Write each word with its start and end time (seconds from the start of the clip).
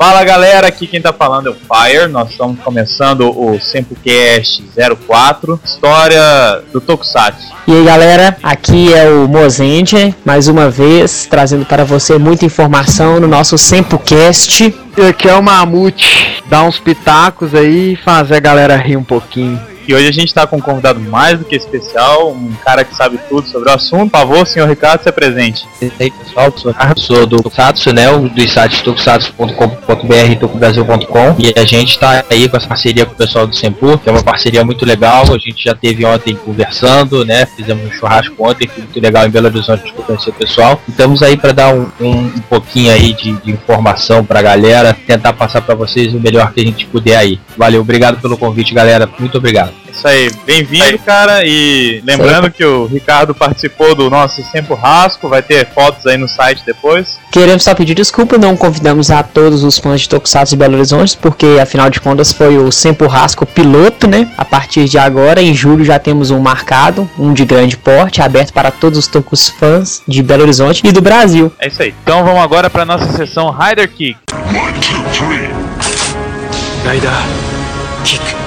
Fala 0.00 0.24
galera, 0.24 0.66
aqui 0.66 0.86
quem 0.86 0.98
tá 0.98 1.12
falando 1.12 1.48
é 1.48 1.50
o 1.50 1.54
Fire. 1.54 2.10
Nós 2.10 2.30
estamos 2.30 2.58
começando 2.60 3.28
o 3.38 3.60
Sempocast 3.60 4.64
04, 5.06 5.60
história 5.62 6.62
do 6.72 6.80
Tokusatsu. 6.80 7.52
E 7.68 7.72
aí 7.74 7.84
galera, 7.84 8.34
aqui 8.42 8.94
é 8.94 9.10
o 9.10 9.28
Mozende, 9.28 10.16
mais 10.24 10.48
uma 10.48 10.70
vez 10.70 11.26
trazendo 11.26 11.66
para 11.66 11.84
você 11.84 12.16
muita 12.16 12.46
informação 12.46 13.20
no 13.20 13.28
nosso 13.28 13.58
Sempocast. 13.58 14.74
Aqui 15.06 15.28
é 15.28 15.34
o 15.34 15.42
Mamute, 15.42 16.42
dá 16.46 16.62
uns 16.62 16.80
pitacos 16.80 17.54
aí 17.54 17.92
e 17.92 17.96
fazer 17.96 18.36
a 18.36 18.40
galera 18.40 18.76
rir 18.78 18.96
um 18.96 19.04
pouquinho. 19.04 19.60
E 19.86 19.94
hoje 19.94 20.08
a 20.08 20.12
gente 20.12 20.28
está 20.28 20.46
com 20.46 20.56
um 20.56 20.60
convidado 20.60 21.00
mais 21.00 21.38
do 21.38 21.44
que 21.44 21.56
especial, 21.56 22.32
um 22.32 22.52
cara 22.64 22.84
que 22.84 22.94
sabe 22.94 23.18
tudo 23.28 23.46
sobre 23.48 23.70
o 23.70 23.74
assunto. 23.74 24.10
Por 24.10 24.18
favor, 24.18 24.46
senhor 24.46 24.68
Ricardo, 24.68 25.02
se 25.02 25.12
presente. 25.12 25.66
E 25.80 25.90
aí, 25.98 26.10
pessoal, 26.10 26.52
sou, 26.56 26.74
sou 26.96 27.26
do 27.26 27.36
Tokusatsu, 27.38 27.92
né? 27.92 28.06
Do 28.10 28.48
site 28.48 28.82
tokusatsu.com.br 28.82 30.14
e 30.30 30.36
tokubrasil.com. 30.36 31.36
E 31.38 31.58
a 31.58 31.64
gente 31.64 31.90
está 31.90 32.24
aí 32.30 32.48
com 32.48 32.56
essa 32.56 32.68
parceria 32.68 33.06
com 33.06 33.12
o 33.12 33.16
pessoal 33.16 33.46
do 33.46 33.54
Sempu, 33.54 33.98
que 33.98 34.08
é 34.08 34.12
uma 34.12 34.22
parceria 34.22 34.64
muito 34.64 34.84
legal. 34.84 35.24
A 35.32 35.38
gente 35.38 35.64
já 35.64 35.74
teve 35.74 36.04
ontem 36.04 36.36
conversando, 36.36 37.24
né? 37.24 37.46
Fizemos 37.46 37.84
um 37.84 37.92
churrasco 37.92 38.34
ontem, 38.38 38.68
foi 38.68 38.84
muito 38.84 39.00
legal 39.00 39.26
em 39.26 39.30
Belo 39.30 39.46
Horizonte 39.46 39.92
para 39.92 40.04
conhecer 40.04 40.30
o 40.30 40.34
pessoal. 40.34 40.80
E 40.86 40.90
estamos 40.90 41.22
aí 41.22 41.36
para 41.36 41.52
dar 41.52 41.74
um, 41.74 41.90
um, 42.00 42.10
um, 42.10 42.40
pouquinho 42.48 42.92
aí 42.92 43.12
de, 43.12 43.32
de 43.32 43.50
informação 43.50 44.24
para 44.24 44.38
a 44.40 44.42
galera, 44.42 44.96
tentar 45.06 45.32
passar 45.32 45.62
para 45.62 45.74
vocês 45.74 46.14
o 46.14 46.20
melhor 46.20 46.52
que 46.52 46.60
a 46.60 46.64
gente 46.64 46.86
puder 46.86 47.16
aí. 47.16 47.40
Valeu, 47.56 47.80
obrigado 47.80 48.20
pelo 48.20 48.36
convite, 48.36 48.74
galera. 48.74 49.08
Muito 49.18 49.38
obrigado. 49.38 49.79
Isso 49.88 50.06
aí, 50.06 50.30
bem-vindo, 50.46 50.98
cara. 51.00 51.44
E 51.44 52.02
lembrando 52.04 52.46
Sim. 52.46 52.52
que 52.52 52.64
o 52.64 52.86
Ricardo 52.86 53.34
participou 53.34 53.94
do 53.94 54.08
nosso 54.08 54.42
Sempre 54.50 54.74
Rasco, 54.74 55.28
vai 55.28 55.42
ter 55.42 55.66
fotos 55.66 56.06
aí 56.06 56.16
no 56.16 56.28
site 56.28 56.62
depois. 56.64 57.18
Queremos 57.30 57.62
só 57.62 57.74
pedir 57.74 57.94
desculpa, 57.94 58.38
não 58.38 58.56
convidamos 58.56 59.10
a 59.10 59.22
todos 59.22 59.62
os 59.62 59.78
fãs 59.78 60.00
de 60.00 60.08
Tokusatsu 60.08 60.54
de 60.54 60.56
Belo 60.56 60.76
Horizonte, 60.76 61.16
porque 61.20 61.58
afinal 61.60 61.90
de 61.90 62.00
contas 62.00 62.32
foi 62.32 62.56
o 62.56 62.72
Sempre 62.72 63.06
Rasco 63.06 63.44
piloto, 63.44 64.06
né? 64.08 64.28
A 64.36 64.44
partir 64.44 64.88
de 64.88 64.98
agora, 64.98 65.42
em 65.42 65.54
julho, 65.54 65.84
já 65.84 65.98
temos 65.98 66.30
um 66.30 66.40
marcado, 66.40 67.08
um 67.18 67.32
de 67.32 67.44
grande 67.44 67.76
porte, 67.76 68.22
aberto 68.22 68.52
para 68.52 68.70
todos 68.70 68.98
os 68.98 69.06
Tokus 69.06 69.48
fãs 69.48 70.02
de 70.06 70.22
Belo 70.22 70.42
Horizonte 70.42 70.86
e 70.86 70.92
do 70.92 71.00
Brasil. 71.00 71.52
É 71.58 71.68
isso 71.68 71.82
aí. 71.82 71.94
Então 72.02 72.24
vamos 72.24 72.40
agora 72.40 72.70
para 72.70 72.84
nossa 72.84 73.10
sessão 73.12 73.50
Rider 73.50 73.88
Kick. 73.88 74.18
One, 74.32 74.72
two, 74.80 75.02
three. 75.12 75.50
Rider 76.84 77.10
Kick. 78.04 78.39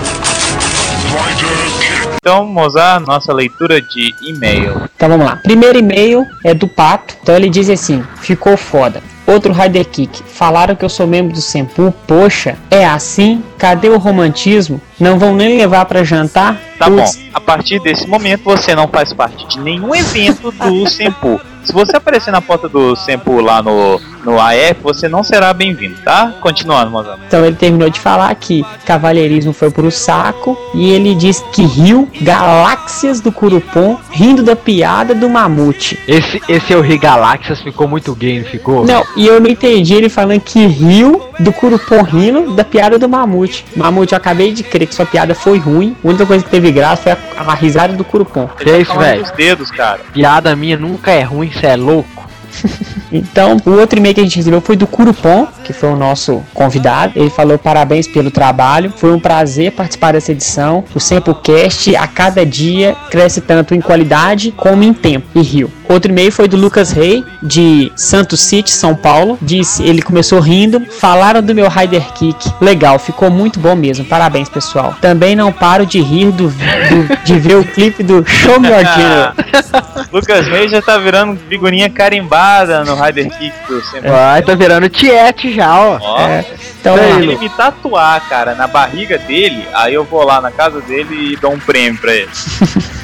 Então, 2.24 2.46
Mozart, 2.46 3.06
nossa 3.06 3.34
leitura 3.34 3.82
de 3.82 4.16
e-mail. 4.22 4.90
Então 4.96 5.10
vamos 5.10 5.26
lá. 5.26 5.36
Primeiro 5.44 5.78
e-mail 5.78 6.26
é 6.46 6.54
do 6.54 6.70
Pato. 6.70 7.18
Então 7.22 7.36
ele 7.36 7.50
diz 7.50 7.70
assim: 7.70 8.02
ficou 8.22 8.56
foda. 8.56 9.04
Outro 9.28 9.52
Rider 9.52 9.86
Kick. 9.86 10.24
Falaram 10.24 10.74
que 10.74 10.86
eu 10.86 10.90
sou 10.90 11.06
membro 11.06 11.34
do 11.34 11.42
Sempu. 11.42 11.94
Poxa, 12.08 12.58
é 12.72 12.86
assim? 12.86 13.44
Cadê 13.58 13.90
o 13.90 13.98
romantismo? 13.98 14.80
Não 14.98 15.20
vão 15.20 15.36
nem 15.36 15.58
levar 15.58 15.84
para 15.84 16.02
jantar? 16.06 16.58
Tá 16.80 16.86
Puts. 16.90 17.18
bom. 17.18 17.24
A 17.34 17.42
partir 17.42 17.82
desse 17.82 18.08
momento 18.08 18.46
você 18.46 18.74
não 18.74 18.88
faz 18.88 19.12
parte 19.12 19.46
de 19.46 19.60
nenhum 19.60 19.94
evento 19.94 20.50
do 20.50 20.88
Sempu. 20.88 21.42
Se 21.64 21.72
você 21.72 21.96
aparecer 21.96 22.32
na 22.32 22.42
porta 22.42 22.68
do 22.68 22.96
Sempo 22.96 23.40
lá 23.40 23.62
no, 23.62 24.00
no 24.26 24.40
AF, 24.40 24.82
você 24.82 25.08
não 25.08 25.24
será 25.24 25.54
bem-vindo, 25.54 25.96
tá? 26.04 26.34
Continuando, 26.42 26.92
Mozart. 26.92 27.20
Então 27.26 27.46
ele 27.46 27.56
terminou 27.56 27.90
de 27.90 28.00
falar 28.00 28.34
que 28.36 28.66
cavalheirismo 28.86 29.54
foi 29.54 29.72
pro 29.72 29.90
saco 29.90 30.58
e 30.74 30.92
ele 30.92 31.16
diz 31.16 31.42
que 31.54 31.64
riu 31.64 32.10
galáxias 32.22 33.22
do 33.22 33.32
Curupom 33.32 33.98
rindo 34.12 34.44
da 34.44 34.56
piada 34.56 35.16
do 35.16 35.30
mamute. 35.30 35.98
Esse, 36.06 36.42
esse 36.50 36.74
é 36.74 36.78
o 36.78 36.82
Ri 36.82 36.98
Galáxias 36.98 37.62
ficou 37.62 37.88
muito 37.88 38.14
gay, 38.14 38.40
não 38.40 38.46
ficou? 38.50 38.86
Não, 38.86 39.04
e 39.16 39.26
eu 39.26 39.40
não 39.40 39.50
entendi 39.50 39.94
ele 39.94 40.10
falando 40.10 40.42
que 40.42 40.66
riu 40.68 41.30
do 41.40 41.54
Curupom 41.54 42.02
rindo 42.04 42.54
da 42.56 42.66
piada 42.66 43.00
do 43.00 43.08
mamute. 43.08 43.66
Mamute, 43.76 44.14
eu 44.14 44.18
acabei 44.18 44.52
de 44.52 44.64
crer 44.64 44.88
que 44.88 44.96
sua 44.96 45.06
piada 45.06 45.34
foi 45.34 45.60
ruim. 45.60 45.96
A 46.04 46.08
única 46.08 46.26
coisa 46.26 46.44
que 46.44 46.52
teve 46.52 46.72
graça 46.72 47.04
foi 47.04 47.12
a, 47.14 47.52
a 47.52 47.54
risada 47.54 47.94
do 47.94 48.04
Curupom. 48.04 48.48
Que 48.48 48.70
é 48.70 48.82
isso, 48.82 48.98
velho? 48.98 49.24
dedos, 49.36 49.72
cara. 49.72 50.02
Piada 50.12 50.56
minha 50.56 50.78
nunca 50.78 51.12
é 51.12 51.24
ruim 51.24 51.53
isso 51.56 51.66
é 51.66 51.76
louco. 51.76 52.30
então, 53.14 53.58
o 53.66 53.72
outro 53.72 54.00
e-mail 54.00 54.16
que 54.16 54.22
a 54.22 54.24
gente 54.24 54.38
recebeu 54.38 54.60
foi 54.60 54.76
do 54.76 54.88
Curupom, 54.88 55.48
que 55.64 55.72
foi 55.72 55.90
o 55.90 55.96
nosso 55.96 56.44
convidado. 56.54 57.14
Ele 57.16 57.30
falou 57.30 57.60
parabéns 57.60 58.08
pelo 58.08 58.32
trabalho. 58.32 58.92
Foi 58.96 59.12
um 59.12 59.20
prazer 59.20 59.72
participar 59.72 60.14
dessa 60.14 60.32
edição. 60.32 60.84
O 60.96 61.00
Sempocast 61.00 61.96
a 61.96 62.08
cada 62.08 62.44
dia 62.46 62.96
cresce 63.12 63.40
tanto 63.40 63.76
em 63.76 63.82
qualidade 63.82 64.52
como 64.52 64.84
em 64.84 64.94
tempo 64.94 65.28
e 65.36 65.42
rio. 65.42 65.72
Outro 65.88 66.12
e-mail 66.12 66.32
foi 66.32 66.48
do 66.48 66.58
Lucas 66.58 66.92
Rey, 66.92 67.24
de 67.42 67.92
Santos 67.96 68.42
City, 68.42 68.72
São 68.72 68.96
Paulo. 68.96 69.38
Disse, 69.42 69.84
ele 69.84 70.02
começou 70.02 70.40
rindo. 70.40 70.82
Falaram 71.00 71.42
do 71.42 71.54
meu 71.54 71.70
Rider 71.70 72.14
Kick. 72.14 72.52
Legal, 72.60 72.98
ficou 72.98 73.30
muito 73.30 73.60
bom 73.60 73.76
mesmo. 73.76 74.04
Parabéns, 74.06 74.50
pessoal. 74.50 74.96
Também 75.00 75.36
não 75.36 75.52
paro 75.52 75.86
de 75.86 76.02
rir 76.02 76.32
do, 76.32 76.48
do 76.48 77.24
de 77.24 77.38
ver 77.38 77.58
o 77.58 77.64
clipe 77.64 78.02
do 78.02 78.26
Show 78.26 78.60
Me 78.60 78.70
Your 78.70 78.84
Lucas 80.12 80.48
Rey 80.48 80.68
já 80.68 80.82
tá 80.82 80.98
virando 80.98 81.40
figurinha 81.50 81.90
carimbada 81.90 82.84
no 82.84 82.96
Rider 83.06 83.30
Kick 83.30 83.54
do 83.68 83.82
Sempre. 83.82 84.10
Vai, 84.10 84.42
tá 84.42 84.56
virando 84.56 84.90
tiete 84.90 85.54
já, 85.54 85.78
ó. 85.78 86.00
ó 86.02 86.20
é. 86.22 86.46
Então, 86.80 86.98
se 86.98 87.04
ele 87.04 87.38
me 87.38 87.50
tatuar, 87.50 88.28
cara, 88.28 88.56
na 88.56 88.68
barriga 88.68 89.18
dele, 89.18 89.66
aí 89.74 89.94
eu 89.94 90.04
vou 90.04 90.24
lá 90.24 90.42
na 90.42 90.52
casa 90.52 90.82
dele 90.82 91.34
e 91.34 91.36
dou 91.38 91.54
um 91.54 91.60
prêmio 91.60 92.00
pra 92.00 92.14
ele. 92.14 92.30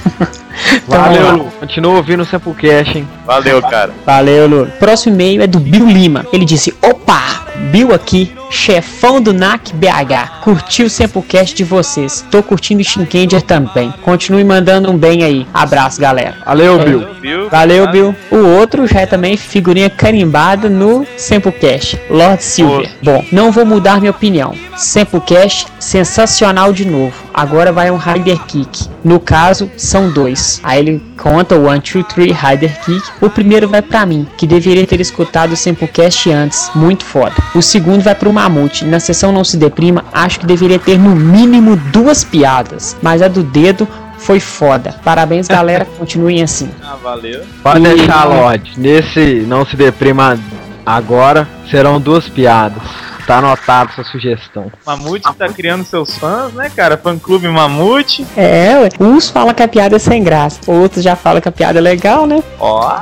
Então, 0.75 1.01
Valeu, 1.01 1.51
Continua 1.59 1.95
ouvindo 1.95 2.21
o 2.21 2.25
Samplecast, 2.25 2.97
hein? 2.97 3.07
Valeu, 3.25 3.61
cara. 3.61 3.93
Valeu, 4.05 4.47
Lu. 4.47 4.65
Próximo 4.77 5.15
e-mail 5.15 5.41
é 5.41 5.47
do 5.47 5.59
Bill 5.59 5.85
Lima. 5.85 6.25
Ele 6.33 6.45
disse: 6.45 6.75
Opa, 6.81 7.45
Bill 7.71 7.93
aqui, 7.93 8.31
chefão 8.49 9.21
do 9.21 9.31
NAC 9.31 9.73
BH. 9.73 10.41
Curti 10.41 10.83
o 10.83 10.89
Samplecast 10.89 11.55
de 11.55 11.63
vocês. 11.63 12.25
Tô 12.31 12.41
curtindo 12.41 12.81
o 12.81 12.83
Shinkenger 12.83 13.43
também. 13.43 13.93
Continue 14.01 14.43
mandando 14.43 14.89
um 14.89 14.97
bem 14.97 15.23
aí. 15.23 15.45
Abraço, 15.53 16.01
galera. 16.01 16.37
Valeu, 16.45 16.79
Bill. 16.79 17.07
Bill. 17.21 17.49
Valeu, 17.49 17.91
Bill. 17.91 18.15
O 18.31 18.37
outro 18.57 18.87
já 18.87 19.01
é 19.01 19.05
também 19.05 19.37
figurinha 19.37 19.89
carimbada 19.89 20.67
no 20.67 21.05
Samplecast. 21.15 21.99
Lord 22.09 22.43
Silver. 22.43 22.89
Bom, 23.03 23.23
não 23.31 23.51
vou 23.51 23.65
mudar 23.65 23.99
minha 23.99 24.11
opinião. 24.11 24.55
Samplecast 24.75 25.67
sensacional 25.79 26.73
de 26.73 26.85
novo. 26.85 27.28
Agora 27.39 27.71
vai 27.71 27.89
um 27.89 27.95
Rider 27.95 28.37
Kick. 28.47 28.89
No 29.01 29.17
caso, 29.17 29.71
são 29.77 30.11
dois. 30.11 30.59
Aí 30.61 30.77
ele 30.77 31.01
conta 31.17 31.55
o 31.55 31.69
1, 31.69 31.79
2, 31.79 32.05
3 32.13 32.37
Rider 32.37 32.81
Kick. 32.81 33.01
O 33.21 33.29
primeiro 33.29 33.65
vai 33.65 33.81
para 33.81 34.05
mim, 34.05 34.27
que 34.35 34.45
deveria 34.45 34.85
ter 34.85 34.99
escutado 34.99 35.53
o 35.53 35.55
Samplecast 35.55 36.29
antes. 36.29 36.69
Muito 36.75 37.05
foda. 37.05 37.35
O 37.55 37.61
segundo 37.61 38.03
vai 38.03 38.13
pro 38.13 38.33
Mamute. 38.33 38.83
Na 38.83 38.99
sessão 38.99 39.31
Não 39.31 39.45
Se 39.45 39.55
Deprima, 39.55 40.03
acho 40.11 40.41
que 40.41 40.45
deveria 40.45 40.77
ter 40.77 40.99
no 40.99 41.15
mínimo 41.15 41.77
duas 41.77 42.25
piadas. 42.25 42.97
Mas 43.01 43.21
a 43.21 43.29
do 43.29 43.41
dedo 43.41 43.87
foi 44.17 44.41
foda. 44.41 44.93
Parabéns, 45.01 45.47
galera. 45.47 45.85
Continuem 45.97 46.43
assim. 46.43 46.69
Ah, 46.83 46.97
valeu. 47.01 47.41
Pode 47.63 47.79
deixar, 47.79 48.25
Lorde. 48.25 48.73
Nesse 48.75 49.45
Não 49.47 49.65
Se 49.65 49.77
Deprima 49.77 50.37
agora, 50.85 51.47
serão 51.71 52.01
duas 52.01 52.27
piadas. 52.27 52.83
Tá 53.29 53.37
anotado 53.37 53.91
sua 53.93 54.03
sugestão. 54.05 54.71
Mamute 54.83 55.31
tá 55.37 55.47
criando 55.49 55.85
seus 55.85 56.17
fãs, 56.17 56.51
né, 56.51 56.67
cara? 56.75 56.97
Fã 56.97 57.15
clube 57.15 57.47
Mamute. 57.47 58.25
É, 58.35 58.75
ué. 58.79 58.89
Uns 58.99 59.29
falam 59.29 59.53
que 59.53 59.61
a 59.61 59.67
piada 59.67 59.97
é 59.97 59.99
sem 59.99 60.23
graça, 60.23 60.59
outros 60.65 61.03
já 61.03 61.15
falam 61.15 61.39
que 61.39 61.47
a 61.47 61.51
piada 61.51 61.77
é 61.77 61.81
legal, 61.81 62.25
né? 62.25 62.41
Ó. 62.59 63.01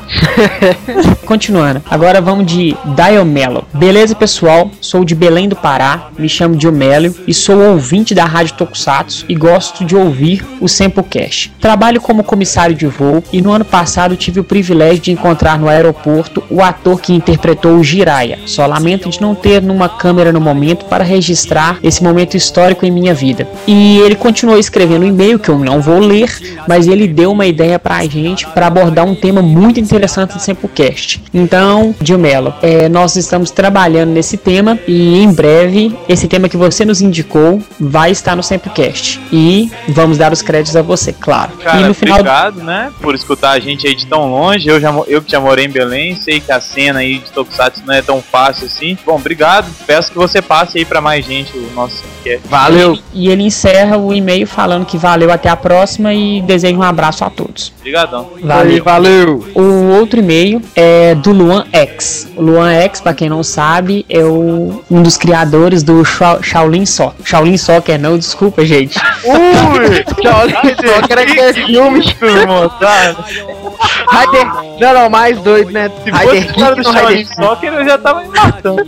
Continuando. 1.26 1.82
Agora 1.90 2.20
vamos 2.20 2.46
de 2.46 2.76
Diomelo. 2.84 3.64
Beleza, 3.74 4.16
pessoal? 4.16 4.70
Sou 4.82 5.06
de 5.06 5.16
Belém 5.16 5.48
do 5.48 5.56
Pará, 5.56 6.10
me 6.20 6.28
chamo 6.28 6.58
Diomelo 6.58 7.16
e 7.26 7.34
sou 7.34 7.62
ouvinte 7.62 8.14
da 8.14 8.26
Rádio 8.26 8.56
Tokusatsu 8.56 9.24
e 9.30 9.34
gosto 9.34 9.86
de 9.86 9.96
ouvir 9.96 10.46
o 10.60 10.68
Samplecast. 10.68 11.54
Trabalho 11.58 12.02
como 12.02 12.22
comissário 12.22 12.76
de 12.76 12.86
voo 12.86 13.24
e 13.32 13.42
no 13.42 13.54
ano 13.54 13.64
passado 13.64 14.18
tive 14.18 14.42
o 14.42 14.44
privilégio 14.44 15.04
de 15.04 15.12
encontrar 15.14 15.58
no 15.58 15.70
aeroporto 15.70 16.44
o 16.50 16.62
ator 16.62 17.00
que 17.00 17.14
interpretou 17.14 17.78
o 17.78 17.84
Jiraiya. 17.84 18.40
Só 18.46 18.66
lamento 18.66 19.10
de 19.10 19.22
não 19.22 19.34
ter 19.34 19.62
numa 19.62 19.88
câmera 19.88 20.17
câmera 20.18 20.32
no 20.32 20.42
momento 20.42 20.86
para 20.86 21.04
registrar 21.04 21.78
esse 21.84 22.04
momento 22.04 22.36
histórico 22.36 22.86
em 22.86 22.92
minha 22.92 23.14
vida. 23.14 23.48
E 23.68 24.00
ele 24.00 24.16
continuou 24.16 24.58
escrevendo 24.58 25.04
um 25.04 25.08
e-mail 25.08 25.38
que 25.38 25.50
eu 25.50 25.60
não 25.60 25.80
vou 25.80 26.00
ler, 26.00 26.58
mas 26.68 26.88
ele 26.88 27.08
deu 27.08 27.32
uma 27.32 27.46
ideia 27.46 27.78
para 27.78 27.98
a 27.98 28.08
gente 28.08 28.48
para 28.48 28.66
abordar 28.66 29.06
um 29.06 29.14
tema 29.14 29.44
muito 29.44 29.80
interessante 29.80 30.34
do 30.34 30.40
Sempocast. 30.40 31.22
Então, 31.32 31.94
Dilmelo, 32.02 32.54
é, 32.64 32.90
nós 32.90 33.16
estamos 33.16 33.52
trabalhando 33.52 34.10
nesse 34.10 34.38
tema 34.38 34.80
e 34.88 35.22
em 35.22 35.32
breve 35.32 35.96
esse 36.10 36.28
tema 36.28 36.50
que 36.50 36.58
você 36.58 36.84
nos 36.84 37.00
indicou 37.00 37.62
vai 37.80 38.10
estar 38.10 38.36
no 38.36 38.42
Sempocast. 38.42 39.20
E 39.32 39.70
vamos 39.90 40.18
dar 40.18 40.34
os 40.34 40.42
créditos 40.42 40.76
a 40.76 40.82
você, 40.82 41.14
claro. 41.14 41.52
Cara, 41.64 41.82
e 41.82 41.88
no 41.88 41.94
final 41.94 42.16
obrigado, 42.16 42.64
né, 42.64 42.92
por 43.00 43.14
escutar 43.14 43.52
a 43.52 43.60
gente 43.60 43.86
aí 43.86 43.94
de 43.94 44.08
tão 44.08 44.32
longe. 44.32 44.68
Eu 44.68 44.80
já 44.80 44.92
eu 45.08 45.22
que 45.22 45.32
já 45.32 45.40
morei 45.40 45.66
em 45.66 45.70
Belém, 45.70 46.16
sei 46.16 46.40
que 46.40 46.52
a 46.52 46.60
cena 46.60 47.00
aí 47.00 47.20
de 47.20 47.32
Tokusatsu 47.32 47.84
não 47.86 47.94
é 47.94 48.02
tão 48.02 48.20
fácil 48.20 48.66
assim. 48.66 48.98
Bom, 49.06 49.16
obrigado. 49.16 49.68
Peço 49.86 50.07
peço 50.08 50.12
que 50.12 50.18
você 50.18 50.42
passe 50.42 50.78
aí 50.78 50.86
pra 50.86 51.02
mais 51.02 51.26
gente 51.26 51.58
o 51.58 51.70
nosso 51.76 52.02
podcast. 52.04 52.48
Valeu. 52.48 52.98
E 53.14 53.30
ele 53.30 53.44
encerra 53.44 53.98
o 53.98 54.14
e-mail 54.14 54.48
falando 54.48 54.86
que 54.86 54.98
valeu 54.98 55.32
até 55.32 55.50
a 55.50 55.56
próxima 55.56 56.14
e 56.14 56.42
deseja 56.42 56.76
um 56.78 56.84
abraço 56.84 57.24
a 57.24 57.30
todos. 57.30 57.74
Obrigadão. 57.80 58.30
Valeu. 58.44 58.84
Valeu. 58.84 59.48
O 59.56 59.90
outro 60.00 60.20
e-mail 60.20 60.62
é 60.76 61.16
do 61.16 61.32
Luan 61.32 61.66
X. 61.72 62.28
O 62.36 62.42
Luan 62.42 62.72
X, 62.74 63.02
pra 63.02 63.14
quem 63.14 63.30
não 63.30 63.44
sabe, 63.44 64.06
é 64.10 64.24
o, 64.24 64.84
um 64.90 65.02
dos 65.02 65.18
criadores 65.18 65.84
do 65.84 66.04
Shao- 66.06 66.42
Shaolin 66.42 66.86
Só. 66.86 67.14
Shaolin 67.24 67.58
Soccer, 67.58 68.00
não, 68.00 68.18
desculpa, 68.18 68.66
gente. 68.66 68.98
Ui! 69.24 70.06
Só 70.24 71.08
quero 71.08 71.26
que 71.34 71.40
é 71.40 71.54
filme. 71.54 72.02
Raider. 74.08 74.46
Não, 74.80 74.94
não, 74.94 75.10
mais 75.10 75.40
doido, 75.42 75.72
né? 75.72 75.92
Raider 76.12 76.54
Kick 76.54 76.84
no 76.84 76.92
Raider 76.92 77.28
Soccer, 77.28 77.74
eu 77.74 77.86
já 77.86 77.98
tava 77.98 78.22
me 78.22 78.30
matando. 78.30 78.84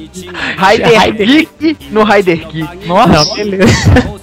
Raider 0.57 1.15
Kick 1.15 1.77
no 1.91 2.03
Raider 2.03 2.47
Kick. 2.47 2.87
Não, 2.87 3.35
beleza. 3.35 3.69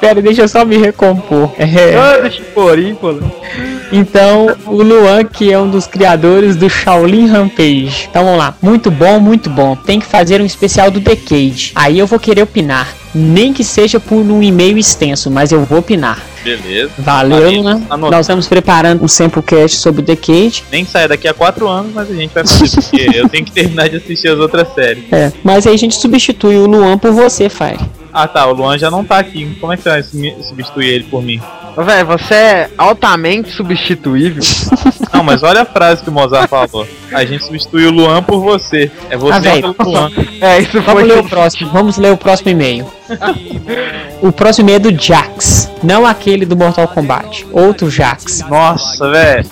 Pera, 0.00 0.22
deixa 0.22 0.42
eu 0.42 0.48
só 0.48 0.64
me 0.64 0.78
recompor. 0.78 1.52
É. 1.58 1.94
Ah, 1.94 2.26
eu 2.26 2.44
pôr, 2.54 2.78
ímpola. 2.78 3.20
Então, 3.92 4.56
o 4.66 4.82
Luan, 4.82 5.24
que 5.24 5.52
é 5.52 5.58
um 5.58 5.68
dos 5.68 5.86
criadores 5.86 6.56
do 6.56 6.70
Shaolin 6.70 7.26
Rampage. 7.26 8.08
Então 8.08 8.24
vamos 8.24 8.38
lá. 8.38 8.54
Muito 8.62 8.90
bom, 8.90 9.20
muito 9.20 9.50
bom. 9.50 9.76
Tem 9.76 10.00
que 10.00 10.06
fazer 10.06 10.40
um 10.40 10.46
especial 10.46 10.90
do 10.90 11.00
Decade. 11.00 11.72
Aí 11.74 11.98
eu 11.98 12.06
vou 12.06 12.18
querer 12.18 12.42
opinar. 12.42 12.88
Nem 13.14 13.52
que 13.52 13.64
seja 13.64 13.98
por 13.98 14.16
um 14.18 14.42
e-mail 14.42 14.78
extenso, 14.78 15.30
mas 15.30 15.50
eu 15.52 15.64
vou 15.64 15.78
opinar. 15.80 16.20
Beleza. 16.44 16.90
Valeu. 16.98 17.66
Anotado. 17.66 18.10
Nós 18.10 18.20
estamos 18.20 18.46
preparando 18.48 19.04
um 19.04 19.08
samplecast 19.08 19.78
sobre 19.78 20.00
o 20.00 20.04
Decade. 20.04 20.64
Nem 20.70 20.84
que 20.84 20.90
saia 20.90 21.08
daqui 21.08 21.26
a 21.28 21.34
quatro 21.34 21.68
anos, 21.68 21.92
mas 21.92 22.10
a 22.10 22.14
gente 22.14 22.32
vai 22.32 22.46
fazer, 22.46 22.80
porque 22.80 23.10
eu 23.18 23.28
tenho 23.28 23.44
que 23.44 23.52
terminar 23.52 23.88
de 23.88 23.96
assistir 23.96 24.28
as 24.28 24.38
outras 24.38 24.72
séries. 24.74 25.04
É, 25.12 25.32
mas 25.42 25.66
aí 25.66 25.74
a 25.74 25.78
gente 25.78 25.96
substitui 25.96 26.56
o 26.56 26.66
Luan 26.66 26.96
por 26.98 27.12
você, 27.12 27.48
Fire. 27.48 27.78
Ah 28.12 28.26
tá, 28.26 28.46
o 28.46 28.52
Luan 28.54 28.78
já 28.78 28.90
não 28.90 29.04
tá 29.04 29.18
aqui. 29.18 29.56
Como 29.60 29.72
é 29.72 29.76
que 29.76 29.82
você 29.82 29.88
vai 29.90 30.02
substituir 30.02 30.88
ele 30.88 31.04
por 31.04 31.22
mim? 31.22 31.40
Véi, 31.76 32.02
você 32.02 32.34
é 32.34 32.70
altamente 32.76 33.50
substituível. 33.52 34.42
Não, 35.14 35.22
mas 35.22 35.42
olha 35.44 35.62
a 35.62 35.64
frase 35.64 36.02
que 36.02 36.08
o 36.08 36.12
Mozart 36.12 36.48
falou. 36.48 36.86
A 37.12 37.24
gente 37.24 37.44
substitui 37.44 37.86
o 37.86 37.90
Luan 37.92 38.22
por 38.22 38.40
você. 38.40 38.90
É 39.08 39.16
você 39.16 39.48
Ah, 39.48 39.74
pelo 39.74 39.76
Luan. 39.90 40.10
É, 40.40 40.58
isso 40.60 40.80
Vamos 40.82 41.02
foi. 41.02 41.04
ler 41.04 41.18
o 41.20 41.24
próximo. 41.28 41.70
Vamos 41.70 41.96
ler 41.96 42.12
o 42.12 42.16
próximo 42.16 42.50
e-mail. 42.50 42.86
O 44.22 44.32
próximo 44.32 44.70
é 44.70 44.78
do 44.78 44.90
Jax, 44.90 45.69
não 45.82 46.06
aquele 46.06 46.44
do 46.44 46.56
Mortal 46.56 46.88
Kombat, 46.88 47.46
outro 47.52 47.90
Jax. 47.90 48.40
Nossa, 48.48 49.10
velho. 49.10 49.46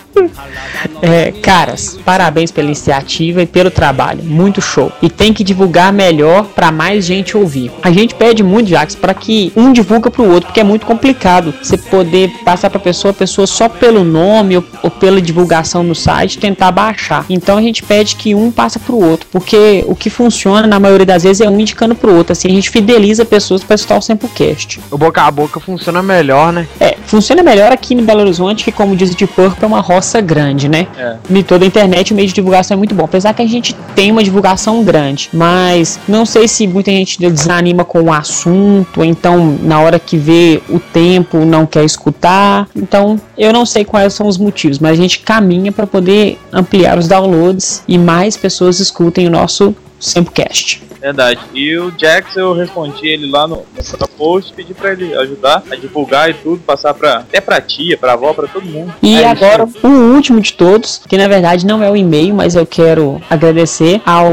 É, 1.01 1.33
caras, 1.43 1.99
parabéns 2.05 2.51
pela 2.51 2.67
iniciativa 2.67 3.43
e 3.43 3.47
pelo 3.47 3.71
trabalho, 3.71 4.23
muito 4.25 4.61
show. 4.61 4.91
E 5.01 5.09
tem 5.09 5.33
que 5.33 5.45
divulgar 5.45 5.93
melhor 5.93 6.45
pra 6.45 6.73
mais 6.73 7.05
gente 7.05 7.37
ouvir. 7.37 7.71
A 7.83 7.91
gente 7.91 8.15
pede 8.15 8.43
muito, 8.43 8.69
Jax, 8.69 8.95
para 8.95 9.15
que 9.15 9.53
um 9.57 9.73
divulga 9.73 10.11
pro 10.11 10.29
outro, 10.29 10.47
porque 10.47 10.61
é 10.61 10.65
muito 10.65 10.87
complicado 10.87 11.55
você 11.63 11.77
poder 11.77 12.31
passar 12.45 12.71
pra 12.71 12.81
pessoa, 12.81 13.13
a 13.13 13.15
pessoa 13.15 13.47
só 13.47 13.69
pelo 13.69 14.05
nome 14.05 14.57
ou, 14.57 14.65
ou 14.83 14.91
pela 14.91 15.21
divulgação 15.21 15.83
no 15.83 15.95
site 15.95 16.39
tentar 16.39 16.73
baixar. 16.73 17.25
Então 17.29 17.57
a 17.57 17.63
gente 17.63 17.83
pede 17.83 18.17
que 18.17 18.35
um 18.35 18.51
passa 18.51 18.79
pro 18.79 18.97
outro, 18.97 19.29
porque 19.31 19.85
o 19.87 19.95
que 19.95 20.11
funciona 20.11 20.67
na 20.67 20.81
maioria 20.81 21.07
das 21.07 21.23
vezes 21.23 21.41
é 21.41 21.49
um 21.49 21.59
indicando 21.59 21.95
pro 21.95 22.15
outro, 22.15 22.33
assim 22.33 22.49
a 22.49 22.53
gente 22.53 22.71
fideliza 22.71 23.25
pessoas 23.25 23.63
para 23.63 23.75
escutar 23.75 23.99
o 23.99 24.03
Samplecast. 24.03 24.81
O 24.91 24.99
boca 24.99 25.23
a 25.23 25.31
boca 25.31 25.61
funciona 25.61 26.03
melhor, 26.03 26.18
né? 26.53 26.67
É, 26.81 26.97
funciona 27.07 27.43
melhor 27.43 27.73
aqui 27.73 27.95
no 27.95 28.03
Belo 28.03 28.21
Horizonte, 28.21 28.65
que 28.65 28.73
como 28.73 28.95
diz 28.97 29.11
o 29.11 29.17
Deep 29.17 29.33
Purple, 29.33 29.63
é 29.63 29.67
uma 29.67 29.81
roça 29.81 30.21
grande, 30.21 30.69
né? 30.69 30.87
É. 30.97 31.17
Em 31.31 31.43
toda 31.43 31.65
a 31.65 31.67
internet 31.69 32.13
o 32.13 32.17
meio 32.17 32.29
de 32.29 32.35
divulgação 32.35 32.75
é 32.75 32.79
muito 32.79 32.95
bom. 32.95 33.05
Apesar 33.05 33.33
que 33.35 33.43
a 33.43 33.47
gente 33.47 33.75
tem 33.95 34.11
uma 34.11 34.23
divulgação 34.23 34.83
grande, 34.85 35.31
mas 35.33 35.99
não 36.09 36.27
sei 36.27 36.49
se 36.49 36.67
muita 36.67 36.91
gente 36.91 37.19
desanima 37.19 37.85
com 37.85 38.03
o 38.03 38.13
assunto, 38.13 39.05
então 39.05 39.59
na 39.63 39.81
hora 39.81 39.99
que 39.99 40.17
vê 40.17 40.61
o 40.69 40.79
tempo 40.79 41.39
não 41.45 41.67
quer 41.67 41.85
escutar. 41.85 42.69
Então 42.75 43.21
eu 43.37 43.53
não 43.53 43.65
sei 43.65 43.85
quais 43.85 44.13
são 44.15 44.27
os 44.27 44.39
motivos, 44.39 44.79
mas 44.79 44.93
a 44.93 45.03
gente 45.03 45.21
caminha 45.21 45.73
para 45.73 45.87
poder 45.87 46.39
ampliar 46.53 46.99
os 46.99 47.09
downloads 47.09 47.83
e 47.87 47.97
mais 47.99 48.37
pessoas 48.37 48.81
escutem 48.81 49.27
o 49.27 49.31
nosso 49.31 49.75
Samplecast. 49.99 50.83
Verdade. 51.01 51.41
E 51.55 51.77
o 51.77 51.93
Jax, 51.97 52.37
eu 52.37 52.53
respondi 52.53 53.07
ele 53.07 53.31
lá 53.31 53.47
no, 53.47 53.57
no 53.57 54.09
post, 54.19 54.53
pedi 54.53 54.75
pra 54.75 54.93
ele 54.93 55.15
ajudar 55.15 55.63
a 55.71 55.77
divulgar 55.77 56.29
e 56.29 56.35
tudo, 56.35 56.61
passar 56.61 56.93
pra, 56.93 57.19
até 57.19 57.41
pra 57.41 57.61
tia, 57.61 57.97
pra 57.97 58.15
avó, 58.15 58.35
pra 58.35 58.49
todo 58.49 58.67
mundo. 58.67 58.93
E 59.01 59.15
É 59.15 59.19
isso 59.21 59.45
agora, 59.45 59.69
o 59.83 59.89
último 60.15 60.41
de 60.41 60.53
todos, 60.53 61.01
que 61.09 61.17
na 61.17 61.29
verdade 61.29 61.65
não 61.65 61.83
é 61.83 61.91
o 61.91 61.97
e-mail, 61.97 62.35
mas 62.35 62.57
eu 62.57 62.67
quero 62.67 63.23
agradecer 63.31 64.03
ao 64.05 64.29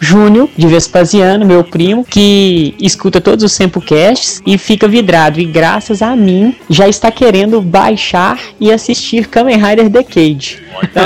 Júnior 0.00 0.48
de 0.56 0.66
Vespasiano, 0.68 1.44
meu 1.44 1.64
primo, 1.64 2.04
que 2.04 2.74
escuta 2.80 3.20
todos 3.20 3.44
os 3.44 3.52
Samplecasts 3.52 4.40
e 4.46 4.56
fica 4.56 4.86
vidrado. 4.86 5.40
E 5.40 5.44
graças 5.44 6.00
a 6.00 6.14
mim, 6.14 6.54
já 6.70 6.88
está 6.88 7.10
querendo 7.10 7.60
baixar 7.60 8.38
e 8.60 8.70
assistir 8.72 9.26
Kamen 9.26 9.56
Rider 9.56 9.88
Decade. 9.88 10.62
Então, 10.82 11.04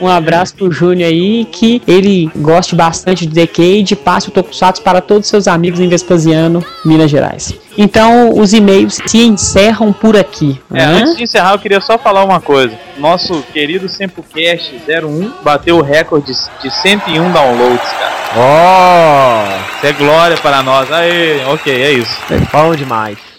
um 0.00 0.08
abraço 0.08 0.54
pro 0.54 0.70
Júnior 0.70 1.10
aí, 1.10 1.44
que 1.44 1.82
ele 1.86 2.30
goste 2.36 2.74
bastante 2.76 3.19
de 3.26 3.34
Decade 3.34 3.96
passe 3.96 4.28
o 4.28 4.30
Tokusatsu 4.30 4.82
para 4.82 5.00
todos 5.00 5.24
os 5.26 5.30
seus 5.30 5.48
amigos 5.48 5.80
em 5.80 5.88
Vespasiano, 5.88 6.64
Minas 6.84 7.10
Gerais. 7.10 7.54
Então, 7.76 8.36
os 8.38 8.52
e-mails 8.52 8.98
se 9.06 9.22
encerram 9.22 9.92
por 9.92 10.16
aqui. 10.16 10.60
É, 10.72 10.86
né? 10.86 10.86
antes 11.02 11.16
de 11.16 11.22
encerrar, 11.22 11.52
eu 11.52 11.58
queria 11.58 11.80
só 11.80 11.96
falar 11.96 12.24
uma 12.24 12.40
coisa. 12.40 12.76
Nosso 12.98 13.42
querido 13.52 13.88
Sempocast 13.88 14.74
01 14.88 15.32
bateu 15.42 15.78
o 15.78 15.82
recorde 15.82 16.32
de 16.62 16.70
101 16.70 17.32
downloads, 17.32 17.88
cara. 17.92 18.20
Ó, 18.36 19.44
Isso 19.76 19.86
é 19.86 19.92
glória 19.92 20.36
para 20.36 20.62
nós. 20.62 20.90
Aê, 20.92 21.44
ok, 21.46 21.82
é 21.82 21.92
isso. 21.92 22.16
bom 22.52 22.74
demais. 22.74 23.29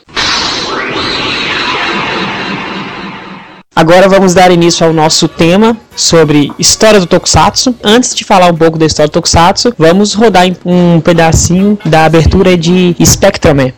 Agora 3.81 4.07
vamos 4.07 4.35
dar 4.35 4.51
início 4.51 4.85
ao 4.85 4.93
nosso 4.93 5.27
tema 5.27 5.75
sobre 5.95 6.51
história 6.59 6.99
do 6.99 7.07
Tokusatsu. 7.07 7.73
Antes 7.83 8.13
de 8.13 8.23
falar 8.23 8.51
um 8.51 8.55
pouco 8.55 8.77
da 8.77 8.85
história 8.85 9.09
do 9.09 9.13
Tokusatsu, 9.13 9.73
vamos 9.75 10.13
rodar 10.13 10.45
um 10.63 11.01
pedacinho 11.01 11.79
da 11.83 12.05
abertura 12.05 12.55
de. 12.55 12.95
Spectre 13.03 13.55
Man! 13.55 13.71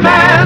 Man! 0.00 0.39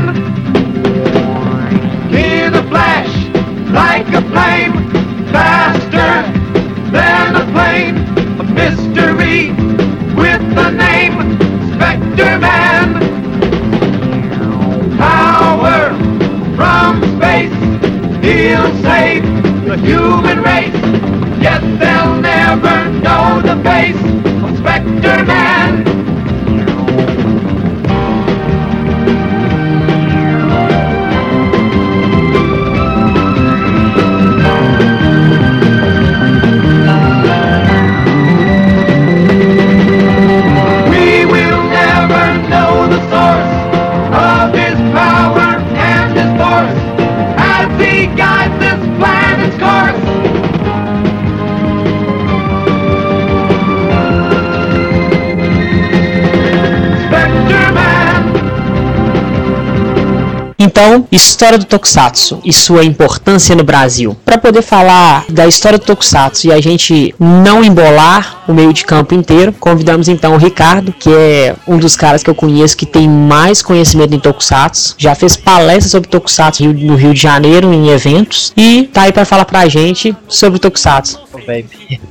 Então, 60.74 61.06
história 61.12 61.56
do 61.56 61.64
Tokusatsu 61.64 62.40
e 62.44 62.52
sua 62.52 62.84
importância 62.84 63.54
no 63.54 63.62
Brasil. 63.62 64.16
Para 64.24 64.36
poder 64.36 64.60
falar 64.60 65.24
da 65.28 65.46
história 65.46 65.78
do 65.78 65.84
Tokusatsu 65.84 66.48
e 66.48 66.52
a 66.52 66.60
gente 66.60 67.14
não 67.16 67.62
embolar 67.62 68.42
o 68.48 68.52
meio 68.52 68.72
de 68.72 68.84
campo 68.84 69.14
inteiro, 69.14 69.52
convidamos 69.52 70.08
então 70.08 70.34
o 70.34 70.36
Ricardo, 70.36 70.92
que 70.92 71.08
é 71.14 71.54
um 71.68 71.78
dos 71.78 71.94
caras 71.94 72.24
que 72.24 72.28
eu 72.28 72.34
conheço 72.34 72.76
que 72.76 72.86
tem 72.86 73.08
mais 73.08 73.62
conhecimento 73.62 74.16
em 74.16 74.18
Tokusatsu, 74.18 74.96
já 74.98 75.14
fez 75.14 75.36
palestras 75.36 75.92
sobre 75.92 76.08
Tokusatsu 76.08 76.64
no 76.64 76.96
Rio 76.96 77.14
de 77.14 77.20
Janeiro 77.20 77.72
em 77.72 77.90
eventos 77.90 78.52
e 78.56 78.90
tá 78.92 79.02
aí 79.02 79.12
para 79.12 79.24
falar 79.24 79.44
pra 79.44 79.68
gente 79.68 80.12
sobre 80.26 80.58
Tokusatsu. 80.58 81.20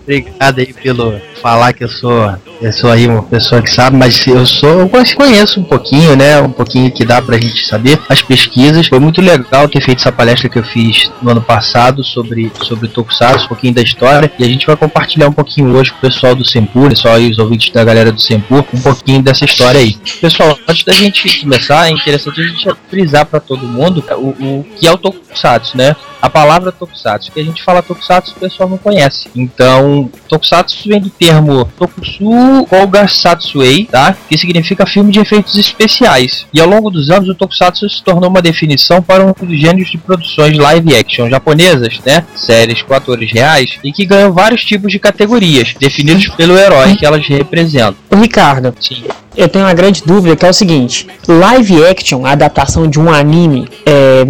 Obrigado 0.03 0.59
aí 0.59 0.73
pelo 0.73 1.19
falar 1.43 1.73
que 1.73 1.83
eu 1.83 1.89
sou, 1.89 2.33
eu 2.61 2.71
sou 2.71 2.89
aí 2.89 3.05
uma 3.05 3.21
pessoa 3.21 3.61
que 3.61 3.69
sabe, 3.69 3.97
mas 3.97 4.25
eu 4.25 4.45
sou, 4.45 4.79
eu 4.79 4.89
conheço 4.89 5.59
um 5.59 5.63
pouquinho, 5.65 6.15
né? 6.15 6.39
Um 6.39 6.51
pouquinho 6.51 6.89
que 6.89 7.03
dá 7.03 7.21
pra 7.21 7.37
gente 7.37 7.65
saber 7.65 7.99
as 8.07 8.21
pesquisas. 8.21 8.87
Foi 8.87 8.97
muito 8.97 9.21
legal 9.21 9.67
ter 9.67 9.81
feito 9.81 9.99
essa 9.99 10.11
palestra 10.11 10.47
que 10.47 10.57
eu 10.57 10.63
fiz 10.63 11.11
no 11.21 11.31
ano 11.31 11.41
passado 11.41 12.01
sobre 12.01 12.49
sobre 12.61 12.87
Tokusatsu, 12.87 13.45
um 13.45 13.47
pouquinho 13.49 13.73
da 13.73 13.81
história, 13.81 14.31
e 14.39 14.43
a 14.45 14.47
gente 14.47 14.65
vai 14.65 14.77
compartilhar 14.77 15.27
um 15.27 15.33
pouquinho 15.33 15.75
hoje 15.75 15.91
com 15.91 15.97
o 15.97 16.01
pessoal 16.01 16.33
do 16.33 16.45
Sempur, 16.45 16.89
pessoal 16.89 17.15
aí 17.15 17.29
os 17.29 17.37
ouvintes 17.37 17.71
da 17.73 17.83
galera 17.83 18.11
do 18.11 18.21
Sempur, 18.21 18.63
um 18.73 18.79
pouquinho 18.79 19.21
dessa 19.21 19.43
história 19.43 19.81
aí. 19.81 19.97
Pessoal, 20.21 20.57
antes 20.65 20.85
da 20.85 20.93
gente 20.93 21.41
começar, 21.41 21.87
é 21.87 21.91
interessante 21.91 22.39
a 22.39 22.43
gente 22.43 22.69
frisar 22.89 23.25
para 23.25 23.41
todo 23.41 23.67
mundo 23.67 24.01
o, 24.11 24.29
o 24.29 24.65
que 24.79 24.87
é 24.87 24.91
o 24.91 24.97
Tokusatsu, 24.97 25.75
né? 25.75 25.93
A 26.23 26.29
palavra 26.29 26.71
Tokusatsu, 26.71 27.33
que 27.33 27.41
a 27.41 27.43
gente 27.43 27.61
fala 27.61 27.83
Tokusatsu, 27.83 28.31
o 28.37 28.39
pessoal 28.39 28.69
não 28.69 28.77
conhece. 28.77 29.27
Então, 29.35 30.09
Tokusatsu 30.29 30.87
vem 30.87 31.01
do 31.01 31.09
termo 31.09 31.65
Tokusu 31.77 32.65
Koga 32.69 33.09
Satsuei, 33.09 33.89
tá? 33.91 34.15
Que 34.29 34.37
significa 34.37 34.85
filme 34.85 35.11
de 35.11 35.19
efeitos 35.19 35.57
especiais. 35.57 36.45
E 36.53 36.61
ao 36.61 36.67
longo 36.69 36.89
dos 36.89 37.09
anos, 37.09 37.27
o 37.27 37.35
Tokusatsu 37.35 37.89
se 37.89 38.01
tornou 38.01 38.29
uma 38.29 38.41
definição 38.41 39.01
para 39.01 39.25
um 39.25 39.33
dos 39.33 39.59
gêneros 39.59 39.91
de 39.91 39.97
produções 39.97 40.57
live 40.57 40.95
action 40.95 41.29
japonesas, 41.29 41.99
né? 42.05 42.25
Séries 42.33 42.81
com 42.81 42.93
atores 42.93 43.29
reais, 43.29 43.77
e 43.83 43.91
que 43.91 44.05
ganham 44.05 44.31
vários 44.31 44.63
tipos 44.63 44.93
de 44.93 44.99
categorias, 44.99 45.73
definidos 45.77 46.29
pelo 46.29 46.57
herói 46.57 46.95
que 46.95 47.05
elas 47.05 47.27
representam. 47.27 47.97
Ô 48.09 48.15
Ricardo, 48.15 48.73
Sim. 48.79 49.03
Eu 49.35 49.47
tenho 49.47 49.65
uma 49.65 49.73
grande 49.73 50.03
dúvida 50.05 50.35
que 50.35 50.45
é 50.45 50.49
o 50.49 50.53
seguinte: 50.53 51.07
live 51.27 51.85
action, 51.85 52.25
a 52.25 52.31
adaptação 52.31 52.87
de 52.87 52.99
um 52.99 53.11
anime 53.11 53.67
é, 53.85 54.25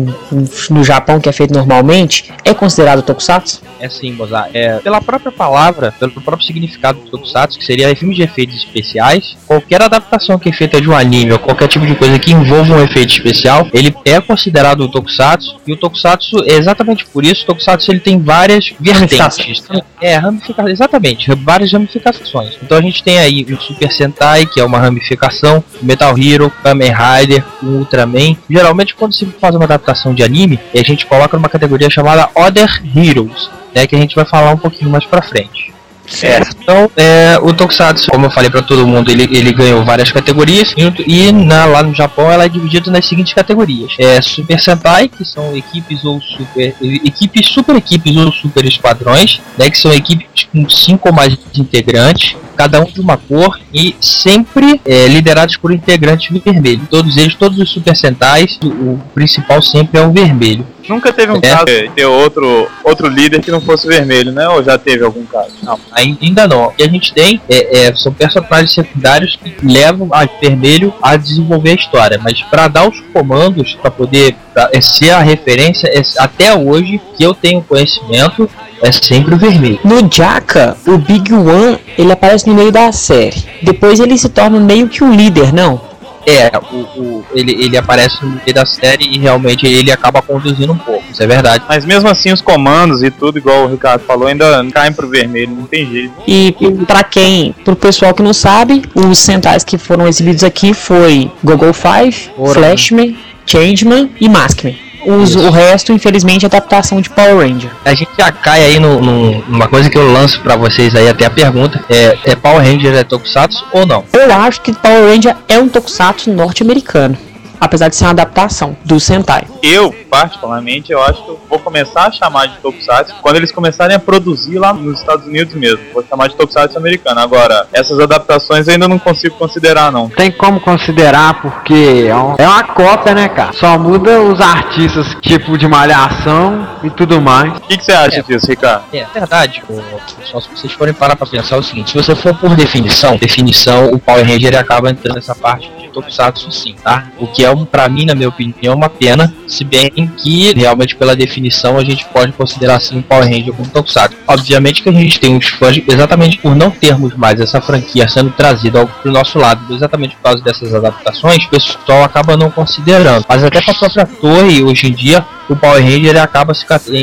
no 0.69 0.83
Japão 0.83 1.19
que 1.19 1.29
é 1.29 1.31
feito 1.31 1.53
normalmente, 1.53 2.31
é 2.43 2.53
considerado 2.53 3.01
tokusatsu? 3.01 3.61
É 3.83 3.89
sim, 3.89 4.13
Mozart. 4.13 4.49
É, 4.53 4.79
pela 4.79 5.01
própria 5.01 5.29
palavra, 5.29 5.93
pelo 5.99 6.13
próprio 6.13 6.47
significado 6.47 7.01
do 7.01 7.09
Tokusatsu, 7.09 7.59
que 7.59 7.65
seria 7.65 7.93
filme 7.93 8.15
de 8.15 8.21
efeitos 8.21 8.55
especiais, 8.55 9.35
qualquer 9.45 9.81
adaptação 9.81 10.39
que 10.39 10.47
é 10.47 10.53
feita 10.53 10.79
de 10.79 10.89
um 10.89 10.95
anime 10.95 11.33
ou 11.33 11.39
qualquer 11.39 11.67
tipo 11.67 11.85
de 11.85 11.93
coisa 11.93 12.17
que 12.17 12.31
envolva 12.31 12.75
um 12.75 12.81
efeito 12.81 13.11
especial, 13.11 13.67
ele 13.73 13.93
é 14.05 14.21
considerado 14.21 14.85
um 14.85 14.87
Tokusatsu. 14.87 15.57
E 15.67 15.73
o 15.73 15.75
Tokusatsu, 15.75 16.45
é 16.45 16.53
exatamente 16.53 17.05
por 17.07 17.25
isso, 17.25 17.43
o 17.43 17.47
Tokusatsu 17.47 17.91
ele 17.91 17.99
tem 17.99 18.17
várias 18.17 18.73
vertentes. 18.79 19.65
É, 19.99 20.15
ramificações, 20.15 20.71
exatamente, 20.71 21.35
várias 21.35 21.73
ramificações. 21.73 22.57
Então 22.63 22.77
a 22.77 22.81
gente 22.81 23.03
tem 23.03 23.19
aí 23.19 23.43
o 23.43 23.57
Super 23.61 23.91
Sentai, 23.91 24.45
que 24.45 24.61
é 24.61 24.63
uma 24.63 24.79
ramificação, 24.79 24.92
o 24.99 25.63
Metal 25.81 26.15
Hero, 26.17 26.51
Kamen 26.63 26.91
Rider, 26.91 27.43
Ultraman. 27.61 28.35
Geralmente 28.49 28.95
quando 28.95 29.13
se 29.13 29.25
faz 29.25 29.55
uma 29.55 29.65
adaptação 29.65 30.13
de 30.13 30.23
anime, 30.23 30.59
a 30.73 30.83
gente 30.83 31.05
coloca 31.05 31.37
numa 31.37 31.49
categoria 31.49 31.89
chamada 31.89 32.29
Other 32.35 32.81
Heroes 32.95 33.49
né, 33.73 33.87
que 33.87 33.95
a 33.95 33.99
gente 33.99 34.15
vai 34.15 34.25
falar 34.25 34.51
um 34.51 34.57
pouquinho 34.57 34.89
mais 34.89 35.05
pra 35.05 35.21
frente. 35.21 35.73
Certo. 36.05 36.55
Então, 36.61 36.91
é, 36.97 37.37
o 37.41 37.53
Tokusatsu, 37.53 38.11
como 38.11 38.25
eu 38.25 38.31
falei 38.31 38.49
pra 38.49 38.61
todo 38.61 38.85
mundo, 38.85 39.09
ele, 39.09 39.23
ele 39.23 39.51
ganhou 39.53 39.83
várias 39.85 40.11
categorias 40.11 40.73
e, 41.07 41.31
na- 41.31 41.65
lá 41.65 41.81
no 41.81 41.93
Japão 41.93 42.29
ela 42.31 42.45
é 42.45 42.49
dividida 42.49 42.91
nas 42.91 43.05
seguintes 43.07 43.33
categorias: 43.33 43.93
é 43.97 44.21
Super 44.21 44.59
Sentai, 44.59 45.07
que 45.07 45.23
são 45.25 45.55
equipes 45.55 46.03
ou 46.03 46.19
super 46.21 46.75
equipes, 46.81 47.47
super 47.47 47.75
equipes 47.75 48.15
ou 48.17 48.31
super 48.31 48.65
esquadrões, 48.65 49.41
né, 49.57 49.69
que 49.69 49.77
são 49.77 49.93
equipes 49.93 50.47
com 50.51 50.69
cinco 50.69 51.09
ou 51.09 51.15
mais 51.15 51.37
integrantes, 51.55 52.35
cada 52.55 52.81
um 52.81 52.85
de 52.85 52.99
uma 52.99 53.17
cor 53.17 53.59
e 53.73 53.95
sempre 53.99 54.79
é, 54.85 55.07
liderados 55.07 55.57
por 55.57 55.71
integrantes 55.71 56.29
vermelhos. 56.43 56.87
Todos 56.89 57.17
eles, 57.17 57.35
todos 57.35 57.57
os 57.57 57.69
Super 57.69 57.95
Sentais, 57.95 58.59
o, 58.63 58.67
o 58.67 59.01
principal 59.15 59.61
sempre 59.61 59.99
é 59.99 60.05
o 60.05 60.11
vermelho. 60.11 60.65
Nunca 60.87 61.13
teve 61.13 61.31
um 61.31 61.37
É. 61.37 61.41
caso 61.49 61.65
de 61.65 61.89
ter 61.89 62.05
outro, 62.05 62.67
outro 62.83 63.07
líder 63.07 63.41
que 63.41 63.51
não 63.51 63.61
fosse 63.61 63.87
vermelho, 63.87 64.31
né? 64.31 64.47
Ou 64.49 64.63
já 64.63 64.77
teve 64.77 65.03
algum 65.03 65.25
caso? 65.25 65.51
Não, 65.63 65.79
ai- 65.91 66.17
ainda 66.21 66.47
não. 66.47 66.65
O 66.65 66.71
que 66.71 66.83
a 66.83 66.89
gente 66.89 67.13
tem 67.13 67.41
é, 67.49 67.87
é- 67.87 67.95
são 67.95 68.13
personagens 68.13 68.73
secundários 68.73 69.35
que 69.35 69.55
levam 69.65 70.09
a 70.11 70.25
vermelho 70.41 70.93
a 71.01 71.15
desenvolver 71.15 71.71
a 71.71 71.75
história, 71.75 72.19
mas 72.23 72.41
para 72.43 72.67
dar 72.67 72.87
os 72.87 72.99
comandos, 73.13 73.75
para 73.81 73.91
poder 73.91 74.35
pra- 74.53 74.69
é, 74.73 74.81
ser 74.81 75.11
a 75.11 75.19
referência, 75.19 75.87
é- 75.87 76.01
até 76.19 76.53
hoje 76.55 76.99
que 77.17 77.23
eu 77.23 77.33
tenho 77.33 77.61
conhecimento, 77.61 78.49
é 78.81 78.91
sempre 78.91 79.33
o 79.33 79.37
vermelho. 79.37 79.79
No 79.83 80.09
Jaka, 80.11 80.75
o 80.85 80.97
Big 80.97 81.33
One 81.33 81.77
ele 81.97 82.11
aparece 82.11 82.47
no 82.47 82.53
meio 82.53 82.71
da 82.71 82.91
série. 82.91 83.41
Depois 83.61 83.99
ele 83.99 84.17
se 84.17 84.27
torna 84.29 84.59
meio 84.59 84.87
que 84.89 85.03
um 85.03 85.13
líder, 85.15 85.53
não? 85.53 85.79
É, 86.25 86.51
o, 86.71 86.75
o- 86.77 87.25
ele, 87.33 87.51
ele 87.63 87.77
aparece 87.77 88.23
no 88.23 88.31
meio 88.31 88.53
da 88.53 88.65
série 88.65 89.05
e 89.05 89.17
realmente 89.19 89.65
ele 89.65 89.91
acaba 89.91 90.21
conduzindo 90.21 90.71
um 90.71 90.77
pouco, 90.77 91.03
isso 91.11 91.21
é 91.21 91.27
verdade. 91.27 91.63
Mas 91.67 91.85
mesmo 91.85 92.09
assim, 92.09 92.31
os 92.31 92.41
comandos 92.41 93.03
e 93.03 93.11
tudo, 93.11 93.37
igual 93.37 93.65
o 93.65 93.67
Ricardo 93.67 94.01
falou, 94.05 94.27
ainda 94.27 94.65
caem 94.71 94.93
pro 94.93 95.09
vermelho, 95.09 95.51
não 95.51 95.63
tem 95.65 95.85
jeito. 95.85 96.13
E 96.27 96.55
pra 96.87 97.03
quem, 97.03 97.53
pro 97.65 97.75
pessoal 97.75 98.13
que 98.13 98.23
não 98.23 98.33
sabe, 98.33 98.83
os 98.95 99.17
centais 99.19 99.63
que 99.63 99.77
foram 99.77 100.07
exibidos 100.07 100.43
aqui 100.43 100.73
foi 100.73 101.29
Gogol 101.43 101.73
5, 101.73 102.31
Ora. 102.37 102.53
Flashman, 102.53 103.17
Changeman 103.45 104.09
e 104.19 104.29
Maskman. 104.29 104.77
Os, 105.05 105.31
Isso. 105.31 105.39
o 105.39 105.49
resto, 105.49 105.91
infelizmente, 105.91 106.43
é 106.43 106.47
adaptação 106.47 107.01
de 107.01 107.09
Power 107.09 107.37
Ranger. 107.47 107.71
A 107.85 107.93
gente 107.93 108.09
já 108.17 108.31
cai 108.31 108.63
aí 108.63 108.79
no, 108.79 109.01
no- 109.01 109.43
numa 109.47 109.67
coisa 109.67 109.89
que 109.89 109.97
eu 109.97 110.11
lanço 110.11 110.39
pra 110.41 110.55
vocês 110.55 110.95
aí 110.95 111.07
até 111.09 111.25
a 111.25 111.29
pergunta, 111.29 111.83
é, 111.89 112.17
é 112.25 112.35
Power 112.35 112.59
Ranger 112.65 112.93
é 112.95 113.03
Tokusatsu 113.03 113.63
ou 113.71 113.85
não? 113.85 114.03
Eu 114.13 114.33
acho 114.33 114.61
que 114.61 114.73
Power 114.73 115.09
Ranger 115.13 115.35
é 115.47 115.59
um 115.59 115.67
tokusatsu 115.67 116.31
norte-americano. 116.31 117.17
Apesar 117.63 117.87
de 117.87 117.95
ser 117.95 118.03
uma 118.05 118.11
adaptação 118.11 118.75
do 118.83 118.99
Sentai. 118.99 119.45
Eu, 119.61 119.93
particularmente, 120.09 120.91
eu 120.91 121.01
acho 121.01 121.23
que 121.23 121.29
eu 121.29 121.39
vou 121.49 121.57
começar 121.59 122.07
a 122.07 122.11
chamar 122.11 122.47
de 122.47 122.57
Tokusatsu 122.57 123.15
quando 123.21 123.37
eles 123.37 123.51
começarem 123.51 123.95
a 123.95 123.99
produzir 123.99 124.59
lá 124.59 124.73
nos 124.73 124.99
Estados 124.99 125.25
Unidos 125.25 125.53
mesmo. 125.55 125.79
Vou 125.93 126.03
chamar 126.07 126.27
de 126.27 126.35
Tokusatsu 126.35 126.77
americano. 126.77 127.19
Agora, 127.21 127.67
essas 127.71 127.97
adaptações 127.99 128.67
eu 128.67 128.73
ainda 128.73 128.87
não 128.87 128.99
consigo 128.99 129.35
considerar, 129.37 129.91
não. 129.91 130.09
Tem 130.09 130.29
como 130.31 130.59
considerar 130.59 131.41
porque 131.41 132.05
é, 132.09 132.15
um- 132.15 132.35
é 132.37 132.47
uma 132.47 132.63
cópia, 132.63 133.15
né, 133.15 133.29
cara? 133.29 133.53
Só 133.53 133.77
muda 133.79 134.19
os 134.21 134.41
artistas, 134.41 135.15
tipo 135.21 135.57
de 135.57 135.67
malhação 135.67 136.67
e 136.83 136.89
tudo 136.89 137.21
mais. 137.21 137.53
O 137.57 137.61
que, 137.61 137.81
você 137.81 137.91
acha 137.93 138.19
É. 138.19 138.23
disso, 138.23 138.47
Ricardo? 138.47 138.83
É 138.93 139.05
verdade, 139.13 139.63
o- 139.69 139.81
só 140.25 140.39
se 140.41 140.49
vocês 140.49 140.73
forem 140.73 140.93
parar 140.93 141.15
pra 141.15 141.25
pensar 141.25 141.55
é 141.55 141.59
o 141.59 141.63
seguinte, 141.63 141.91
se 141.91 141.97
você 141.97 142.13
for 142.15 142.33
por 142.35 142.55
definição, 142.55 143.15
definição, 143.15 143.87
o 143.87 143.99
Power 143.99 144.25
Ranger 144.27 144.57
acaba 144.59 144.89
entrando 144.89 145.15
nessa 145.15 145.33
parte 145.35 145.71
de 145.79 145.82
Tokusatsu 145.93 146.51
sim, 146.51 146.75
tá? 146.83 147.07
O 147.17 147.27
que 147.27 147.43
é, 147.45 147.51
um, 147.51 147.65
pra 147.65 147.87
mim, 147.87 148.05
na 148.05 148.15
minha 148.15 148.29
opinião, 148.29 148.75
uma 148.75 148.89
pena, 148.89 149.33
se 149.47 149.63
bem 149.63 149.91
que, 150.17 150.53
realmente, 150.53 150.95
pela 150.95 151.15
definição, 151.15 151.77
a 151.77 151.83
gente 151.83 152.05
pode 152.05 152.31
considerar 152.33 152.79
sim 152.79 152.99
o 152.99 153.03
Power 153.03 153.23
Ranger 153.23 153.53
como 153.53 153.69
Tokusatsu. 153.69 154.17
Obviamente 154.27 154.81
que 154.81 154.89
a 154.89 154.93
gente 154.93 155.19
tem 155.19 155.37
os 155.37 155.47
fãs, 155.47 155.81
exatamente 155.87 156.37
por 156.37 156.55
não 156.55 156.71
termos 156.71 157.15
mais 157.15 157.39
essa 157.39 157.61
franquia 157.61 158.07
sendo 158.07 158.31
trazida 158.31 158.85
pro 158.85 159.11
nosso 159.11 159.37
lado, 159.37 159.73
exatamente 159.73 160.15
por 160.15 160.23
causa 160.23 160.43
dessas 160.43 160.73
adaptações, 160.73 161.45
o 161.45 161.49
pessoal 161.49 162.03
acaba 162.03 162.35
não 162.35 162.49
considerando. 162.49 163.25
Mas 163.27 163.43
até 163.43 163.61
pra 163.61 163.73
própria 163.73 164.05
torre, 164.05 164.63
hoje 164.63 164.87
em 164.87 164.91
dia, 164.91 165.25
o 165.49 165.55
Power 165.55 165.83
Ranger 165.83 166.21
acaba 166.21 166.53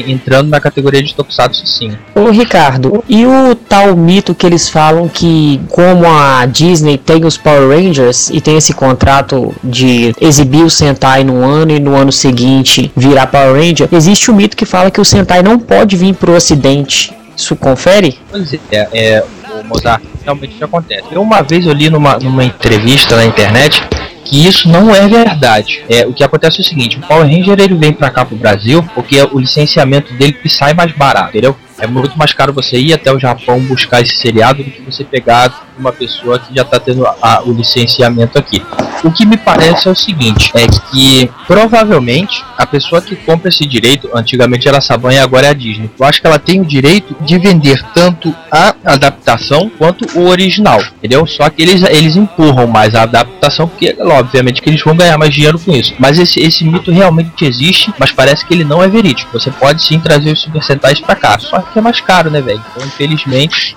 entrando 0.06 0.48
na 0.48 0.60
categoria 0.60 1.02
de 1.02 1.14
Tokusatsu 1.14 1.66
sim. 1.66 1.96
Ô 2.14 2.30
Ricardo, 2.30 3.04
e 3.08 3.26
o 3.26 3.54
tal 3.54 3.96
mito 3.96 4.34
que 4.34 4.46
eles 4.46 4.68
falam 4.68 5.08
que 5.08 5.60
como 5.68 6.06
a 6.06 6.46
Disney 6.46 6.96
tem 6.96 7.24
os 7.24 7.36
Power 7.36 7.68
Rangers 7.68 8.30
e 8.30 8.40
tem 8.40 8.56
esse 8.56 8.72
contrato 8.72 9.54
de 9.62 10.14
exibir 10.20 10.64
o 10.64 10.70
Sentai 10.70 11.24
num 11.24 11.44
ano 11.44 11.72
e 11.72 11.80
no 11.80 11.94
ano 11.94 12.12
seguinte 12.12 12.90
virar 12.96 13.26
Power 13.26 13.54
Ranger, 13.54 13.88
existe 13.92 14.30
o 14.30 14.34
mito 14.34 14.56
que 14.56 14.64
fala 14.64 14.90
que 14.90 15.00
o 15.00 15.04
Sentai 15.04 15.42
não 15.42 15.58
pode 15.58 15.96
vir 15.96 16.14
pro 16.14 16.34
ocidente. 16.34 17.12
Isso 17.36 17.56
confere? 17.56 18.18
Pois 18.30 18.52
é, 18.52 18.88
é 18.92 19.24
o 19.58 19.66
Mozart, 19.66 20.02
realmente 20.24 20.54
isso 20.54 20.64
acontece. 20.64 21.04
Eu 21.10 21.22
uma 21.22 21.42
vez 21.42 21.66
eu 21.66 21.72
li 21.72 21.88
numa, 21.88 22.18
numa 22.18 22.44
entrevista 22.44 23.16
na 23.16 23.24
internet 23.24 23.82
que 24.30 24.46
isso 24.46 24.68
não 24.68 24.94
é 24.94 25.08
verdade. 25.08 25.82
É, 25.88 26.06
o 26.06 26.12
que 26.12 26.22
acontece 26.22 26.60
é 26.60 26.62
o 26.62 26.64
seguinte, 26.64 26.98
o 26.98 27.00
Power 27.00 27.26
Ranger 27.26 27.58
ele 27.58 27.74
vem 27.74 27.92
pra 27.92 28.10
cá 28.10 28.24
pro 28.24 28.36
Brasil 28.36 28.80
porque 28.94 29.20
o 29.32 29.38
licenciamento 29.40 30.14
dele 30.14 30.36
sai 30.48 30.72
mais 30.72 30.92
barato, 30.92 31.30
entendeu? 31.30 31.56
É 31.78 31.86
muito 31.86 32.16
mais 32.16 32.32
caro 32.34 32.52
você 32.52 32.78
ir 32.78 32.92
até 32.92 33.10
o 33.10 33.18
Japão 33.18 33.58
buscar 33.60 34.02
esse 34.02 34.14
seriado 34.16 34.62
do 34.62 34.70
que 34.70 34.82
você 34.82 35.02
pegar 35.02 35.66
uma 35.78 35.90
pessoa 35.90 36.38
que 36.38 36.54
já 36.54 36.62
tá 36.62 36.78
tendo 36.78 37.06
a- 37.06 37.42
o 37.44 37.52
licenciamento 37.52 38.38
aqui. 38.38 38.62
O 39.02 39.10
que 39.10 39.24
me 39.24 39.38
parece 39.38 39.88
é 39.88 39.90
o 39.90 39.94
seguinte, 39.94 40.52
é 40.54 40.66
que 40.90 41.30
provavelmente 41.46 42.44
a 42.58 42.66
pessoa 42.66 43.00
que 43.00 43.16
compra 43.16 43.48
esse 43.48 43.64
direito, 43.64 44.10
antigamente 44.14 44.68
era 44.68 44.76
a 44.76 44.80
Saban 44.82 45.14
e 45.14 45.18
agora 45.18 45.46
é 45.46 45.50
a 45.50 45.54
Disney. 45.54 45.90
Eu 45.98 46.04
acho 46.04 46.20
que 46.20 46.26
ela 46.26 46.38
tem 46.38 46.60
o 46.60 46.64
direito 46.66 47.16
de 47.22 47.38
vender 47.38 47.82
tanto 47.94 48.34
a 48.52 48.69
adaptação 48.84 49.70
quanto 49.78 50.06
o 50.18 50.28
original, 50.28 50.80
entendeu? 50.98 51.26
Só 51.26 51.48
que 51.50 51.62
eles, 51.62 51.82
eles 51.82 52.16
empurram 52.16 52.66
mais 52.66 52.94
a 52.94 53.02
adaptação 53.02 53.68
porque, 53.68 53.96
obviamente, 54.00 54.62
que 54.62 54.68
eles 54.68 54.82
vão 54.82 54.96
ganhar 54.96 55.18
mais 55.18 55.32
dinheiro 55.32 55.58
com 55.58 55.72
isso. 55.72 55.94
Mas 55.98 56.18
esse, 56.18 56.40
esse 56.40 56.64
mito 56.64 56.90
realmente 56.90 57.44
existe, 57.44 57.92
mas 57.98 58.12
parece 58.12 58.44
que 58.46 58.54
ele 58.54 58.64
não 58.64 58.82
é 58.82 58.88
verídico. 58.88 59.30
Você 59.32 59.50
pode 59.50 59.84
sim 59.84 59.98
trazer 60.00 60.32
os 60.32 60.40
Super 60.40 60.62
Sentais 60.62 61.00
pra 61.00 61.14
cá, 61.14 61.38
só 61.38 61.58
que 61.60 61.78
é 61.78 61.82
mais 61.82 62.00
caro, 62.00 62.30
né, 62.30 62.40
velho? 62.40 62.62
Então, 62.74 62.86
infelizmente, 62.86 63.76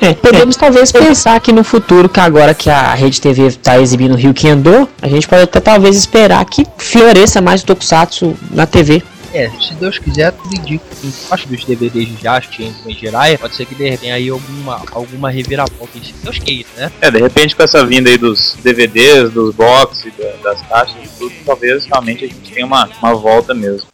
É, 0.00 0.12
podemos 0.12 0.56
talvez 0.56 0.92
pensar 0.92 1.40
que 1.40 1.52
no 1.52 1.64
futuro, 1.64 2.08
que 2.08 2.20
agora 2.20 2.52
que 2.54 2.68
a 2.68 2.92
Rede 2.92 3.20
TV 3.20 3.46
está 3.46 3.80
exibindo 3.80 4.12
o 4.12 4.16
Rio 4.16 4.34
Kendo, 4.34 4.88
a 5.00 5.08
gente 5.08 5.26
pode 5.26 5.42
até 5.42 5.60
talvez 5.60 5.96
esperar 5.96 6.44
que 6.44 6.66
floresça 6.76 7.40
mais 7.40 7.62
o 7.62 7.66
Tokusatsu 7.66 8.36
na 8.50 8.66
TV. 8.66 9.02
É, 9.34 9.48
se 9.60 9.72
Deus 9.74 9.98
quiser, 9.98 10.30
tudo 10.32 10.54
indica 10.54 10.84
que 11.00 11.06
embaixo 11.06 11.48
dos 11.48 11.64
DVDs 11.64 12.06
de 12.08 12.14
Jast 12.16 12.62
em 12.62 12.94
Jiraiya, 12.94 13.38
pode 13.38 13.54
ser 13.56 13.64
que 13.64 13.74
de 13.74 13.88
repente 13.88 14.10
aí 14.12 14.28
alguma, 14.28 14.82
alguma 14.92 15.30
reviravolta, 15.30 15.98
se 16.02 16.12
Deus 16.22 16.38
queira, 16.38 16.68
né? 16.76 16.92
É, 17.00 17.10
de 17.10 17.18
repente 17.18 17.56
com 17.56 17.62
essa 17.62 17.84
vinda 17.86 18.10
aí 18.10 18.18
dos 18.18 18.56
DVDs, 18.62 19.30
dos 19.32 19.54
boxes, 19.54 20.12
da- 20.18 20.50
das 20.50 20.60
caixas 20.68 20.96
e 21.04 21.08
tudo, 21.18 21.34
talvez 21.46 21.86
realmente 21.86 22.24
a 22.24 22.28
gente 22.28 22.52
tenha 22.52 22.66
uma, 22.66 22.88
uma 23.02 23.14
volta 23.14 23.54
mesmo. 23.54 23.88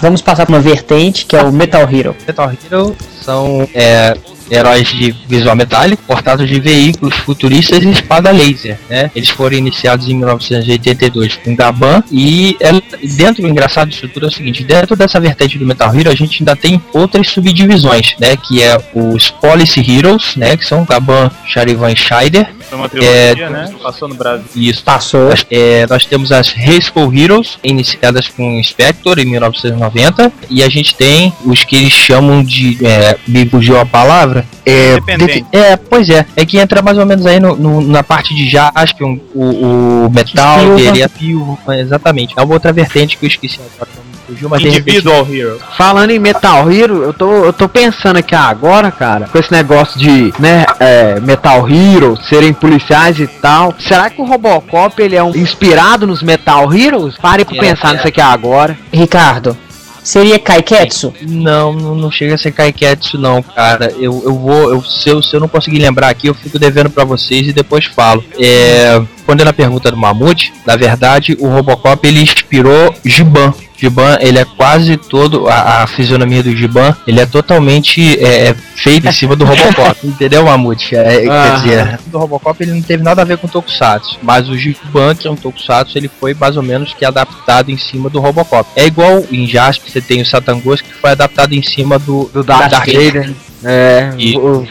Vamos 0.00 0.20
passar 0.22 0.46
para 0.46 0.54
uma 0.56 0.60
vertente 0.62 1.24
que 1.26 1.34
é 1.36 1.42
o 1.42 1.50
Metal 1.52 1.82
Hero. 1.90 2.14
Metal 2.26 2.50
Hero 2.52 2.96
são 3.22 3.68
é, 3.74 4.14
heróis 4.50 4.88
de 4.88 5.14
visual 5.28 5.56
metálico, 5.56 6.02
portados 6.06 6.48
de 6.48 6.60
veículos 6.60 7.14
futuristas 7.16 7.82
e 7.82 7.90
espada 7.90 8.30
laser, 8.30 8.78
né? 8.88 9.10
Eles 9.14 9.28
foram 9.30 9.56
iniciados 9.56 10.08
em 10.08 10.14
1982 10.14 11.36
com 11.36 11.54
Gaban 11.54 12.02
e 12.10 12.56
é, 12.60 12.72
dentro 13.06 13.42
do 13.42 13.48
engraçado 13.48 13.88
disso 13.88 14.08
tudo 14.08 14.26
é 14.26 14.28
o 14.28 14.32
seguinte, 14.32 14.64
dentro 14.64 14.96
dessa 14.96 15.20
vertente 15.20 15.58
do 15.58 15.66
Metal 15.66 15.94
Hero 15.94 16.10
a 16.10 16.14
gente 16.14 16.42
ainda 16.42 16.56
tem 16.56 16.80
outras 16.92 17.28
subdivisões, 17.28 18.14
né? 18.18 18.36
Que 18.36 18.62
é 18.62 18.76
os 18.94 19.30
Policy 19.30 19.80
Heroes, 19.80 20.36
né? 20.36 20.56
Que 20.56 20.64
são 20.64 20.84
Gaban, 20.84 21.30
Charivan 21.46 21.92
e 21.92 21.96
Scheider. 21.96 22.48
Foi 22.68 22.78
uma 22.78 22.88
trilogia, 22.88 23.50
né? 23.50 23.72
Passou 23.82 24.08
no 24.08 24.14
Brasil. 24.14 24.46
Isso. 24.54 24.82
Passou. 24.82 25.28
Nós, 25.28 25.46
é, 25.50 25.86
nós 25.88 26.04
temos 26.04 26.32
as 26.32 26.48
School 26.48 27.14
Heroes, 27.14 27.58
iniciadas 27.62 28.28
com 28.28 28.62
Spectre 28.62 29.22
em 29.22 29.26
1990, 29.26 30.32
e 30.50 30.62
a 30.62 30.68
gente 30.68 30.94
tem 30.94 31.32
os 31.44 31.64
que 31.64 31.76
eles 31.76 31.92
chamam 31.92 32.42
de. 32.42 32.84
É, 32.84 33.16
me 33.26 33.46
fugiu 33.48 33.78
a 33.78 33.86
palavra. 33.86 34.35
É, 34.64 34.92
Independente. 34.92 35.26
defi- 35.42 35.46
é, 35.52 35.76
pois 35.76 36.08
é, 36.10 36.26
é 36.36 36.44
que 36.46 36.58
entra 36.58 36.82
mais 36.82 36.98
ou 36.98 37.06
menos 37.06 37.24
aí 37.26 37.38
no, 37.40 37.54
no- 37.56 37.80
na 37.80 38.02
parte 38.02 38.34
de 38.34 38.48
Jaspion, 38.48 39.18
o, 39.34 40.06
o 40.06 40.10
Metal, 40.12 40.60
Silva. 40.60 40.80
ele 40.80 41.02
é 41.02 41.08
Pio, 41.08 41.58
exatamente. 41.78 42.34
É 42.36 42.42
uma 42.42 42.54
outra 42.54 42.72
vertente 42.72 43.16
que 43.16 43.24
eu 43.24 43.28
esqueci 43.28 43.58
agora, 43.74 43.90
fugiu, 44.26 44.48
mas 44.48 44.60
de 44.60 44.68
repente- 44.68 44.96
Individual 44.98 45.26
Hero. 45.30 45.60
Falando 45.76 46.10
em 46.10 46.18
Metal 46.18 46.70
Hero, 46.72 47.02
eu 47.04 47.12
tô, 47.12 47.44
eu 47.44 47.52
tô 47.52 47.68
pensando 47.68 48.16
aqui 48.16 48.34
agora, 48.34 48.90
cara, 48.90 49.26
com 49.30 49.38
esse 49.38 49.52
negócio 49.52 49.98
de, 50.00 50.32
né, 50.38 50.64
é, 50.80 51.20
Metal 51.20 51.68
Hero, 51.70 52.16
serem 52.28 52.52
policiais 52.52 53.18
e 53.20 53.26
tal. 53.26 53.72
Será 53.78 54.10
que 54.10 54.20
o 54.20 54.24
Robocop, 54.24 55.00
ele 55.00 55.14
é 55.14 55.22
um, 55.22 55.30
inspirado 55.36 56.06
nos 56.06 56.22
Metal 56.22 56.72
Heroes? 56.74 57.16
Pare 57.18 57.44
pra 57.44 57.56
É, 57.56 57.60
pensar 57.60 57.90
é. 57.90 57.92
nisso 57.94 58.08
aqui 58.08 58.20
agora. 58.20 58.76
Ricardo, 58.92 59.56
seria 60.06 60.38
Kaiketsu? 60.38 61.12
Não, 61.22 61.72
não, 61.72 62.10
chega 62.10 62.36
a 62.36 62.38
ser 62.38 62.52
Kaiketsu 62.52 63.18
não, 63.18 63.42
cara. 63.42 63.92
Eu, 63.98 64.22
eu 64.24 64.34
vou, 64.38 64.70
eu, 64.70 64.82
se, 64.82 65.08
eu, 65.08 65.20
se 65.22 65.34
eu 65.34 65.40
não 65.40 65.48
conseguir 65.48 65.80
lembrar 65.80 66.08
aqui, 66.08 66.28
eu 66.28 66.34
fico 66.34 66.58
devendo 66.58 66.88
pra 66.88 67.04
vocês 67.04 67.48
e 67.48 67.52
depois 67.52 67.86
falo. 67.86 68.24
É, 68.38 69.02
respondendo 69.16 69.48
a 69.48 69.52
pergunta 69.52 69.90
do 69.90 69.96
Mamute, 69.96 70.52
na 70.64 70.76
verdade, 70.76 71.36
o 71.40 71.48
Robocop 71.48 72.06
ele 72.06 72.20
inspirou 72.20 72.94
Giban. 73.04 73.52
Giban, 73.78 74.16
ele 74.20 74.38
é 74.38 74.44
quase 74.44 74.96
todo, 74.96 75.48
a, 75.48 75.82
a 75.82 75.86
fisionomia 75.86 76.42
do 76.42 76.54
Giban, 76.56 76.96
ele 77.06 77.20
é 77.20 77.26
totalmente 77.26 78.18
é, 78.24 78.48
é, 78.48 78.54
feito 78.74 79.06
em 79.06 79.12
cima 79.12 79.36
do 79.36 79.44
Robocop, 79.44 79.96
entendeu, 80.06 80.44
Mamute? 80.44 80.96
É, 80.96 81.20
Quer 81.22 81.30
Aham. 81.30 81.56
dizer, 81.56 81.98
o 82.12 82.18
Robocop 82.18 82.62
ele 82.62 82.72
não 82.72 82.82
teve 82.82 83.02
nada 83.02 83.22
a 83.22 83.24
ver 83.24 83.36
com 83.38 83.46
Tokusatsu, 83.48 84.18
mas 84.22 84.48
o 84.48 84.56
Giban, 84.56 85.14
que 85.14 85.28
é 85.28 85.30
um 85.30 85.36
Tokusatsu, 85.36 85.98
ele 85.98 86.08
foi 86.20 86.32
mais 86.34 86.56
ou 86.56 86.62
menos 86.62 86.94
que 86.94 87.04
adaptado 87.04 87.70
em 87.70 87.76
cima 87.76 88.08
do 88.08 88.18
Robocop. 88.20 88.68
É 88.74 88.86
igual 88.86 89.24
em 89.30 89.46
Jasper, 89.46 89.90
você 89.90 90.00
tem 90.00 90.22
o 90.22 90.26
Satan 90.26 90.58
Ghost, 90.60 90.82
que 90.84 90.94
foi 90.94 91.10
adaptado 91.10 91.52
em 91.52 91.62
cima 91.62 91.98
do, 91.98 92.30
Do 92.32 92.42
Darth, 92.42 92.70
Darth 92.70 92.86
Vader. 92.86 93.32
É, 93.64 94.10
E- 94.18 94.36
o- 94.38 94.66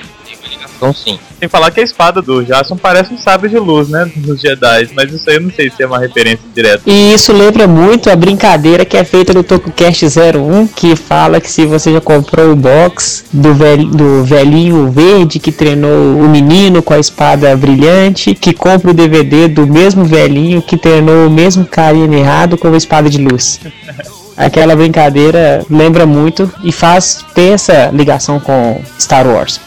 Então 0.75 0.93
sim. 0.93 1.19
Sem 1.39 1.49
falar 1.49 1.71
que 1.71 1.79
a 1.79 1.83
espada 1.83 2.21
do 2.21 2.43
Jason 2.43 2.77
parece 2.77 3.13
um 3.13 3.17
sabre 3.17 3.49
de 3.49 3.57
luz, 3.57 3.89
né? 3.89 4.09
Dos 4.15 4.41
Jedi. 4.41 4.89
Mas 4.93 5.11
isso 5.11 5.29
aí 5.29 5.35
eu 5.35 5.41
não 5.41 5.51
sei 5.51 5.69
se 5.69 5.83
é 5.83 5.85
uma 5.85 5.99
referência 5.99 6.45
direta. 6.53 6.83
E 6.85 7.13
isso 7.13 7.33
lembra 7.33 7.67
muito 7.67 8.09
a 8.09 8.15
brincadeira 8.15 8.85
que 8.85 8.97
é 8.97 9.03
feita 9.03 9.33
no 9.33 9.43
TokuCast 9.43 10.05
01, 10.05 10.67
que 10.67 10.95
fala 10.95 11.41
que 11.41 11.49
se 11.49 11.65
você 11.65 11.93
já 11.93 12.01
comprou 12.01 12.51
o 12.51 12.55
box 12.55 13.25
do, 13.31 13.53
velho, 13.53 13.85
do 13.85 14.23
velhinho 14.23 14.89
verde 14.91 15.39
que 15.39 15.51
treinou 15.51 16.17
o 16.17 16.27
menino 16.29 16.81
com 16.81 16.93
a 16.93 16.99
espada 16.99 17.55
brilhante, 17.55 18.33
que 18.33 18.53
compra 18.53 18.91
o 18.91 18.93
DVD 18.93 19.47
do 19.47 19.67
mesmo 19.67 20.05
velhinho 20.05 20.61
que 20.61 20.77
treinou 20.77 21.27
o 21.27 21.31
mesmo 21.31 21.65
carinha 21.65 22.17
errado 22.17 22.57
com 22.57 22.67
a 22.67 22.77
espada 22.77 23.09
de 23.09 23.17
luz. 23.17 23.59
Aquela 24.37 24.75
brincadeira 24.75 25.65
lembra 25.69 26.05
muito 26.05 26.51
e 26.61 26.71
faz 26.71 27.23
ter 27.33 27.53
essa 27.53 27.89
ligação 27.93 28.39
com 28.39 28.81
Star 28.99 29.25
Wars. 29.25 29.61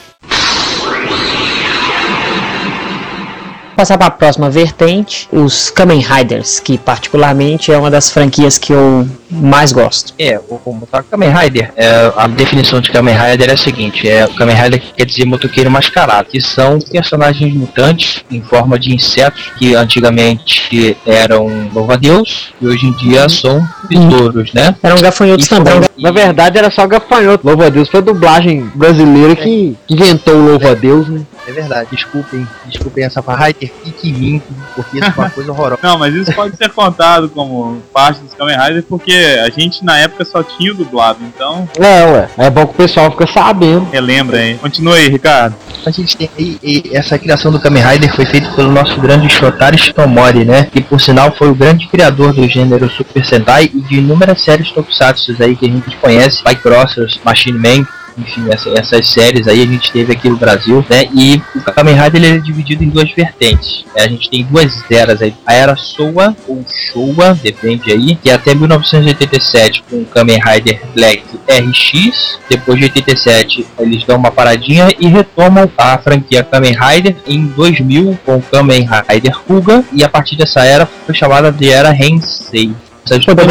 Passar 3.79 3.97
para 3.97 4.09
a 4.09 4.11
próxima 4.11 4.51
vertente, 4.51 5.29
os 5.31 5.71
Kamen 5.71 6.01
Riders, 6.01 6.59
que 6.59 6.77
particularmente 6.77 7.71
é 7.71 7.79
uma 7.79 7.89
das 7.89 8.11
franquias 8.11 8.59
que 8.59 8.73
eu 8.73 9.09
mais 9.31 9.73
gosto. 9.73 10.13
É, 10.19 10.37
o, 10.49 10.55
o 10.57 10.89
Kamen 11.09 11.31
Rider, 11.31 11.73
é, 11.77 12.13
a 12.17 12.27
definição 12.27 12.81
de 12.81 12.91
Kamen 12.91 13.15
Rider 13.15 13.51
é 13.51 13.53
a 13.53 13.57
seguinte, 13.57 14.09
é 14.09 14.25
o 14.25 14.35
Kamen 14.35 14.57
Rider 14.57 14.83
quer 14.97 15.05
dizer 15.05 15.27
motoqueiro 15.27 15.71
mascarado, 15.71 16.29
que 16.29 16.41
são 16.41 16.81
personagens 16.81 17.55
mutantes 17.55 18.25
em 18.29 18.43
forma 18.43 18.81
de 18.81 18.93
insetos 18.93 19.53
que 19.57 19.77
antigamente 19.77 20.97
eram 21.07 21.71
louva-a-Deus 21.73 22.53
e 22.61 22.67
hoje 22.67 22.85
em 22.85 22.93
dia 22.95 23.29
são 23.29 23.65
besouros, 23.89 24.53
né? 24.53 24.75
Eram 24.83 25.01
gafanhotos 25.01 25.47
E 25.47 25.49
também. 25.49 25.81
Na 25.97 26.11
verdade 26.11 26.59
era 26.59 26.69
só 26.69 26.85
gafanhoto. 26.85 27.47
Louva 27.47 27.67
a 27.67 27.69
Deus 27.69 27.89
foi 27.89 28.01
a 28.01 28.03
dublagem 28.03 28.69
brasileira 28.75 29.37
que 29.37 29.77
inventou 29.89 30.35
o 30.35 30.47
Louva 30.47 30.73
a 30.73 30.75
Deus, 30.75 31.07
né? 31.09 31.21
É 31.49 31.53
verdade, 31.53 31.89
desculpem, 31.91 32.47
desculpem 32.67 33.05
essa 33.05 33.23
Rider 33.23 33.73
fique 33.83 34.13
limpo, 34.13 34.53
porque 34.77 34.99
isso 34.99 35.07
é 35.07 35.15
uma 35.17 35.31
coisa 35.31 35.51
horrorosa. 35.51 35.81
Não, 35.89 35.99
mas 35.99 36.15
isso 36.15 36.31
pode 36.35 36.55
ser 36.59 36.69
contado 36.69 37.31
como 37.31 37.81
parte 37.91 38.21
dos 38.21 38.35
Kamen 38.35 38.59
Riders 38.59 38.85
porque 38.87 39.15
a 39.43 39.49
gente 39.49 39.83
na 39.83 39.99
época 39.99 40.27
só 40.27 40.43
tinha 40.43 40.73
o 40.73 40.75
dublado. 40.75 41.21
Então, 41.23 41.67
É, 41.79 42.05
ué. 42.05 42.29
É 42.37 42.51
bom 42.51 42.67
que 42.67 42.73
o 42.73 42.77
pessoal 42.77 43.11
fica 43.11 43.27
sabendo. 43.27 43.89
relembra 43.91 44.37
aí. 44.37 44.59
Continua 44.59 44.97
aí, 44.97 45.09
Ricardo. 45.09 45.57
A 45.87 45.91
gente 45.91 46.15
tem 46.19 46.29
aí, 46.39 46.59
e 46.63 46.91
essa 46.93 47.19
criação 47.19 47.51
do 47.51 47.59
Kamen 47.59 47.83
Rider 47.83 48.15
foi 48.15 48.27
feita 48.27 48.51
pelo 48.51 48.71
nosso 48.71 49.01
grande 49.01 49.31
Shotari 49.31 49.79
Shitomori, 49.79 50.45
né? 50.45 50.69
Que 50.71 50.83
por 50.83 51.01
sinal 51.01 51.35
foi 51.35 51.49
o 51.49 51.55
grande 51.55 51.89
criador 51.89 52.35
do 52.35 52.47
gênero 52.47 52.91
Super 52.91 53.25
Sentai 53.25 53.71
e 53.73 53.81
de 53.81 54.01
inúmeras 54.01 54.43
séries 54.43 54.71
tokusatsu 54.71 55.35
aí 55.41 55.57
que 55.57 55.65
a 55.65 55.71
gente 55.71 55.97
conhece, 55.97 56.45
Bike 56.45 56.63
Crossers, 56.63 57.19
Machine 57.25 57.59
Man, 57.59 57.87
enfim, 58.19 58.47
essa- 58.51 58.71
essas 58.71 59.07
séries 59.09 59.47
aí 59.47 59.63
a 59.63 59.67
gente 59.67 59.93
teve 59.93 60.13
aqui 60.13 60.29
no 60.29 60.37
Brasil, 60.37 60.85
né? 60.91 61.09
E 61.15 61.41
o 61.55 61.61
Kamen 61.73 61.95
Rider 61.95 62.23
ele 62.23 62.37
é 62.37 62.41
dividido 62.41 62.83
em 62.85 62.89
duas 62.89 63.11
vertentes. 63.13 63.85
É, 63.95 64.03
a 64.05 64.09
gente 64.09 64.29
tem 64.29 64.45
duas 64.45 64.73
eras 64.91 65.23
aí. 65.23 65.35
A 65.47 65.55
era 65.55 65.77
Showa 65.77 66.37
ou 66.47 66.65
Showa, 66.93 67.35
depende 67.43 67.91
aí, 67.93 68.17
que 68.17 68.31
é 68.31 68.35
até 68.35 68.55
1987 68.55 69.83
com 69.89 69.97
o 69.97 70.05
Kamen 70.07 70.39
Rider 70.45 70.81
Black 70.95 71.23
RX. 71.49 72.39
Depois 72.49 72.79
de 72.79 72.85
87 72.85 73.67
eles 73.79 74.05
dão 74.05 74.17
uma 74.17 74.31
paradinha 74.31 74.89
e 74.99 75.07
retomam 75.07 75.71
a 75.77 75.97
franquia 75.99 76.43
Kamen 76.43 76.75
Rider 76.79 77.17
em 77.27 77.47
2000 77.47 78.19
com 78.25 78.37
o 78.37 78.43
Kamen 78.43 78.89
Rider 79.09 79.39
Kuga 79.47 79.85
e 79.93 80.03
a 80.05 80.09
partir 80.09 80.37
dessa 80.37 80.61
era 80.65 80.87
foi 80.87 81.15
chamada 81.15 81.51
de 81.53 81.71
era 81.71 81.95
Hensei. 81.95 82.73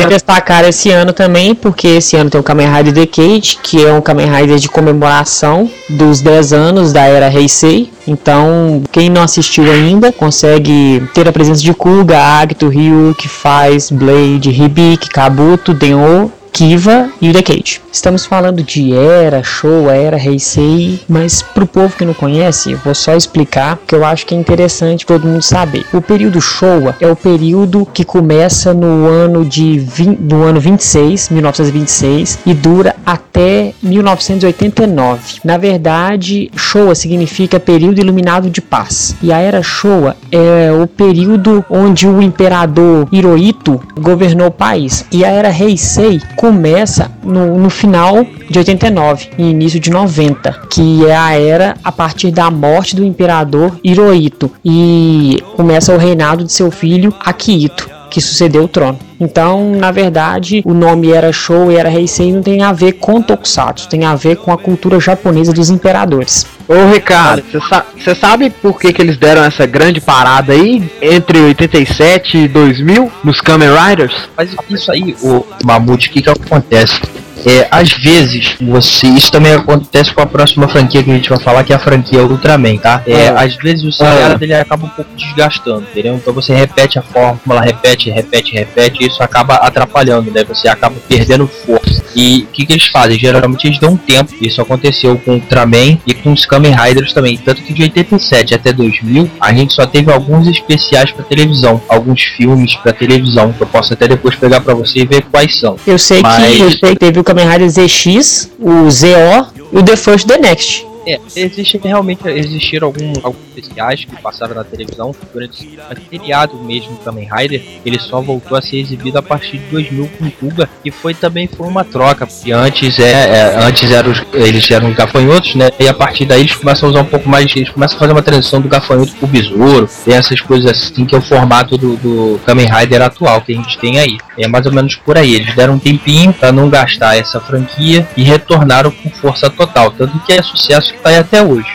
Duas- 0.03 0.13
destacar 0.13 0.63
esse 0.65 0.89
ano 0.91 1.13
também, 1.13 1.53
porque 1.55 1.87
esse 1.87 2.15
ano 2.15 2.29
tem 2.29 2.39
o 2.39 2.43
Kamen 2.43 2.67
Rider 2.71 2.93
Decade, 2.93 3.59
que 3.61 3.85
é 3.85 3.91
um 3.91 4.01
Kamen 4.01 4.29
Rider 4.33 4.57
de 4.57 4.69
comemoração 4.69 5.69
dos 5.89 6.21
10 6.21 6.53
anos 6.53 6.91
da 6.93 7.01
era 7.01 7.31
Heisei. 7.31 7.91
Então, 8.07 8.81
quem 8.91 9.09
não 9.09 9.21
assistiu 9.21 9.69
ainda, 9.69 10.11
consegue 10.11 11.03
ter 11.13 11.27
a 11.27 11.31
presença 11.31 11.61
de 11.61 11.73
Kuga, 11.73 12.17
Agito, 12.39 12.69
Ryuk, 12.69 13.27
Faz, 13.27 13.91
Blade, 13.91 14.49
Hibiki, 14.49 15.09
Kabuto, 15.09 15.73
Denho, 15.73 16.31
Kiva 16.57 17.11
e 17.21 17.29
o 17.29 17.33
Decade. 17.33 17.79
Estamos 17.91 18.25
falando 18.25 18.63
de 18.63 18.91
era, 18.91 19.43
show, 19.43 19.91
era, 19.91 20.17
Heisei, 20.17 20.99
mas 21.07 21.39
pro 21.39 21.67
povo 21.67 21.95
que 21.95 22.03
não 22.03 22.15
conhece, 22.15 22.71
eu 22.71 22.79
vou 22.79 22.95
só 22.95 23.15
explicar 23.15 23.77
que 23.85 23.93
eu 23.93 24.03
acho 24.03 24.25
que 24.25 24.33
é 24.33 24.37
interessante 24.37 25.05
todo 25.05 25.27
mundo 25.27 25.43
saber. 25.43 25.85
O 25.93 26.01
período 26.01 26.41
Showa 26.41 26.95
é 26.99 27.07
o 27.07 27.15
período 27.15 27.87
que 27.93 28.03
começa 28.03 28.73
no 28.73 29.05
ano 29.05 29.45
de 29.45 29.77
20, 29.77 30.19
no 30.19 30.43
ano 30.43 30.59
26, 30.59 31.29
1926 31.29 32.39
e 32.43 32.55
dura 32.55 32.95
até 33.05 33.73
1989. 33.83 35.39
Na 35.43 35.57
verdade, 35.57 36.49
Showa 36.55 36.95
significa 36.95 37.59
período 37.59 37.99
iluminado 37.99 38.49
de 38.49 38.61
paz. 38.61 39.15
E 39.21 39.31
a 39.31 39.37
era 39.37 39.61
Showa 39.61 40.17
é 40.31 40.71
o 40.71 40.87
período 40.87 41.63
onde 41.69 42.07
o 42.07 42.19
imperador 42.19 43.07
Hirohito 43.11 43.79
governou 43.99 44.47
o 44.47 44.51
país. 44.51 45.05
E 45.11 45.23
a 45.23 45.29
era 45.29 45.49
Heisei 45.49 46.19
começa 46.47 47.11
no, 47.21 47.59
no 47.59 47.69
final 47.69 48.25
de 48.49 48.57
89 48.57 49.31
e 49.37 49.49
início 49.49 49.81
de 49.81 49.91
90, 49.91 50.61
que 50.69 51.05
é 51.05 51.13
a 51.13 51.37
era 51.37 51.75
a 51.83 51.91
partir 51.91 52.31
da 52.31 52.49
morte 52.49 52.95
do 52.95 53.03
imperador 53.03 53.77
Hirohito 53.83 54.49
e 54.63 55.43
começa 55.57 55.93
o 55.93 55.97
reinado 55.97 56.45
de 56.45 56.53
seu 56.53 56.71
filho 56.71 57.13
Akihito. 57.19 57.89
que 58.09 58.21
sucedeu 58.21 58.63
o 58.63 58.67
trono. 58.69 58.97
Então, 59.19 59.71
na 59.71 59.91
verdade, 59.91 60.63
o 60.65 60.73
nome 60.73 61.11
era 61.11 61.33
Show 61.33 61.69
e 61.69 61.75
era 61.75 61.91
Heisei 61.91 62.31
não 62.31 62.41
tem 62.41 62.63
a 62.63 62.71
ver 62.71 62.93
com 62.93 63.21
Tokusatsu, 63.21 63.89
tem 63.89 64.05
a 64.05 64.15
ver 64.15 64.37
com 64.37 64.49
a 64.49 64.57
cultura 64.57 64.97
japonesa 65.01 65.51
dos 65.51 65.69
imperadores. 65.69 66.45
Ô 66.67 66.91
Ricardo, 66.91 67.43
você 67.49 68.13
sa 68.13 68.15
sabe 68.15 68.49
por 68.49 68.79
que, 68.79 68.91
que 68.91 69.01
eles 69.01 69.17
deram 69.17 69.43
essa 69.43 69.65
grande 69.65 70.01
parada 70.01 70.51
aí 70.51 70.83
entre 71.01 71.39
87 71.39 72.37
e 72.37 72.47
2000 72.47 73.11
nos 73.23 73.39
Kamen 73.39 73.69
Riders? 73.69 74.13
Mas 74.35 74.53
isso 74.69 74.91
aí, 74.91 75.15
o 75.21 75.45
Mamute, 75.63 76.09
o 76.09 76.11
que 76.11 76.21
que 76.21 76.29
acontece? 76.29 76.99
É, 77.45 77.67
às 77.69 77.91
vezes, 77.91 78.55
você. 78.59 79.07
Isso 79.07 79.31
também 79.31 79.53
acontece 79.53 80.13
com 80.13 80.21
a 80.21 80.25
próxima 80.25 80.67
franquia 80.67 81.03
que 81.03 81.11
a 81.11 81.13
gente 81.13 81.29
vai 81.29 81.39
falar, 81.39 81.63
que 81.63 81.71
é 81.71 81.75
a 81.75 81.79
franquia 81.79 82.23
Ultraman, 82.23 82.77
tá? 82.77 83.01
É, 83.05 83.29
às 83.29 83.55
vezes 83.55 83.83
o 83.83 83.91
seriado 83.91 84.37
dele 84.37 84.53
acaba 84.53 84.85
um 84.85 84.89
pouco 84.89 85.11
desgastando, 85.15 85.85
entendeu? 85.91 86.15
Então 86.15 86.33
você 86.33 86.53
repete 86.53 86.97
a 86.99 87.01
fórmula, 87.01 87.61
repete, 87.61 88.09
repete, 88.09 88.53
repete, 88.53 89.03
e 89.03 89.07
isso 89.07 89.21
acaba 89.21 89.55
atrapalhando, 89.55 90.31
né? 90.31 90.43
Você 90.43 90.67
acaba 90.67 90.95
perdendo 91.07 91.47
força. 91.47 92.03
E 92.15 92.47
o 92.49 92.51
que, 92.51 92.65
que 92.65 92.73
eles 92.73 92.87
fazem? 92.87 93.17
Geralmente 93.19 93.67
eles 93.67 93.79
dão 93.79 93.91
um 93.91 93.97
tempo. 93.97 94.33
Isso 94.41 94.61
aconteceu 94.61 95.17
com 95.19 95.31
o 95.31 95.33
Ultraman 95.35 95.99
e 96.05 96.13
com 96.13 96.33
os 96.33 96.45
Kamen 96.57 96.75
Riders 96.75 97.13
também. 97.13 97.37
Tanto 97.37 97.61
que 97.61 97.73
de 97.73 97.83
87 97.83 98.55
até 98.55 98.73
2000, 98.73 99.29
a 99.39 99.53
gente 99.53 99.73
só 99.73 99.85
teve 99.85 100.11
alguns 100.11 100.47
especiais 100.47 101.11
pra 101.11 101.23
televisão, 101.23 101.81
alguns 101.87 102.21
filmes 102.23 102.75
pra 102.75 102.91
televisão, 102.91 103.53
que 103.53 103.61
eu 103.61 103.67
posso 103.67 103.93
até 103.93 104.07
depois 104.07 104.35
pegar 104.35 104.61
pra 104.61 104.73
você 104.73 104.99
e 104.99 105.05
ver 105.05 105.23
quais 105.31 105.59
são. 105.59 105.77
Eu 105.85 105.97
sei 105.97 106.21
Mas- 106.21 106.55
que 106.55 106.61
eu 106.61 106.71
sei 106.71 106.89
que 106.93 106.99
teve 106.99 107.19
o 107.19 107.23
Kamen 107.23 107.47
Rider 107.47 107.69
ZX, 107.69 108.51
o 108.59 108.89
ZO 108.89 109.47
e 109.71 109.77
o 109.77 109.83
The 109.83 109.95
First 109.95 110.27
The 110.27 110.37
Next. 110.39 110.85
É, 111.07 111.19
existe, 111.37 111.79
realmente 111.81 112.27
existiram 112.27 112.87
algum, 112.87 113.13
alguns 113.23 113.41
especiais 113.55 114.03
que 114.03 114.21
passaram 114.21 114.53
na 114.53 114.63
televisão 114.63 115.15
durante 115.33 115.65
o 115.65 116.09
seriado 116.09 116.57
mesmo 116.57 116.97
Kamen 116.97 117.29
Rider, 117.31 117.63
ele 117.85 117.97
só 117.97 118.19
voltou 118.19 118.57
a 118.57 118.61
ser 118.61 118.77
exibido 118.77 119.17
a 119.17 119.21
partir 119.21 119.57
de 119.57 119.65
2000 119.71 120.09
com 120.17 120.29
Kuga 120.31 120.69
e 120.83 120.91
foi 120.91 121.13
também 121.13 121.47
foi 121.47 121.65
uma 121.65 121.85
troca, 121.85 122.27
porque 122.27 122.51
antes 122.51 122.99
é, 122.99 123.11
é, 123.11 123.55
antes 123.57 123.89
eram 123.89 124.11
os, 124.11 124.21
eles 124.33 124.69
eram 124.69 124.89
os 124.89 124.95
gafanhotos, 124.95 125.55
né? 125.55 125.69
E 125.79 125.87
a 125.87 125.93
partir 125.93 126.25
daí 126.25 126.41
eles 126.41 126.55
começam 126.55 126.89
a 126.89 126.91
usar 126.91 127.01
um 127.01 127.05
pouco 127.05 127.29
mais, 127.29 127.55
eles 127.55 127.69
começam 127.69 127.95
a 127.95 127.99
fazer 127.99 128.11
uma 128.11 128.21
transição 128.21 128.59
do 128.59 128.67
gafanhoto 128.67 129.15
pro 129.15 129.27
besouro, 129.27 129.89
tem 130.03 130.15
essas 130.15 130.41
coisas 130.41 130.69
assim 130.69 131.05
que 131.05 131.15
é 131.15 131.17
o 131.17 131.21
formato 131.21 131.77
do, 131.77 131.95
do 131.95 132.39
Kamen 132.45 132.67
Rider 132.69 133.01
atual 133.01 133.41
que 133.41 133.53
a 133.53 133.55
gente 133.55 133.77
tem 133.77 133.97
aí. 133.97 134.17
É 134.37 134.47
mais 134.47 134.65
ou 134.65 134.71
menos 134.71 134.95
por 134.95 135.17
aí. 135.17 135.35
Eles 135.35 135.55
deram 135.55 135.75
um 135.75 135.79
tempinho 135.79 136.33
para 136.33 136.51
não 136.51 136.69
gastar 136.69 137.17
essa 137.17 137.39
franquia 137.39 138.07
e 138.15 138.23
retornaram 138.23 138.91
com 138.91 139.09
força 139.09 139.49
total, 139.49 139.91
tanto 139.91 140.19
que 140.19 140.33
é 140.33 140.41
sucesso 140.41 140.93
até 141.03 141.41
hoje. 141.41 141.69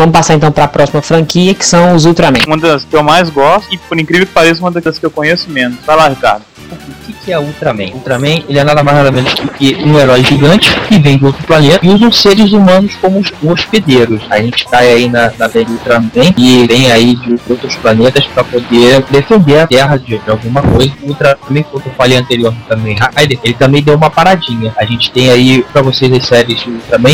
Vamos 0.00 0.14
passar 0.14 0.32
então 0.32 0.50
para 0.50 0.64
a 0.64 0.68
próxima 0.68 1.02
franquia, 1.02 1.54
que 1.54 1.64
são 1.64 1.94
os 1.94 2.06
Ultraman. 2.06 2.38
Uma 2.46 2.56
das 2.56 2.84
que 2.84 2.96
eu 2.96 3.02
mais 3.02 3.28
gosto 3.28 3.70
e, 3.70 3.76
por 3.76 4.00
incrível 4.00 4.26
que 4.26 4.32
pareça, 4.32 4.60
uma 4.60 4.70
das 4.70 4.98
que 4.98 5.04
eu 5.04 5.10
conheço 5.10 5.50
menos. 5.50 5.78
Vai 5.84 5.94
lá, 5.94 6.08
Ricardo. 6.08 6.42
O 6.72 6.76
que, 7.04 7.12
que 7.30 7.34
é 7.34 7.38
Ultraman? 7.38 7.92
Ultraman 7.94 8.42
ele 8.48 8.58
é 8.58 8.64
nada 8.64 8.82
mais 8.82 8.96
nada 8.96 9.12
menos 9.12 9.32
que 9.56 9.76
um 9.84 9.96
herói 9.96 10.24
gigante 10.24 10.68
que 10.88 10.98
vem 10.98 11.16
de 11.16 11.24
outro 11.24 11.46
planeta 11.46 11.78
e 11.86 11.88
usa 11.88 12.10
seres 12.10 12.52
humanos 12.52 12.96
como 13.00 13.20
os 13.20 13.32
hospedeiros. 13.40 14.20
A 14.28 14.42
gente 14.42 14.66
cai 14.66 14.90
aí 14.92 15.08
na, 15.08 15.32
na 15.38 15.48
Terra 15.48 15.70
Ultraman 15.70 16.10
e 16.36 16.66
vem 16.66 16.90
aí 16.90 17.14
de 17.14 17.38
outros 17.48 17.76
planetas 17.76 18.26
para 18.26 18.42
poder 18.42 19.04
defender 19.10 19.60
a 19.60 19.66
Terra 19.68 19.96
de, 19.96 20.18
de 20.18 20.30
alguma 20.30 20.60
coisa. 20.60 20.92
O 21.02 21.08
Ultraman, 21.08 21.62
como 21.62 21.82
eu 21.86 21.92
falei 21.96 22.18
anterior 22.18 22.52
no 22.52 22.60
Kamen 22.62 22.96
Rider, 23.16 23.38
ele 23.44 23.54
também 23.54 23.82
deu 23.82 23.94
uma 23.94 24.10
paradinha. 24.10 24.74
A 24.76 24.84
gente 24.84 25.12
tem 25.12 25.30
aí 25.30 25.62
para 25.72 25.82
vocês 25.82 26.12
as 26.12 26.26
séries 26.26 26.66
Ultraman 26.66 27.10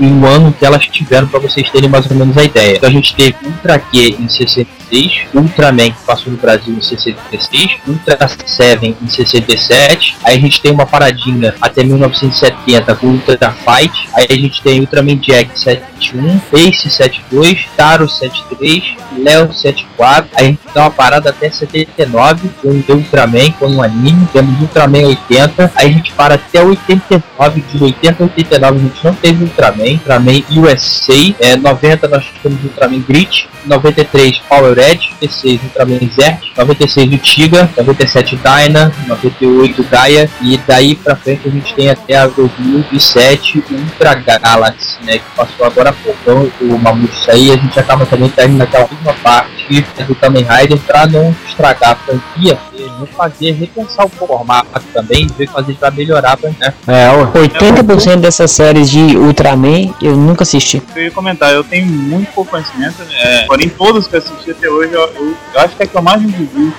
e 0.00 0.06
o 0.06 0.26
ano 0.26 0.52
que 0.58 0.64
elas 0.64 0.86
tiveram 0.86 1.26
para 1.26 1.40
vocês 1.40 1.68
terem 1.68 1.90
mais 1.90 2.10
ou 2.10 2.16
menos 2.16 2.38
a 2.38 2.44
ideia. 2.44 2.76
Então 2.76 2.88
a 2.88 2.92
gente 2.92 3.14
teve 3.14 3.36
Ultra 3.44 3.78
Q 3.78 4.16
em 4.18 4.28
66, 4.28 5.26
Ultraman 5.34 5.90
que 5.90 6.04
passou 6.06 6.32
no 6.32 6.38
Brasil 6.38 6.74
em 6.74 6.80
66, 6.80 7.80
Ultra 7.86 8.16
7 8.46 8.96
em 9.02 9.08
67, 9.44 10.16
aí 10.24 10.36
a 10.36 10.40
gente 10.40 10.60
tem 10.60 10.72
uma 10.72 10.86
paradinha 10.86 11.54
até 11.60 11.82
1970 11.82 12.94
com 12.96 13.08
Ultra 13.08 13.52
Fight, 13.52 14.08
aí 14.14 14.26
a 14.28 14.34
gente 14.34 14.62
tem 14.62 14.80
Ultraman 14.80 15.16
Jack 15.16 15.58
71, 15.58 16.40
Ace 16.52 16.90
72, 16.90 17.66
Taro 17.76 18.08
73, 18.08 18.96
Leo 19.18 19.52
74, 19.52 20.30
aí 20.34 20.44
a 20.44 20.48
gente 20.48 20.60
dá 20.74 20.82
uma 20.82 20.90
parada 20.90 21.30
até 21.30 21.50
79 21.50 22.48
com 22.60 22.68
o 22.68 22.96
Ultraman, 22.96 23.50
com 23.58 23.68
um 23.68 23.82
anime, 23.82 24.28
temos 24.32 24.60
Ultraman 24.60 25.06
80, 25.06 25.72
aí 25.74 25.88
a 25.88 25.92
gente 25.92 26.12
para 26.12 26.34
até 26.34 26.62
89, 26.62 27.60
de 27.72 27.84
80 27.84 28.22
a 28.22 28.26
89 28.26 28.78
a 28.78 28.82
gente 28.82 29.04
não 29.04 29.14
teve 29.14 29.44
Ultraman, 29.44 29.92
Ultraman 29.92 30.42
USA, 30.50 31.34
é, 31.40 31.56
90 31.56 32.08
nós 32.08 32.24
temos 32.42 32.62
Ultraman 32.64 33.00
Grit, 33.00 33.48
93 33.66 34.38
Power 34.48 34.78
Edge, 34.78 35.12
96 35.20 35.62
Ultraman 35.62 36.10
Zert, 36.14 36.40
96 36.56 37.12
o 37.12 37.18
Tiga, 37.18 37.70
97 37.76 38.36
Dyna, 38.36 38.92
98 39.22 39.84
Gaia 39.90 40.30
e 40.40 40.58
daí 40.66 40.94
pra 40.94 41.14
frente 41.16 41.46
a 41.46 41.50
gente 41.50 41.74
tem 41.74 41.90
até 41.90 42.16
a 42.16 42.26
2007 42.26 43.62
Ultra 43.70 44.14
Galaxy, 44.14 44.96
né, 45.04 45.18
que 45.18 45.24
passou 45.36 45.66
agora 45.66 45.90
há 45.90 45.92
pouco. 45.92 46.18
Então 46.22 46.50
o 46.60 46.78
Mamute 46.78 47.12
isso 47.14 47.30
aí 47.30 47.50
a 47.52 47.56
gente 47.56 47.78
acaba 47.78 48.06
também 48.06 48.28
caindo 48.30 48.56
naquela 48.56 48.84
última 48.84 49.12
parte 49.14 49.84
do 50.06 50.14
Kamen 50.14 50.44
Rider 50.48 50.78
pra 50.80 51.06
não 51.06 51.34
estragar 51.48 51.90
a 51.92 51.96
franquia 51.96 52.58
e 52.76 52.82
não 52.98 53.06
fazer 53.06 53.52
repensar 53.52 54.06
o 54.06 54.08
formato 54.08 54.80
também, 54.92 55.26
ver 55.38 55.48
fazer 55.48 55.74
pra 55.74 55.90
melhorar, 55.90 56.38
né? 56.58 56.74
É, 56.86 57.10
ué. 57.10 57.48
80% 57.48 58.16
dessas 58.20 58.50
séries 58.50 58.90
de 58.90 59.16
Ultraman 59.16 59.94
eu 60.02 60.16
nunca 60.16 60.42
assisti. 60.42 60.82
Eu 60.94 61.04
ia 61.04 61.10
comentar, 61.10 61.52
eu 61.52 61.64
tenho 61.64 61.86
muito 61.86 62.32
pouco 62.32 62.50
conhecimento, 62.50 62.96
é, 63.12 63.44
porém 63.46 63.68
todos 63.68 64.06
que 64.06 64.14
eu 64.16 64.18
assisti 64.18 64.50
até 64.50 64.68
hoje, 64.68 64.92
eu, 64.92 65.00
eu- 65.00 65.36
eu 65.54 65.60
acho 65.60 65.76
que 65.76 65.82
é 65.82 65.86
que 65.86 65.96
eu 65.96 66.02
mais 66.02 66.20
me. 66.22 66.32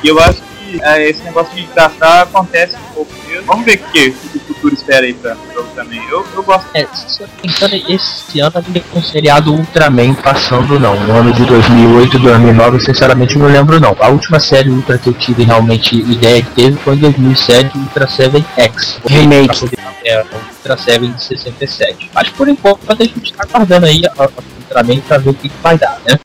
E 0.03 0.07
eu 0.07 0.19
acho 0.19 0.41
que 0.41 0.52
é, 0.81 1.09
esse 1.09 1.21
negócio 1.23 1.53
de 1.55 1.63
gastar 1.75 2.23
acontece 2.23 2.75
um 2.75 2.93
pouco 2.93 3.11
mesmo. 3.27 3.45
Vamos 3.45 3.65
ver 3.65 3.75
o 3.75 3.91
que, 3.91 4.09
o 4.09 4.29
que 4.29 4.37
o 4.37 4.41
futuro 4.41 4.73
espera 4.73 5.05
aí 5.05 5.13
pra 5.13 5.35
jogo 5.53 5.69
também. 5.75 6.01
Eu, 6.09 6.25
eu 6.33 6.43
gosto. 6.43 6.67
É, 6.73 6.85
se 6.93 7.21
eu 7.21 7.27
pensando 7.41 7.75
esse 7.75 8.39
ano 8.39 8.51
a 8.55 8.61
gente 8.61 8.79
tem 8.79 8.83
um 8.99 9.03
seriado 9.03 9.53
Ultraman 9.53 10.13
passando 10.15 10.79
não. 10.79 10.99
No 11.01 11.17
ano 11.17 11.33
de 11.33 11.45
2008, 11.45 12.19
2009, 12.19 12.77
eu 12.77 12.81
sinceramente 12.81 13.37
não 13.37 13.47
lembro 13.47 13.79
não. 13.79 13.95
A 13.99 14.09
última 14.09 14.39
série 14.39 14.69
Ultra 14.69 14.97
que 14.97 15.07
eu 15.07 15.13
tive 15.13 15.43
realmente 15.43 15.95
ideia 15.95 16.41
que 16.41 16.51
teve 16.51 16.77
foi 16.77 16.95
em 16.95 16.99
2007, 16.99 17.77
Ultra 17.77 18.07
7X. 18.07 18.97
Remake. 19.05 19.69
É, 20.05 20.23
Ultra 20.23 20.77
7 20.77 21.07
de 21.07 21.23
67. 21.23 22.11
Mas 22.13 22.29
por 22.29 22.47
enquanto 22.47 22.79
a 22.89 22.95
gente 22.95 23.33
tá 23.33 23.43
aguardando 23.43 23.85
aí 23.85 24.01
a, 24.05 24.23
a 24.23 24.29
Ultraman 24.59 24.99
pra 25.01 25.17
ver 25.17 25.29
o 25.29 25.33
que, 25.33 25.49
que 25.49 25.57
vai 25.61 25.77
dar, 25.77 25.99
né? 26.05 26.17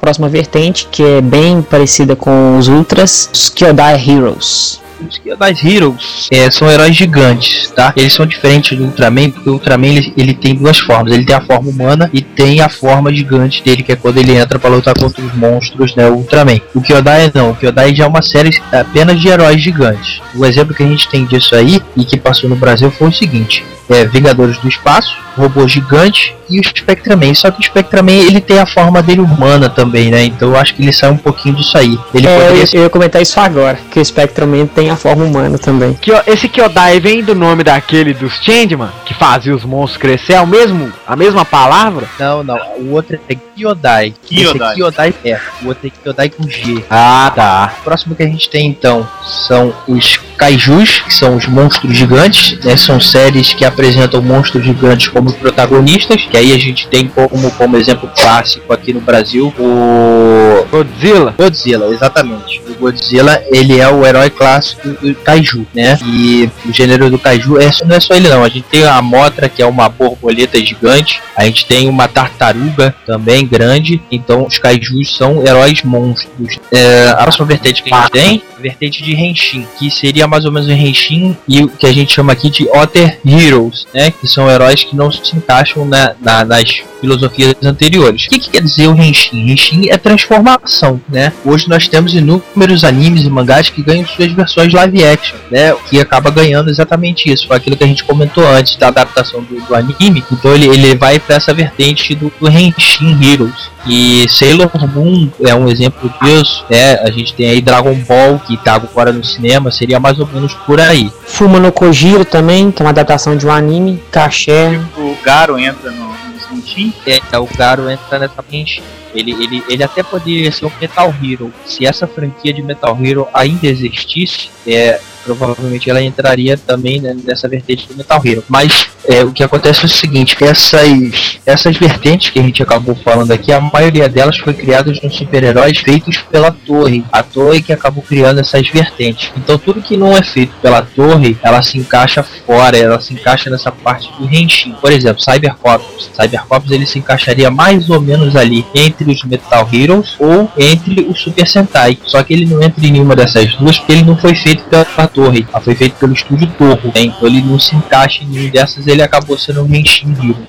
Próxima 0.00 0.28
vertente, 0.28 0.88
que 0.90 1.02
é 1.02 1.20
bem 1.20 1.60
parecida 1.60 2.16
com 2.16 2.56
os 2.56 2.68
Ultras, 2.68 3.28
os 3.32 3.50
Kyodai 3.50 3.94
Heroes. 3.96 4.80
Os 5.00 5.38
das 5.38 5.64
Heroes 5.64 6.28
é, 6.30 6.50
são 6.50 6.70
heróis 6.70 6.96
gigantes, 6.96 7.70
tá? 7.70 7.92
Eles 7.96 8.12
são 8.12 8.26
diferentes 8.26 8.76
do 8.76 8.84
Ultraman, 8.84 9.30
porque 9.30 9.48
o 9.48 9.54
Ultraman 9.54 9.86
ele, 9.86 10.12
ele 10.16 10.34
tem 10.34 10.54
duas 10.54 10.78
formas. 10.78 11.12
Ele 11.12 11.24
tem 11.24 11.36
a 11.36 11.40
forma 11.40 11.70
humana 11.70 12.10
e 12.12 12.20
tem 12.20 12.60
a 12.60 12.68
forma 12.68 13.12
gigante 13.12 13.62
dele, 13.62 13.82
que 13.82 13.92
é 13.92 13.96
quando 13.96 14.18
ele 14.18 14.36
entra 14.36 14.58
pra 14.58 14.70
lutar 14.70 14.94
contra 14.98 15.22
os 15.24 15.34
monstros, 15.34 15.94
né? 15.94 16.08
O 16.08 16.14
Ultraman. 16.14 16.60
O 16.74 16.80
Kyodai 16.80 17.30
não. 17.34 17.50
O 17.50 17.54
Kyodai 17.54 17.94
já 17.94 18.04
é 18.04 18.06
uma 18.08 18.22
série 18.22 18.50
apenas 18.72 19.20
de 19.20 19.28
heróis 19.28 19.62
gigantes. 19.62 20.20
O 20.34 20.44
exemplo 20.44 20.74
que 20.74 20.82
a 20.82 20.86
gente 20.86 21.08
tem 21.08 21.24
disso 21.24 21.54
aí, 21.54 21.80
e 21.96 22.04
que 22.04 22.16
passou 22.16 22.48
no 22.48 22.56
Brasil, 22.56 22.90
foi 22.90 23.08
o 23.08 23.12
seguinte. 23.12 23.64
É, 23.88 24.04
Vingadores 24.04 24.58
do 24.58 24.68
Espaço, 24.68 25.16
Robô 25.34 25.66
Gigante 25.66 26.34
e 26.50 26.60
o 26.60 26.62
Spectraman. 26.62 27.32
Só 27.34 27.50
que 27.50 27.60
o 27.60 27.64
Spectraman 27.64 28.12
ele 28.12 28.40
tem 28.40 28.58
a 28.58 28.66
forma 28.66 29.02
dele 29.02 29.22
humana 29.22 29.70
também, 29.70 30.10
né? 30.10 30.24
Então 30.24 30.50
eu 30.50 30.56
acho 30.56 30.74
que 30.74 30.82
ele 30.82 30.92
sai 30.92 31.10
um 31.10 31.16
pouquinho 31.16 31.54
disso 31.54 31.78
aí. 31.78 31.98
Ele 32.12 32.26
É, 32.26 32.34
poderia 32.38 32.64
eu, 32.64 32.68
eu 32.74 32.82
ia 32.82 32.90
comentar 32.90 33.22
isso 33.22 33.40
agora, 33.40 33.78
que 33.90 33.98
o 33.98 34.04
Spectrum 34.04 34.66
tem 34.66 34.87
a 34.90 34.96
forma 34.96 35.24
humana 35.24 35.58
também. 35.58 35.94
Que, 35.94 36.10
esse 36.26 36.48
Kyodai 36.48 37.00
vem 37.00 37.22
do 37.22 37.34
nome 37.34 37.62
daquele 37.64 38.14
dos 38.14 38.34
Changeman, 38.42 38.90
que 39.04 39.14
fazia 39.14 39.54
os 39.54 39.64
monstros 39.64 40.00
crescer, 40.00 40.34
é 40.34 40.40
o 40.40 40.46
mesmo, 40.46 40.92
a 41.06 41.16
mesma 41.16 41.44
palavra? 41.44 42.06
Não, 42.18 42.42
não. 42.42 42.58
O 42.78 42.92
outro 42.92 43.18
é 43.28 43.34
Kyodai. 43.34 44.14
Kyodai. 44.22 44.44
Esse 44.44 44.62
é 44.62 44.74
Kyodai 44.74 45.14
é. 45.24 45.40
O 45.62 45.68
outro 45.68 45.86
é 45.86 45.90
Kyodai 45.90 46.30
com 46.30 46.48
G. 46.48 46.84
Ah, 46.90 47.32
tá. 47.34 47.74
O 47.80 47.84
próximo 47.84 48.14
que 48.14 48.22
a 48.22 48.26
gente 48.26 48.48
tem 48.48 48.66
então 48.66 49.08
são 49.24 49.74
os 49.86 50.20
Kaijus, 50.38 51.00
que 51.00 51.12
são 51.12 51.36
os 51.36 51.46
monstros 51.46 51.96
gigantes. 51.96 52.58
Né? 52.64 52.76
São 52.76 53.00
séries 53.00 53.52
que 53.52 53.64
apresentam 53.64 54.22
monstros 54.22 54.64
gigantes 54.64 55.08
como 55.08 55.32
protagonistas. 55.32 56.24
Que 56.24 56.36
aí 56.36 56.52
a 56.52 56.58
gente 56.58 56.86
tem 56.86 57.08
como, 57.08 57.50
como 57.50 57.76
exemplo 57.76 58.08
clássico 58.16 58.72
aqui 58.72 58.92
no 58.92 59.00
Brasil 59.00 59.52
o 59.58 60.64
Godzilla. 60.70 61.34
Godzilla, 61.36 61.92
exatamente. 61.92 62.62
O 62.68 62.74
Godzilla, 62.74 63.42
ele 63.50 63.78
é 63.80 63.88
o 63.88 64.06
herói 64.06 64.30
clássico 64.30 64.88
do 64.88 65.14
Kaiju, 65.16 65.66
né? 65.74 65.98
E 66.04 66.48
o 66.64 66.72
gênero 66.72 67.10
do 67.10 67.18
Kaiju 67.18 67.60
é, 67.60 67.70
não 67.84 67.96
é 67.96 68.00
só 68.00 68.14
ele 68.14 68.28
não. 68.28 68.44
A 68.44 68.48
gente 68.48 68.64
tem 68.70 68.86
a 68.86 69.02
Motra, 69.02 69.48
que 69.48 69.60
é 69.60 69.66
uma 69.66 69.88
borboleta 69.88 70.58
gigante. 70.64 71.20
A 71.36 71.44
gente 71.44 71.66
tem 71.66 71.88
uma 71.88 72.06
tartaruga 72.06 72.94
também 73.04 73.46
grande. 73.46 74.00
Então 74.10 74.46
os 74.46 74.58
Kaijus 74.58 75.16
são 75.16 75.44
heróis 75.44 75.82
monstros. 75.82 76.58
É, 76.70 77.10
a 77.10 77.22
próxima 77.22 77.46
vertente 77.46 77.82
que 77.82 77.92
a 77.92 78.02
gente 78.02 78.10
tem 78.10 78.42
vertente 78.60 79.02
de 79.02 79.14
Henshin, 79.14 79.66
que 79.78 79.90
seria 79.90 80.27
mais 80.28 80.44
ou 80.44 80.52
menos 80.52 80.68
o 80.68 80.72
Henshin 80.72 81.36
e 81.46 81.62
o 81.62 81.68
que 81.68 81.86
a 81.86 81.92
gente 81.92 82.12
chama 82.12 82.32
aqui 82.32 82.50
de 82.50 82.68
Other 82.68 83.18
Heroes, 83.26 83.86
né? 83.94 84.10
Que 84.10 84.26
são 84.26 84.50
heróis 84.50 84.84
que 84.84 84.94
não 84.94 85.10
se 85.10 85.36
encaixam 85.36 85.84
na, 85.84 86.14
na, 86.20 86.44
nas 86.44 86.82
filosofias 87.00 87.54
anteriores. 87.62 88.26
O 88.26 88.28
que, 88.28 88.38
que, 88.38 88.50
quer 88.50 88.62
dizer 88.62 88.88
o 88.88 89.00
Henshin? 89.00 89.50
Henshin 89.50 89.88
é 89.88 89.96
transformação, 89.96 91.00
né? 91.08 91.32
Hoje 91.44 91.68
nós 91.68 91.88
temos 91.88 92.14
inúmeros 92.14 92.84
animes 92.84 93.24
e 93.24 93.30
mangás 93.30 93.70
que 93.70 93.82
ganham 93.82 94.06
suas 94.06 94.32
versões 94.32 94.72
live 94.72 95.04
action, 95.04 95.36
né? 95.50 95.74
Que 95.88 96.00
acaba 96.00 96.30
ganhando 96.30 96.70
exatamente 96.70 97.30
isso. 97.32 97.46
Foi 97.46 97.56
aquilo 97.56 97.76
que 97.76 97.84
a 97.84 97.86
gente 97.86 98.04
comentou 98.04 98.46
antes 98.46 98.76
da 98.76 98.88
adaptação 98.88 99.42
do, 99.42 99.60
do 99.60 99.74
anime. 99.74 100.24
Então 100.30 100.54
ele, 100.54 100.66
ele 100.68 100.94
vai 100.94 101.18
para 101.18 101.36
essa 101.36 101.54
vertente 101.54 102.14
do, 102.14 102.32
do 102.40 102.48
Henshin 102.48 103.18
Heroes. 103.22 103.78
E 103.86 104.28
Sailor 104.28 104.70
Moon 104.92 105.30
é 105.40 105.54
um 105.54 105.68
exemplo 105.68 106.12
disso, 106.22 106.64
né? 106.68 106.94
A 106.96 107.10
gente 107.10 107.32
tem 107.32 107.48
aí 107.48 107.60
Dragon 107.60 107.94
Ball, 107.94 108.38
que 108.40 108.56
tá 108.58 108.74
agora 108.74 109.12
no 109.12 109.24
cinema, 109.24 109.70
seria 109.70 109.98
mais 109.98 110.17
ou 110.18 110.26
menos 110.26 110.54
por 110.54 110.80
aí. 110.80 111.12
Fuma 111.26 111.58
no 111.58 111.72
Kojiro 111.72 112.24
também, 112.24 112.70
que 112.70 112.82
é 112.82 112.84
uma 112.84 112.90
adaptação 112.90 113.36
de 113.36 113.46
um 113.46 113.50
anime, 113.50 114.02
Caché. 114.10 114.80
O 114.96 115.16
Garo 115.22 115.58
entra 115.58 115.90
no, 115.90 116.08
no 116.08 116.58
Henshin. 116.58 116.92
É, 117.06 117.38
o 117.38 117.46
Garo 117.46 117.88
entra 117.90 118.18
nessa 118.18 118.44
Henshin. 118.50 118.82
Ele, 119.14 119.32
ele, 119.32 119.64
ele 119.68 119.82
até 119.82 120.02
poderia 120.02 120.52
ser 120.52 120.66
um 120.66 120.72
Metal 120.80 121.14
Hero. 121.22 121.52
Se 121.64 121.86
essa 121.86 122.06
franquia 122.06 122.52
de 122.52 122.62
Metal 122.62 122.96
Hero 123.02 123.26
ainda 123.32 123.66
existisse, 123.66 124.50
é, 124.66 125.00
provavelmente 125.34 125.88
ela 125.88 126.02
entraria 126.02 126.56
também 126.56 127.00
né, 127.00 127.16
nessa 127.24 127.48
vertente 127.48 127.86
do 127.88 127.96
Metal 127.96 128.20
Hero. 128.24 128.44
Mas 128.48 128.88
é, 129.08 129.24
o 129.24 129.32
que 129.32 129.42
acontece 129.42 129.82
é 129.82 129.86
o 129.86 129.88
seguinte, 129.88 130.36
essas, 130.40 131.38
essas 131.46 131.76
vertentes 131.76 132.30
que 132.30 132.38
a 132.38 132.42
gente 132.42 132.62
acabou 132.62 132.94
falando 132.94 133.32
aqui, 133.32 133.52
a 133.52 133.60
maioria 133.60 134.08
delas 134.08 134.36
foi 134.38 134.52
criada 134.52 134.92
de 134.92 135.08
super-heróis 135.10 135.78
feitos 135.78 136.18
pela 136.30 136.50
Torre. 136.50 137.04
A 137.10 137.22
Torre 137.22 137.62
que 137.62 137.72
acabou 137.72 138.02
criando 138.02 138.40
essas 138.40 138.68
vertentes. 138.68 139.30
Então 139.36 139.58
tudo 139.58 139.82
que 139.82 139.96
não 139.96 140.16
é 140.16 140.22
feito 140.22 140.54
pela 140.60 140.82
Torre, 140.82 141.36
ela 141.42 141.62
se 141.62 141.78
encaixa 141.78 142.22
fora, 142.22 142.76
ela 142.76 143.00
se 143.00 143.14
encaixa 143.14 143.50
nessa 143.50 143.72
parte 143.72 144.10
do 144.18 144.24
Henshin. 144.32 144.74
Por 144.80 144.92
exemplo, 144.92 145.22
Cybercops. 145.22 146.10
Cybercops 146.14 146.70
ele 146.70 146.86
se 146.86 146.98
encaixaria 146.98 147.50
mais 147.50 147.88
ou 147.88 148.00
menos 148.00 148.36
ali 148.36 148.66
entre 148.74 149.10
os 149.10 149.22
Metal 149.24 149.68
Heroes 149.72 150.16
ou 150.18 150.50
entre 150.56 151.06
o 151.08 151.14
Super 151.14 151.46
Sentai. 151.46 151.98
Só 152.04 152.22
que 152.22 152.32
ele 152.32 152.46
não 152.46 152.62
entra 152.62 152.86
em 152.86 152.92
nenhuma 152.92 153.16
dessas 153.16 153.54
duas 153.56 153.78
porque 153.78 153.92
ele 153.92 154.04
não 154.04 154.16
foi 154.16 154.34
feito 154.34 154.64
pela 154.64 154.84
Torre. 154.84 155.17
Ela 155.26 155.60
foi 155.60 155.74
feito 155.74 155.96
pelo 155.96 156.12
estúdio 156.12 156.48
Torro. 156.58 156.92
Né? 156.94 157.02
Então 157.02 157.26
ele 157.26 157.42
não 157.42 157.58
se 157.58 157.74
encaixa 157.74 158.22
em 158.22 158.26
nenhuma 158.28 158.50
dessas, 158.50 158.86
ele 158.86 159.02
acabou 159.02 159.36
sendo 159.38 159.62
um 159.62 159.74
Henshin 159.74 160.12
Hero. 160.12 160.46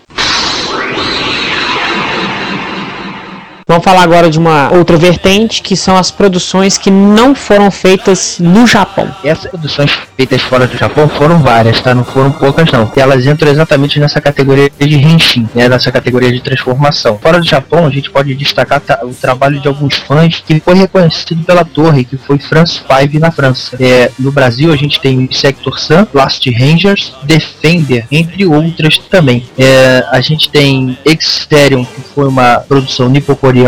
Vamos 3.70 3.84
falar 3.84 4.02
agora 4.02 4.32
de 4.32 4.40
uma 4.40 4.74
outra 4.74 4.98
vertente, 4.98 5.62
que 5.62 5.78
são 5.78 5.96
as 5.96 6.10
produções 6.10 6.76
que 6.76 6.90
não 6.90 7.36
foram 7.36 7.70
feitas 7.70 8.38
no 8.40 8.66
Japão. 8.66 9.08
Essas 9.24 9.52
produções 9.52 9.92
feitas 10.18 10.42
fora 10.42 10.66
do 10.66 10.76
Japão 10.76 11.08
foram 11.08 11.38
várias, 11.38 11.80
tá? 11.80 11.94
Não 11.94 12.04
foram 12.04 12.32
poucas 12.32 12.72
não. 12.72 12.92
E 12.98 13.00
elas 13.00 13.28
entram 13.28 13.52
exatamente 13.52 14.00
nessa 14.00 14.20
categoria 14.20 14.72
de 14.76 14.96
Henshin, 14.96 15.48
né? 15.54 15.70
Nessa 15.70 15.92
categoria 15.92 16.32
de 16.32 16.42
transformação. 16.42 17.20
Fora 17.22 17.40
do 17.40 17.46
Japão, 17.46 17.86
a 17.86 17.92
gente 17.92 18.10
pode 18.10 18.34
destacar 18.34 18.82
o 19.04 19.14
trabalho 19.14 19.60
de 19.60 19.68
alguns 19.68 19.98
fãs 19.98 20.42
que 20.44 20.60
foi 20.60 20.74
reconhecido 20.74 21.44
pela 21.44 21.64
torre, 21.64 22.04
que 22.06 22.18
foi 22.18 22.40
France 22.40 22.82
5 22.82 23.20
na 23.20 23.30
França. 23.30 23.78
É, 23.80 24.10
no 24.18 24.32
Brasil, 24.32 24.74
a 24.74 24.76
gente 24.76 25.00
tem 25.00 25.30
Sector 25.32 25.80
Sun, 25.80 26.08
Last 26.12 26.50
Rangers, 26.50 27.14
Defender, 27.22 28.08
entre 28.12 28.48
outras 28.48 28.98
também. 28.98 29.46
É, 29.56 30.04
a 30.10 30.22
gente 30.22 30.50
tem 30.50 30.98
Exterion, 31.06 31.86
que 31.86 32.02
foi 32.16 32.28
uma 32.28 32.64
produção 32.68 33.08
nipo-coreana. 33.08 33.59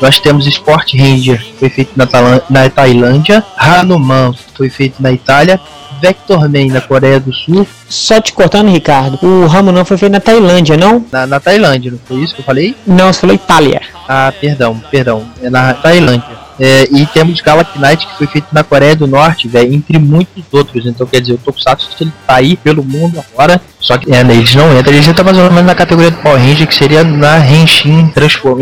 Nós 0.00 0.18
temos 0.18 0.46
Sport 0.46 0.94
Ranger, 0.94 1.44
foi 1.58 1.70
feito 1.70 1.92
na, 1.96 2.06
na 2.48 2.68
Tailândia. 2.70 3.44
Hanuman, 3.56 4.34
foi 4.54 4.68
feito 4.68 5.02
na 5.02 5.12
Itália. 5.12 5.60
Vector 6.00 6.48
Man, 6.48 6.72
na 6.72 6.80
Coreia 6.80 7.20
do 7.20 7.32
Sul. 7.32 7.66
Só 7.88 8.20
te 8.20 8.32
cortando, 8.32 8.70
Ricardo, 8.70 9.18
o 9.22 9.46
Ramo 9.46 9.70
não 9.70 9.84
foi 9.84 9.98
feito 9.98 10.12
na 10.12 10.20
Tailândia, 10.20 10.76
não? 10.76 11.04
Na, 11.12 11.26
na 11.26 11.38
Tailândia, 11.38 11.90
não 11.90 11.98
foi 12.06 12.18
isso 12.18 12.34
que 12.34 12.40
eu 12.40 12.44
falei? 12.44 12.74
Não, 12.86 13.12
você 13.12 13.20
falou 13.20 13.36
Itália. 13.36 13.82
Ah, 14.08 14.32
perdão, 14.40 14.80
perdão. 14.90 15.26
É 15.42 15.50
na 15.50 15.74
Tailândia. 15.74 16.40
É, 16.60 16.86
e 16.92 17.06
temos 17.06 17.40
Galaxy 17.40 17.78
Knight 17.78 18.06
que 18.06 18.18
foi 18.18 18.26
feito 18.26 18.48
na 18.52 18.62
Coreia 18.62 18.94
do 18.94 19.06
Norte, 19.06 19.48
velho, 19.48 19.72
entre 19.72 19.98
muitos 19.98 20.44
outros. 20.52 20.84
Então, 20.84 21.06
quer 21.06 21.22
dizer, 21.22 21.32
o 21.32 21.38
Tokusatsu 21.38 21.88
ele 21.98 22.12
tá 22.26 22.36
aí 22.36 22.54
pelo 22.54 22.84
mundo 22.84 23.18
agora. 23.32 23.60
Só 23.80 23.96
que 23.96 24.12
é, 24.12 24.22
né, 24.22 24.34
eles 24.34 24.54
não 24.54 24.78
entram, 24.78 24.92
eles 24.92 25.08
entram 25.08 25.24
mais 25.24 25.38
ou 25.38 25.44
menos 25.44 25.64
na 25.64 25.74
categoria 25.74 26.10
do 26.10 26.18
Power 26.18 26.38
Ranger, 26.38 26.66
que 26.66 26.74
seria 26.74 27.02
na 27.02 27.38
Henshin 27.38 28.12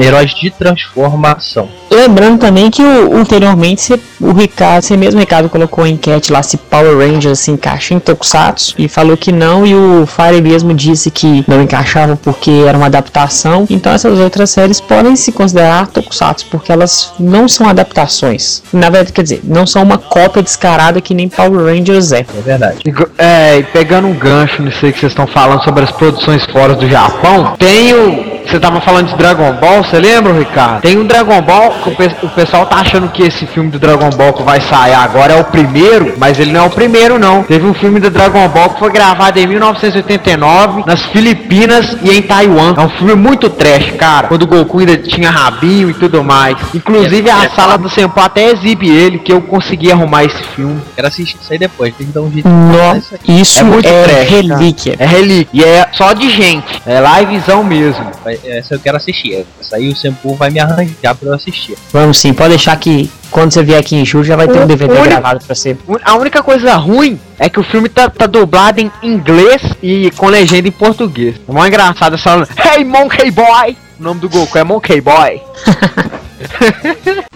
Heróis 0.01 0.33
de 0.33 0.49
Transformação. 0.51 1.69
Lembrando 1.99 2.39
também 2.39 2.71
que 2.71 2.81
o, 2.81 3.17
anteriormente 3.17 4.01
o 4.21 4.33
Ricardo, 4.33 4.85
você 4.85 4.97
mesmo 4.97 5.19
Ricardo 5.19 5.49
colocou 5.49 5.83
a 5.83 5.89
enquete 5.89 6.31
lá 6.31 6.45
se 6.45 6.57
Power 6.57 6.97
Rangers 6.97 7.41
se 7.41 7.51
encaixa 7.51 7.93
em 7.93 7.99
Tokusatsu 7.99 8.77
e 8.79 8.87
falou 8.87 9.17
que 9.17 9.33
não 9.33 9.67
e 9.67 9.75
o 9.75 10.07
Fire 10.07 10.41
mesmo 10.41 10.73
disse 10.73 11.11
que 11.11 11.45
não 11.49 11.61
encaixava 11.61 12.17
porque 12.17 12.53
era 12.69 12.79
uma 12.79 12.87
adaptação. 12.87 13.67
Então 13.69 13.93
essas 13.93 14.17
outras 14.21 14.51
séries 14.51 14.81
podem 14.81 15.17
se 15.17 15.33
considerar 15.33 15.89
Tokusatsu 15.89 16.47
porque 16.49 16.71
elas 16.71 17.13
não 17.19 17.49
são 17.49 17.69
adaptações. 17.69 18.63
Na 18.73 18.91
verdade, 18.91 19.13
quer 19.13 19.23
dizer, 19.23 19.41
não 19.43 19.67
são 19.67 19.83
uma 19.83 19.99
cópia 19.99 20.41
descarada 20.41 21.01
que 21.01 21.13
nem 21.13 21.29
Power 21.29 21.65
Rangers 21.65 22.13
é. 22.13 22.21
É 22.21 22.41
verdade. 22.45 22.79
É, 23.19 23.59
e 23.59 23.65
pegando 23.65 24.07
um 24.07 24.15
gancho 24.15 24.63
nisso 24.63 24.87
aí 24.87 24.93
que 24.93 25.01
vocês 25.01 25.11
estão 25.11 25.27
falando 25.27 25.65
sobre 25.65 25.83
as 25.83 25.91
produções 25.91 26.45
fora 26.53 26.77
do 26.77 26.89
Japão, 26.89 27.57
tem 27.59 27.93
o. 27.93 28.28
Você 28.49 28.59
tava 28.59 28.81
falando 28.81 29.09
de 29.09 29.17
Dragon 29.17 29.53
Ball, 29.55 29.85
você 29.85 29.99
lembra, 29.99 30.33
Ricardo? 30.33 30.81
Tem 30.81 30.97
um 30.99 31.05
Dragon 31.05 31.41
Ball 31.43 31.71
que 31.83 31.91
o, 31.91 31.95
pe- 31.97 32.17
o 32.23 32.29
pessoal 32.31 32.65
tá 32.67 32.77
achando 32.77 33.09
que 33.09 33.23
esse 33.23 33.47
filme 33.47 33.71
do 33.71 33.79
Dragon 33.79 34.09
Ball 34.11 34.33
que 34.33 34.43
vai 34.43 34.61
sair 34.61 34.95
agora 34.95 35.35
é 35.35 35.41
o 35.41 35.45
primeiro, 35.45 36.15
mas 36.17 36.39
ele 36.39 36.53
não 36.53 36.61
é 36.65 36.67
o 36.67 36.71
primeiro, 36.71 37.19
não. 37.19 37.43
Teve 37.43 37.67
um 37.67 37.75
filme 37.75 38.01
do 38.01 38.11
Dragon 38.11 38.49
Ball 38.49 38.71
que 38.71 38.79
foi 38.79 38.91
gravado 38.91 39.39
em 39.39 39.47
1989 39.47 40.83
nas 40.87 41.03
Filipinas 41.07 41.97
e 42.03 42.11
em 42.11 42.23
Taiwan. 42.23 42.75
É 42.77 42.81
um 42.81 42.89
filme 42.89 43.15
muito 43.15 43.51
trash, 43.51 43.93
cara. 43.99 44.29
Quando 44.29 44.43
o 44.43 44.47
Goku 44.47 44.79
ainda 44.81 44.97
tinha 44.97 45.31
rabinho 45.31 45.91
e 45.91 45.95
tudo 45.95 46.25
mais. 46.25 46.57
Inclusive 46.75 47.31
a 47.31 47.51
sala 47.51 47.77
do 47.77 47.89
Senpai 47.91 48.25
até 48.25 48.51
exibe 48.51 48.89
ele, 48.89 49.19
que 49.19 49.33
eu 49.33 49.41
consegui 49.43 49.91
arrumar 49.93 50.25
esse 50.25 50.43
filme. 50.55 50.81
Quero 50.95 51.09
assistir 51.09 51.37
isso 51.41 51.53
aí 51.53 51.59
depois, 51.59 51.95
tem 51.95 52.07
que 52.07 52.13
dar 52.13 52.21
um 52.23 52.31
jeito 52.33 52.49
No, 52.49 52.97
isso 53.29 53.59
É 53.59 53.63
muito 53.63 53.87
é 53.89 54.03
trash, 54.05 54.17
cara. 54.17 54.25
relíquia. 54.59 54.97
É 54.99 55.07
relíquia. 55.07 55.49
E 55.53 55.65
é 55.65 55.89
só 55.93 56.13
de 56.13 56.31
gente. 56.31 56.83
É 56.87 57.01
livezão 57.21 57.63
mesmo. 57.63 58.07
Vai- 58.25 58.38
Essa 58.45 58.75
eu 58.75 58.81
quero 58.81 58.97
assistir. 58.97 59.47
Essa 59.61 59.77
aí 59.77 59.89
o 59.89 59.97
Sempu 59.97 60.35
vai 60.35 60.51
me 60.51 60.59
arranjar 60.61 61.15
pra 61.15 61.29
eu 61.29 61.35
assistir. 61.35 61.77
Vamos 61.93 62.19
sim, 62.19 62.33
pode 62.33 62.51
deixar 62.51 62.77
que 62.77 63.11
quando 63.31 63.53
você 63.53 63.63
vier 63.63 63.79
aqui 63.79 63.97
em 63.97 64.05
julho 64.05 64.25
já 64.25 64.37
vai 64.37 64.49
ter 64.49 64.59
um 64.59 64.67
DVD 64.67 64.93
único- 64.93 65.09
gravado 65.09 65.45
pra 65.45 65.55
você. 65.55 65.77
A 66.05 66.15
única 66.17 66.43
coisa 66.43 66.75
ruim 66.77 67.19
é 67.39 67.49
que 67.49 67.61
o 67.61 67.63
filme 67.65 67.89
tá, 67.89 68.09
tá 68.09 68.27
dublado 68.27 68.81
em 68.81 68.91
inglês 69.03 69.63
e 69.83 70.11
com 70.17 70.29
legenda 70.29 70.67
em 70.69 70.73
português. 70.73 71.37
É 71.49 71.53
mó 71.53 71.67
engraçado 71.67 72.15
essa 72.15 72.25
falando, 72.25 72.49
Hey 72.77 72.85
Monkey 72.85 73.31
Boy! 73.31 73.77
O 73.99 74.03
nome 74.03 74.21
do 74.21 74.29
Goku 74.29 74.57
é 74.59 74.65
Monkey 74.65 75.01
Boy. 75.01 75.43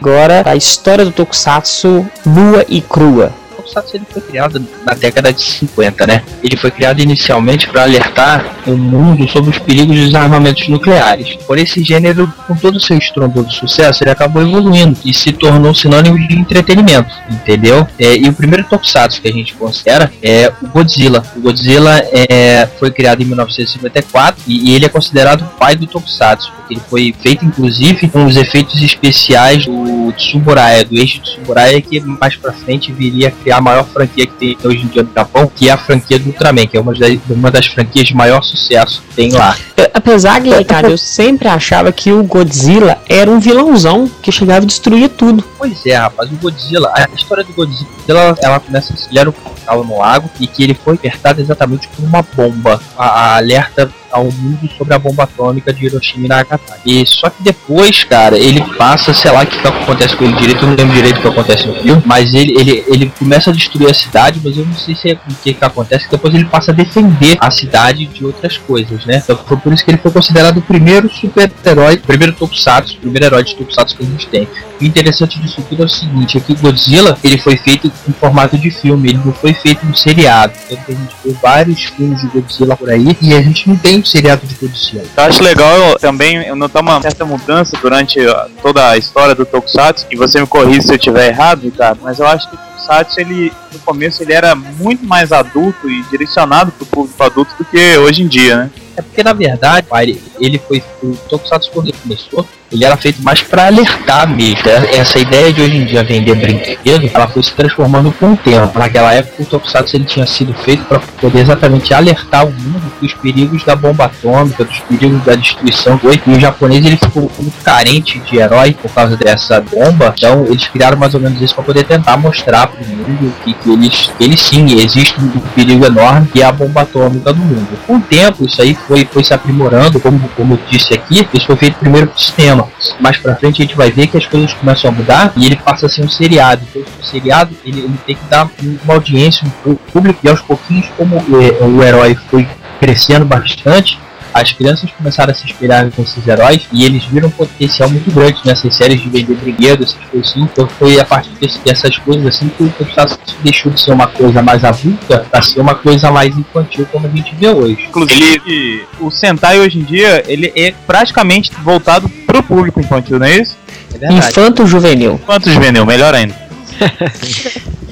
Agora, 0.00 0.42
a 0.44 0.54
história 0.54 1.04
do 1.04 1.10
Tokusatsu 1.12 2.06
nua 2.26 2.64
e 2.68 2.80
crua. 2.82 3.32
Tokusatsu 3.64 3.96
ele 3.96 4.06
foi 4.10 4.22
criado 4.22 4.64
na 4.84 4.94
década 4.94 5.32
de 5.32 5.42
50, 5.42 6.06
né? 6.06 6.22
Ele 6.42 6.56
foi 6.56 6.70
criado 6.70 7.00
inicialmente 7.00 7.68
para 7.68 7.82
alertar 7.82 8.44
o 8.66 8.76
mundo 8.76 9.28
sobre 9.28 9.50
os 9.50 9.58
perigos 9.58 9.96
dos 9.96 10.14
armamentos 10.14 10.68
nucleares. 10.68 11.36
Por 11.46 11.58
esse 11.58 11.82
gênero, 11.82 12.32
com 12.46 12.54
todo 12.54 12.76
o 12.76 12.80
seu 12.80 12.96
estrondoso 12.96 13.50
sucesso, 13.50 14.04
ele 14.04 14.10
acabou 14.10 14.42
evoluindo 14.42 14.98
e 15.04 15.12
se 15.12 15.32
tornou 15.32 15.74
sinônimo 15.74 16.18
de 16.28 16.34
entretenimento, 16.34 17.10
entendeu? 17.30 17.86
É, 17.98 18.16
e 18.16 18.28
o 18.28 18.32
primeiro 18.32 18.64
Tokusatsu 18.64 19.20
que 19.20 19.28
a 19.28 19.32
gente 19.32 19.54
considera 19.54 20.12
é 20.22 20.52
o 20.62 20.68
Godzilla. 20.68 21.22
O 21.36 21.40
Godzilla 21.40 22.02
é, 22.12 22.68
foi 22.78 22.90
criado 22.90 23.22
em 23.22 23.26
1954 23.26 24.42
e, 24.46 24.70
e 24.70 24.74
ele 24.74 24.84
é 24.84 24.88
considerado 24.88 25.42
o 25.42 25.58
pai 25.58 25.76
do 25.76 25.86
Tokusatsu, 25.86 26.52
porque 26.52 26.74
ele 26.74 26.82
foi 26.88 27.14
feito 27.20 27.44
inclusive 27.44 28.08
com 28.08 28.24
os 28.26 28.36
efeitos 28.36 28.82
especiais 28.82 29.64
do 29.64 30.12
Tsuburaya, 30.12 30.84
do 30.84 30.96
eixo 30.96 31.20
Tsuburaya, 31.20 31.80
que 31.80 32.00
mais 32.00 32.36
pra 32.36 32.52
frente 32.52 32.92
viria 32.92 33.28
a 33.28 33.30
criar 33.30 33.53
a 33.56 33.60
maior 33.60 33.84
franquia 33.86 34.26
que 34.26 34.32
tem 34.34 34.58
hoje 34.64 34.82
em 34.82 34.86
dia 34.88 35.02
no 35.02 35.10
Japão, 35.14 35.50
que 35.54 35.68
é 35.68 35.72
a 35.72 35.76
franquia 35.78 36.18
do 36.18 36.26
Ultraman, 36.28 36.66
que 36.66 36.76
é 36.76 36.80
uma 36.80 36.92
das, 36.94 37.18
uma 37.28 37.50
das 37.50 37.66
franquias 37.66 38.08
de 38.08 38.14
maior 38.14 38.42
sucesso 38.42 39.02
que 39.08 39.14
tem 39.14 39.32
lá. 39.32 39.56
Eu- 39.76 39.84
Apesar 39.94 40.40
que, 40.42 40.62
cara, 40.64 40.88
eu 40.90 40.98
sempre 40.98 41.46
achava 41.48 41.90
que 41.92 42.10
o 42.12 42.22
Godzilla 42.24 42.98
era 43.08 43.30
um 43.30 43.38
vilãozão 43.38 44.10
que 44.20 44.30
chegava 44.32 44.64
e 44.64 44.66
destruía 44.66 45.08
tudo. 45.08 45.44
Pois 45.56 45.86
é, 45.86 45.94
rapaz, 45.96 46.30
o 46.30 46.36
Godzilla, 46.36 46.92
a 46.94 47.06
história 47.14 47.44
do 47.44 47.52
Godzilla, 47.52 47.88
ela, 48.08 48.36
ela 48.42 48.60
começa 48.60 48.92
assim, 48.92 49.06
ele 49.10 49.18
era 49.20 49.30
um 49.30 49.32
portal 49.32 49.84
no 49.84 49.98
lago 49.98 50.28
e 50.40 50.46
que 50.46 50.62
ele 50.64 50.74
foi 50.74 50.94
apertado 50.94 51.40
exatamente 51.40 51.88
por 51.88 52.04
uma 52.04 52.22
bomba. 52.36 52.80
A, 52.98 53.04
a 53.06 53.36
alerta 53.36 53.90
alertar 54.14 54.22
o 54.22 54.32
mundo 54.32 54.70
sobre 54.78 54.94
a 54.94 54.98
bomba 54.98 55.24
atômica 55.24 55.72
de 55.72 55.86
Hiroshima 55.86 56.26
e 56.26 56.28
Nagasaki. 56.28 57.02
E 57.02 57.06
só 57.06 57.28
que 57.28 57.42
depois, 57.42 58.04
cara, 58.04 58.38
ele 58.38 58.62
passa, 58.76 59.12
sei 59.12 59.30
lá 59.30 59.42
o 59.42 59.46
que, 59.46 59.60
que 59.60 59.66
acontece 59.66 60.16
com 60.16 60.24
ele 60.24 60.34
direito, 60.34 60.62
eu 60.62 60.68
não 60.68 60.76
lembro 60.76 60.94
direito 60.94 61.18
o 61.18 61.22
que 61.22 61.28
acontece 61.28 61.66
no 61.66 61.74
filme, 61.74 62.02
mas 62.06 62.32
ele, 62.32 62.58
ele, 62.58 62.84
ele 62.86 63.12
começa 63.18 63.50
a 63.50 63.52
destruir 63.52 63.90
a 63.90 63.94
cidade, 63.94 64.40
mas 64.42 64.56
eu 64.56 64.64
não 64.64 64.74
sei 64.74 64.94
se 64.94 65.10
é 65.10 65.14
o 65.14 65.34
que, 65.42 65.54
que 65.54 65.64
acontece, 65.64 66.04
que 66.04 66.10
depois 66.12 66.34
ele 66.34 66.44
passa 66.44 66.70
a 66.70 66.74
defender 66.74 67.36
a 67.40 67.50
cidade 67.50 68.06
de 68.06 68.24
outras 68.24 68.56
coisas, 68.56 69.04
né? 69.04 69.20
Então 69.22 69.36
foi 69.36 69.56
por 69.56 69.72
isso 69.72 69.84
que 69.84 69.90
ele 69.90 69.98
foi 69.98 70.10
considerado 70.10 70.58
o 70.58 70.62
primeiro 70.62 71.10
super-herói, 71.10 71.98
primeiro 71.98 72.32
Tokusatsu, 72.34 72.98
primeiro 72.98 73.26
herói 73.26 73.44
de 73.44 73.54
Tokusatsu 73.56 73.96
que 73.96 74.02
a 74.02 74.06
gente 74.06 74.26
tem. 74.28 74.48
O 74.80 74.84
interessante 74.84 75.40
disso 75.40 75.64
tudo 75.68 75.82
é 75.82 75.86
o 75.86 75.88
seguinte, 75.88 76.36
é 76.36 76.40
que 76.40 76.54
Godzilla, 76.54 77.16
ele 77.22 77.38
foi 77.38 77.56
feito 77.56 77.90
em 78.08 78.12
formato 78.12 78.58
de 78.58 78.70
filme, 78.70 79.10
ele 79.10 79.20
não 79.24 79.32
foi 79.32 79.54
feito 79.54 79.84
no 79.86 79.96
seriado. 79.96 80.52
Então 80.70 80.78
a 80.88 80.98
gente 80.98 81.14
vê 81.24 81.32
vários 81.40 81.84
filmes 81.84 82.20
de 82.20 82.26
Godzilla 82.28 82.76
por 82.76 82.90
aí 82.90 83.16
e 83.20 83.34
a 83.34 83.42
gente 83.42 83.68
não 83.68 83.76
tem 83.76 84.03
um 84.04 84.06
seriado 84.06 84.46
de 84.46 84.54
Godzilla. 84.54 85.02
Eu 85.16 85.24
acho 85.24 85.42
legal 85.42 85.98
também 85.98 86.54
notar 86.54 86.82
uma 86.82 87.00
certa 87.00 87.24
mudança 87.24 87.76
durante 87.80 88.20
toda 88.62 88.90
a 88.90 88.98
história 88.98 89.34
do 89.34 89.46
Tokusatsu, 89.46 90.06
e 90.10 90.16
você 90.16 90.40
me 90.40 90.46
corrija 90.46 90.82
se 90.82 90.92
eu 90.92 90.96
estiver 90.96 91.28
errado, 91.28 91.62
Ricardo, 91.62 92.00
mas 92.02 92.18
eu 92.18 92.26
acho 92.26 92.48
que 92.48 92.54
o 92.54 92.58
Tokusatsu, 92.58 93.20
ele, 93.20 93.52
no 93.72 93.78
começo, 93.80 94.22
ele 94.22 94.34
era 94.34 94.54
muito 94.54 95.04
mais 95.06 95.32
adulto 95.32 95.90
e 95.90 96.02
direcionado 96.04 96.70
para 96.70 96.84
o 96.84 96.86
público 96.86 97.22
adulto 97.22 97.54
do 97.58 97.64
que 97.64 97.96
hoje 97.96 98.22
em 98.22 98.28
dia, 98.28 98.56
né? 98.56 98.70
É 98.96 99.02
porque 99.02 99.22
na 99.22 99.32
verdade, 99.32 99.86
pai, 99.86 100.16
ele 100.40 100.58
foi 100.58 100.82
o 101.02 101.16
Tokusatsu 101.28 101.70
quando 101.72 101.88
ele 101.88 101.96
começou, 102.02 102.46
ele 102.74 102.84
era 102.84 102.96
feito 102.96 103.22
mais 103.22 103.40
para 103.40 103.66
alertar 103.66 104.28
mesmo. 104.28 104.68
Essa 104.92 105.18
ideia 105.18 105.52
de 105.52 105.62
hoje 105.62 105.76
em 105.76 105.84
dia 105.84 106.02
vender 106.02 106.34
brinquedo, 106.34 107.08
ela 107.14 107.28
foi 107.28 107.42
se 107.42 107.52
transformando 107.52 108.10
com 108.12 108.32
o 108.32 108.36
tempo. 108.36 108.76
Naquela 108.78 109.14
época 109.14 109.42
o 109.42 109.46
Tokusatsu 109.46 109.96
ele 109.96 110.04
tinha 110.04 110.26
sido 110.26 110.52
feito 110.52 110.84
para 110.84 110.98
poder 110.98 111.40
exatamente 111.40 111.94
alertar 111.94 112.44
o 112.44 112.50
mundo 112.50 112.92
dos 113.00 113.14
perigos 113.14 113.64
da 113.64 113.76
bomba 113.76 114.06
atômica, 114.06 114.64
dos 114.64 114.80
perigos 114.80 115.22
da 115.24 115.36
destruição. 115.36 116.00
E 116.04 116.30
o 116.30 116.40
japonês 116.40 116.84
ele 116.84 116.96
ficou 116.96 117.30
muito 117.38 117.62
carente 117.62 118.18
de 118.18 118.38
herói 118.38 118.72
por 118.80 118.90
causa 118.90 119.16
dessa 119.16 119.60
bomba, 119.60 120.12
então 120.16 120.44
eles 120.46 120.66
criaram 120.66 120.98
mais 120.98 121.14
ou 121.14 121.20
menos 121.20 121.40
isso 121.40 121.54
para 121.54 121.64
poder 121.64 121.84
tentar 121.84 122.16
mostrar 122.16 122.66
para 122.66 122.82
o 122.82 122.88
mundo 122.88 123.32
que, 123.44 123.54
que 123.54 123.70
eles, 123.70 124.10
eles 124.18 124.40
sim 124.40 124.64
existe 124.80 125.14
um 125.20 125.28
perigo 125.54 125.86
enorme 125.86 126.28
que 126.32 126.42
é 126.42 126.44
a 126.44 126.52
bomba 126.52 126.82
atômica 126.82 127.32
do 127.32 127.40
mundo. 127.40 127.78
Com 127.86 127.96
o 127.96 128.00
tempo 128.00 128.46
isso 128.46 128.60
aí 128.60 128.74
foi, 128.86 129.04
foi 129.04 129.24
se 129.24 129.34
aprimorando, 129.34 130.00
como, 130.00 130.28
como 130.30 130.58
disse 130.70 130.94
aqui, 130.94 131.26
isso 131.32 131.46
foi 131.46 131.56
feito 131.56 131.78
primeiro 131.78 132.06
pro 132.08 132.20
cinema. 132.20 132.68
Mais 133.00 133.16
pra 133.16 133.36
frente 133.36 133.62
a 133.62 133.64
gente 133.64 133.76
vai 133.76 133.90
ver 133.90 134.06
que 134.06 134.16
as 134.16 134.26
coisas 134.26 134.52
começam 134.54 134.90
a 134.90 134.92
mudar 134.92 135.32
e 135.36 135.46
ele 135.46 135.56
passa 135.56 135.86
a 135.86 135.88
ser 135.88 136.02
um 136.02 136.08
seriado. 136.08 136.62
Então 136.70 136.82
o 137.00 137.04
seriado 137.04 137.54
ele, 137.64 137.80
ele 137.80 137.98
tem 138.06 138.16
que 138.16 138.24
dar 138.26 138.48
uma 138.84 138.94
audiência, 138.94 139.46
um 139.66 139.74
público, 139.74 140.20
e 140.22 140.28
aos 140.28 140.40
pouquinhos, 140.40 140.86
como 140.96 141.16
o, 141.16 141.76
o 141.76 141.82
herói 141.82 142.16
foi 142.30 142.46
crescendo 142.80 143.24
bastante, 143.24 143.98
as 144.34 144.52
crianças 144.52 144.90
começaram 144.90 145.30
a 145.30 145.34
se 145.34 145.46
espelhar 145.46 145.88
nesses 145.96 146.26
heróis 146.26 146.66
e 146.72 146.84
eles 146.84 147.04
viram 147.04 147.28
um 147.28 147.30
potencial 147.30 147.88
muito 147.88 148.10
grande 148.10 148.40
nessas 148.44 148.74
séries 148.74 149.00
de 149.00 149.08
vender 149.08 149.36
brinquedos, 149.36 149.94
essas 149.94 150.10
coisas 150.10 150.30
assim. 150.30 150.42
Então 150.42 150.68
foi 150.68 150.98
a 150.98 151.04
partir 151.04 151.30
desse, 151.40 151.58
dessas 151.60 151.96
coisas 151.98 152.26
assim 152.26 152.48
que 152.48 152.64
o 152.64 152.68
Tokusatsu 152.70 153.16
deixou 153.44 153.70
de 153.70 153.80
ser 153.80 153.92
uma 153.92 154.08
coisa 154.08 154.42
mais 154.42 154.64
adulta 154.64 155.24
para 155.30 155.40
ser 155.40 155.60
uma 155.60 155.76
coisa 155.76 156.10
mais 156.10 156.36
infantil 156.36 156.84
como 156.90 157.06
a 157.06 157.10
gente 157.10 157.32
vê 157.36 157.48
hoje. 157.48 157.84
Inclusive, 157.88 158.84
o 158.98 159.08
Sentai 159.10 159.60
hoje 159.60 159.78
em 159.78 159.84
dia, 159.84 160.24
ele 160.26 160.52
é 160.56 160.74
praticamente 160.84 161.52
voltado 161.62 162.08
pro 162.26 162.42
público 162.42 162.80
infantil, 162.80 163.20
não 163.20 163.26
é 163.26 163.36
isso? 163.36 163.56
É 163.94 163.98
verdade. 163.98 164.28
Infanto 164.28 164.66
juvenil. 164.66 165.20
Quanto 165.24 165.48
juvenil, 165.48 165.86
melhor 165.86 166.12
ainda. 166.12 166.34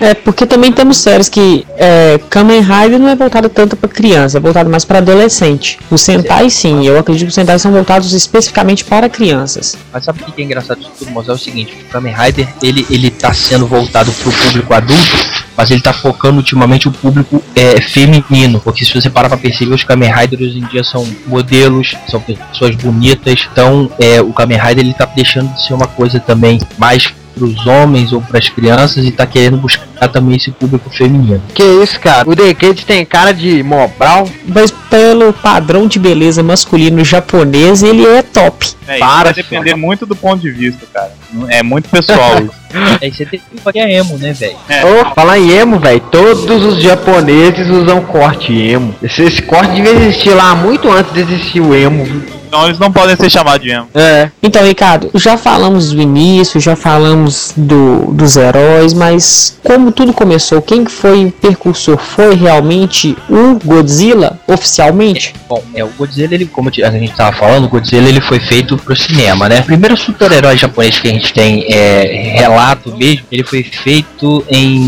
É, 0.00 0.14
porque 0.14 0.46
também 0.46 0.72
temos 0.72 0.98
séries 0.98 1.28
que 1.28 1.66
é, 1.76 2.18
Kamen 2.30 2.60
Rider 2.60 2.98
não 2.98 3.08
é 3.08 3.16
voltado 3.16 3.48
tanto 3.48 3.76
para 3.76 3.88
criança, 3.88 4.38
é 4.38 4.40
voltado 4.40 4.70
mais 4.70 4.84
para 4.84 4.98
adolescente. 4.98 5.78
Os 5.90 6.00
Sentai 6.00 6.50
sim, 6.50 6.86
eu 6.86 6.98
acredito 6.98 7.26
que 7.26 7.28
os 7.28 7.34
Sentai 7.34 7.58
são 7.58 7.72
voltados 7.72 8.12
especificamente 8.12 8.84
para 8.84 9.08
crianças. 9.08 9.76
Mas 9.92 10.04
sabe 10.04 10.22
o 10.22 10.32
que 10.32 10.42
é 10.42 10.44
engraçado 10.44 10.78
disso 10.78 10.92
tudo, 10.98 11.10
Moço? 11.10 11.30
É 11.30 11.34
o 11.34 11.38
seguinte, 11.38 11.76
o 11.88 11.92
Kamen 11.92 12.14
Rider, 12.14 12.48
ele, 12.62 12.86
ele 12.90 13.10
tá 13.10 13.32
sendo 13.32 13.66
voltado 13.66 14.12
pro 14.12 14.32
público 14.32 14.72
adulto, 14.74 15.16
mas 15.56 15.70
ele 15.70 15.80
tá 15.80 15.92
focando 15.92 16.38
ultimamente 16.38 16.88
o 16.88 16.92
público 16.92 17.42
é, 17.54 17.80
feminino. 17.80 18.60
Porque 18.60 18.84
se 18.84 18.94
você 18.94 19.10
parar 19.10 19.28
pra 19.28 19.38
perceber, 19.38 19.74
os 19.74 19.84
Kamen 19.84 20.12
Riders 20.12 20.42
hoje 20.42 20.58
em 20.58 20.66
dia 20.66 20.84
são 20.84 21.06
modelos, 21.26 21.96
são 22.08 22.20
pessoas 22.20 22.74
bonitas. 22.76 23.46
Então, 23.52 23.90
é, 24.00 24.20
o 24.20 24.32
Kamen 24.32 24.58
Rider, 24.58 24.84
ele 24.84 24.94
tá 24.94 25.06
deixando 25.06 25.52
de 25.54 25.66
ser 25.66 25.74
uma 25.74 25.86
coisa 25.86 26.18
também 26.20 26.60
mais 26.78 27.12
pros 27.34 27.66
homens 27.66 28.12
ou 28.12 28.22
pras 28.22 28.48
crianças 28.48 29.04
e 29.04 29.10
tá 29.10 29.26
querendo 29.26 29.56
buscar 29.56 30.08
também 30.08 30.36
esse 30.36 30.50
público 30.50 30.88
feminino. 30.90 31.42
Que 31.52 31.62
isso, 31.62 31.98
cara? 31.98 32.28
O 32.28 32.34
Decade 32.34 32.86
tem 32.86 33.04
cara 33.04 33.32
de 33.32 33.62
Mobral. 33.62 34.28
Mas 34.46 34.70
pelo 34.70 35.32
padrão 35.32 35.86
de 35.86 35.98
beleza 35.98 36.42
masculino 36.42 37.04
japonês, 37.04 37.82
ele 37.82 38.06
é 38.06 38.22
top. 38.22 38.66
É, 38.86 38.92
isso 38.92 39.00
Para, 39.00 39.24
vai 39.24 39.34
depender 39.34 39.74
muito 39.74 40.06
do 40.06 40.14
ponto 40.14 40.40
de 40.40 40.50
vista, 40.50 40.86
cara. 40.92 41.12
É 41.48 41.62
muito 41.62 41.88
pessoal 41.88 42.38
isso. 42.44 42.64
Aí 43.00 43.12
você 43.12 43.24
tem 43.24 43.40
que 43.40 43.78
é 43.78 43.94
emo, 43.94 44.18
né, 44.18 44.32
velho? 44.32 44.56
Ô, 44.56 45.14
falar 45.14 45.38
em 45.44 45.50
emo, 45.50 45.78
velho, 45.78 46.00
todos 46.10 46.64
os 46.64 46.82
japoneses 46.82 47.68
usam 47.68 48.00
corte 48.00 48.52
emo. 48.52 48.94
Esse, 49.02 49.22
esse 49.22 49.42
corte 49.42 49.74
devia 49.74 49.92
existir 49.92 50.30
lá 50.30 50.54
muito 50.54 50.90
antes 50.90 51.12
de 51.12 51.20
existir 51.20 51.60
o 51.60 51.74
emo. 51.74 52.06
Então 52.54 52.66
eles 52.66 52.78
não 52.78 52.92
podem 52.92 53.16
ser 53.16 53.28
chamados 53.28 53.66
de 53.66 53.72
emo. 53.72 53.88
É. 53.92 54.30
Então, 54.40 54.64
Ricardo, 54.64 55.10
já 55.14 55.36
falamos 55.36 55.90
do 55.90 56.00
início, 56.00 56.60
já 56.60 56.76
falamos 56.76 57.52
do, 57.56 58.12
dos 58.12 58.36
heróis, 58.36 58.94
mas 58.94 59.58
como 59.64 59.90
tudo 59.90 60.12
começou, 60.12 60.62
quem 60.62 60.84
que 60.84 60.90
foi 60.92 61.24
o 61.24 61.32
percursor? 61.32 61.98
Foi 61.98 62.36
realmente 62.36 63.16
o 63.28 63.58
Godzilla, 63.64 64.38
oficialmente? 64.46 65.34
Bom, 65.48 65.60
é, 65.74 65.82
o 65.82 65.88
Godzilla, 65.98 66.32
ele, 66.32 66.46
como 66.46 66.68
a 66.68 66.90
gente 66.90 67.16
tava 67.16 67.36
falando, 67.36 67.64
o 67.64 67.68
Godzilla 67.68 68.08
ele 68.08 68.20
foi 68.20 68.38
feito 68.38 68.76
pro 68.76 68.94
cinema, 68.94 69.48
né? 69.48 69.58
O 69.58 69.64
primeiro 69.64 69.96
super-herói 69.96 70.56
japonês 70.56 70.96
que 71.00 71.08
a 71.08 71.10
gente 71.10 71.32
tem 71.32 71.66
é, 71.68 72.36
relato 72.36 72.96
mesmo, 72.96 73.24
ele 73.32 73.42
foi 73.42 73.64
feito 73.64 74.44
em 74.48 74.78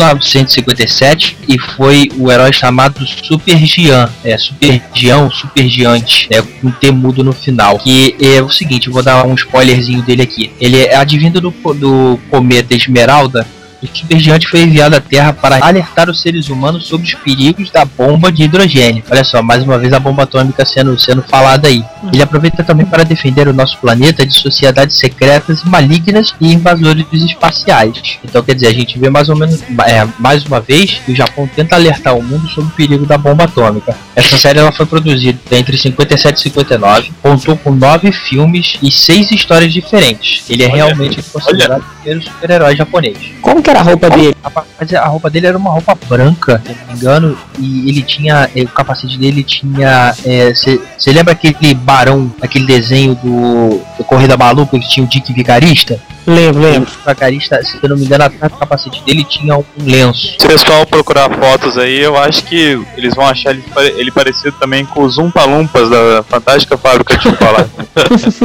1957 0.00 1.36
e 1.48 1.58
foi 1.58 2.08
o 2.16 2.30
herói 2.30 2.52
chamado 2.52 3.04
Super 3.06 3.58
Gian, 3.64 4.08
é, 4.24 4.36
Super 4.38 4.82
Gian, 4.94 5.30
Super 5.30 5.68
Gigante, 5.68 6.28
é, 6.30 6.40
com 6.40 6.68
um 6.68 6.70
T 6.70 6.90
mudo 6.90 7.22
no 7.22 7.32
final. 7.32 7.78
Que 7.78 8.16
é 8.20 8.42
o 8.42 8.50
seguinte, 8.50 8.90
vou 8.90 9.02
dar 9.02 9.26
um 9.26 9.34
spoilerzinho 9.34 10.02
dele 10.02 10.22
aqui. 10.22 10.52
Ele 10.60 10.84
é 10.84 10.96
advindo 10.96 11.40
do, 11.40 11.50
do 11.50 12.18
cometa 12.30 12.74
Esmeralda, 12.74 13.46
o 13.82 13.86
Supergigante 13.96 14.48
foi 14.48 14.62
enviado 14.62 14.96
à 14.96 15.00
Terra 15.00 15.32
para 15.32 15.64
alertar 15.64 16.10
os 16.10 16.20
seres 16.20 16.48
humanos 16.48 16.86
sobre 16.86 17.06
os 17.06 17.14
perigos 17.14 17.70
da 17.70 17.84
bomba 17.84 18.30
de 18.30 18.44
hidrogênio. 18.44 19.02
Olha 19.10 19.24
só, 19.24 19.42
mais 19.42 19.62
uma 19.62 19.78
vez 19.78 19.92
a 19.92 19.98
bomba 19.98 20.24
atômica 20.24 20.64
sendo, 20.64 20.98
sendo 20.98 21.22
falada 21.22 21.68
aí. 21.68 21.84
Ele 22.12 22.22
aproveita 22.22 22.62
também 22.62 22.86
para 22.86 23.04
defender 23.04 23.48
o 23.48 23.52
nosso 23.52 23.78
planeta 23.78 24.24
de 24.26 24.34
sociedades 24.34 24.98
secretas, 24.98 25.64
malignas 25.64 26.34
e 26.40 26.52
invasores 26.52 27.06
espaciais. 27.12 28.18
Então, 28.24 28.42
quer 28.42 28.54
dizer, 28.54 28.68
a 28.68 28.74
gente 28.74 28.98
vê 28.98 29.08
mais 29.08 29.28
ou 29.28 29.36
menos, 29.36 29.62
é, 29.86 30.06
mais 30.18 30.44
uma 30.44 30.60
vez, 30.60 31.00
que 31.04 31.12
o 31.12 31.16
Japão 31.16 31.48
tenta 31.54 31.76
alertar 31.76 32.16
o 32.16 32.22
mundo 32.22 32.48
sobre 32.48 32.70
o 32.70 32.74
perigo 32.74 33.06
da 33.06 33.16
bomba 33.16 33.44
atômica. 33.44 33.96
Essa 34.14 34.38
série 34.38 34.58
ela 34.58 34.72
foi 34.72 34.86
produzida 34.86 35.38
entre 35.52 35.76
57 35.76 36.36
e 36.36 36.42
59, 36.42 37.12
contou 37.22 37.56
com 37.56 37.72
nove 37.72 38.12
filmes 38.12 38.76
e 38.82 38.90
seis 38.90 39.30
histórias 39.30 39.72
diferentes. 39.72 40.44
Ele 40.48 40.62
é 40.62 40.66
Olha, 40.66 40.76
realmente 40.76 41.22
considerado 41.22 41.82
o 41.82 41.99
primeiro 42.00 42.22
super-herói 42.22 42.76
japonês. 42.76 43.16
Como 43.40 43.62
que 43.62 43.70
era 43.70 43.80
a 43.80 43.82
roupa 43.82 44.10
dele? 44.10 44.34
Rapaz, 44.42 44.66
a 44.94 45.06
roupa 45.06 45.30
dele 45.30 45.46
era 45.46 45.56
uma 45.58 45.70
roupa 45.70 45.96
branca, 46.08 46.60
se 46.64 46.72
não 46.72 46.86
me 46.88 46.92
engano, 46.94 47.38
e 47.58 47.88
ele 47.88 48.02
tinha. 48.02 48.50
eh, 48.54 48.62
O 48.62 48.68
capacete 48.68 49.18
dele 49.18 49.42
tinha. 49.42 50.14
Você 50.14 51.12
lembra 51.12 51.32
aquele 51.32 51.74
barão, 51.74 52.32
aquele 52.40 52.66
desenho 52.66 53.14
do, 53.16 53.80
do 53.98 54.04
Corrida 54.04 54.36
Maluca 54.36 54.78
que 54.78 54.88
tinha 54.88 55.04
o 55.04 55.08
Dick 55.08 55.32
Vigarista? 55.32 55.98
Lembro, 56.26 56.60
lembro. 56.62 56.90
O 57.04 57.08
Vigarista, 57.08 57.62
se 57.62 57.78
eu 57.82 57.88
não 57.88 57.96
me 57.96 58.04
engano, 58.04 58.24
atrás 58.24 58.52
do 58.52 58.58
capacete 58.58 59.02
dele 59.04 59.24
tinha 59.24 59.56
um 59.56 59.64
lenço. 59.84 60.36
Se 60.38 60.44
o 60.46 60.48
pessoal 60.48 60.86
procurar 60.86 61.28
fotos 61.30 61.76
aí, 61.78 61.98
eu 62.00 62.16
acho 62.16 62.44
que 62.44 62.80
eles 62.96 63.14
vão 63.14 63.26
achar 63.26 63.50
ele, 63.50 63.64
ele 63.96 64.10
parecido 64.10 64.52
também 64.60 64.84
com 64.84 65.02
os 65.02 65.18
Umpa 65.18 65.44
Lumpas 65.44 65.88
da 65.90 66.22
Fantástica 66.28 66.76
Fábrica 66.76 67.16
de 67.16 67.22
Chocolate. 67.24 67.70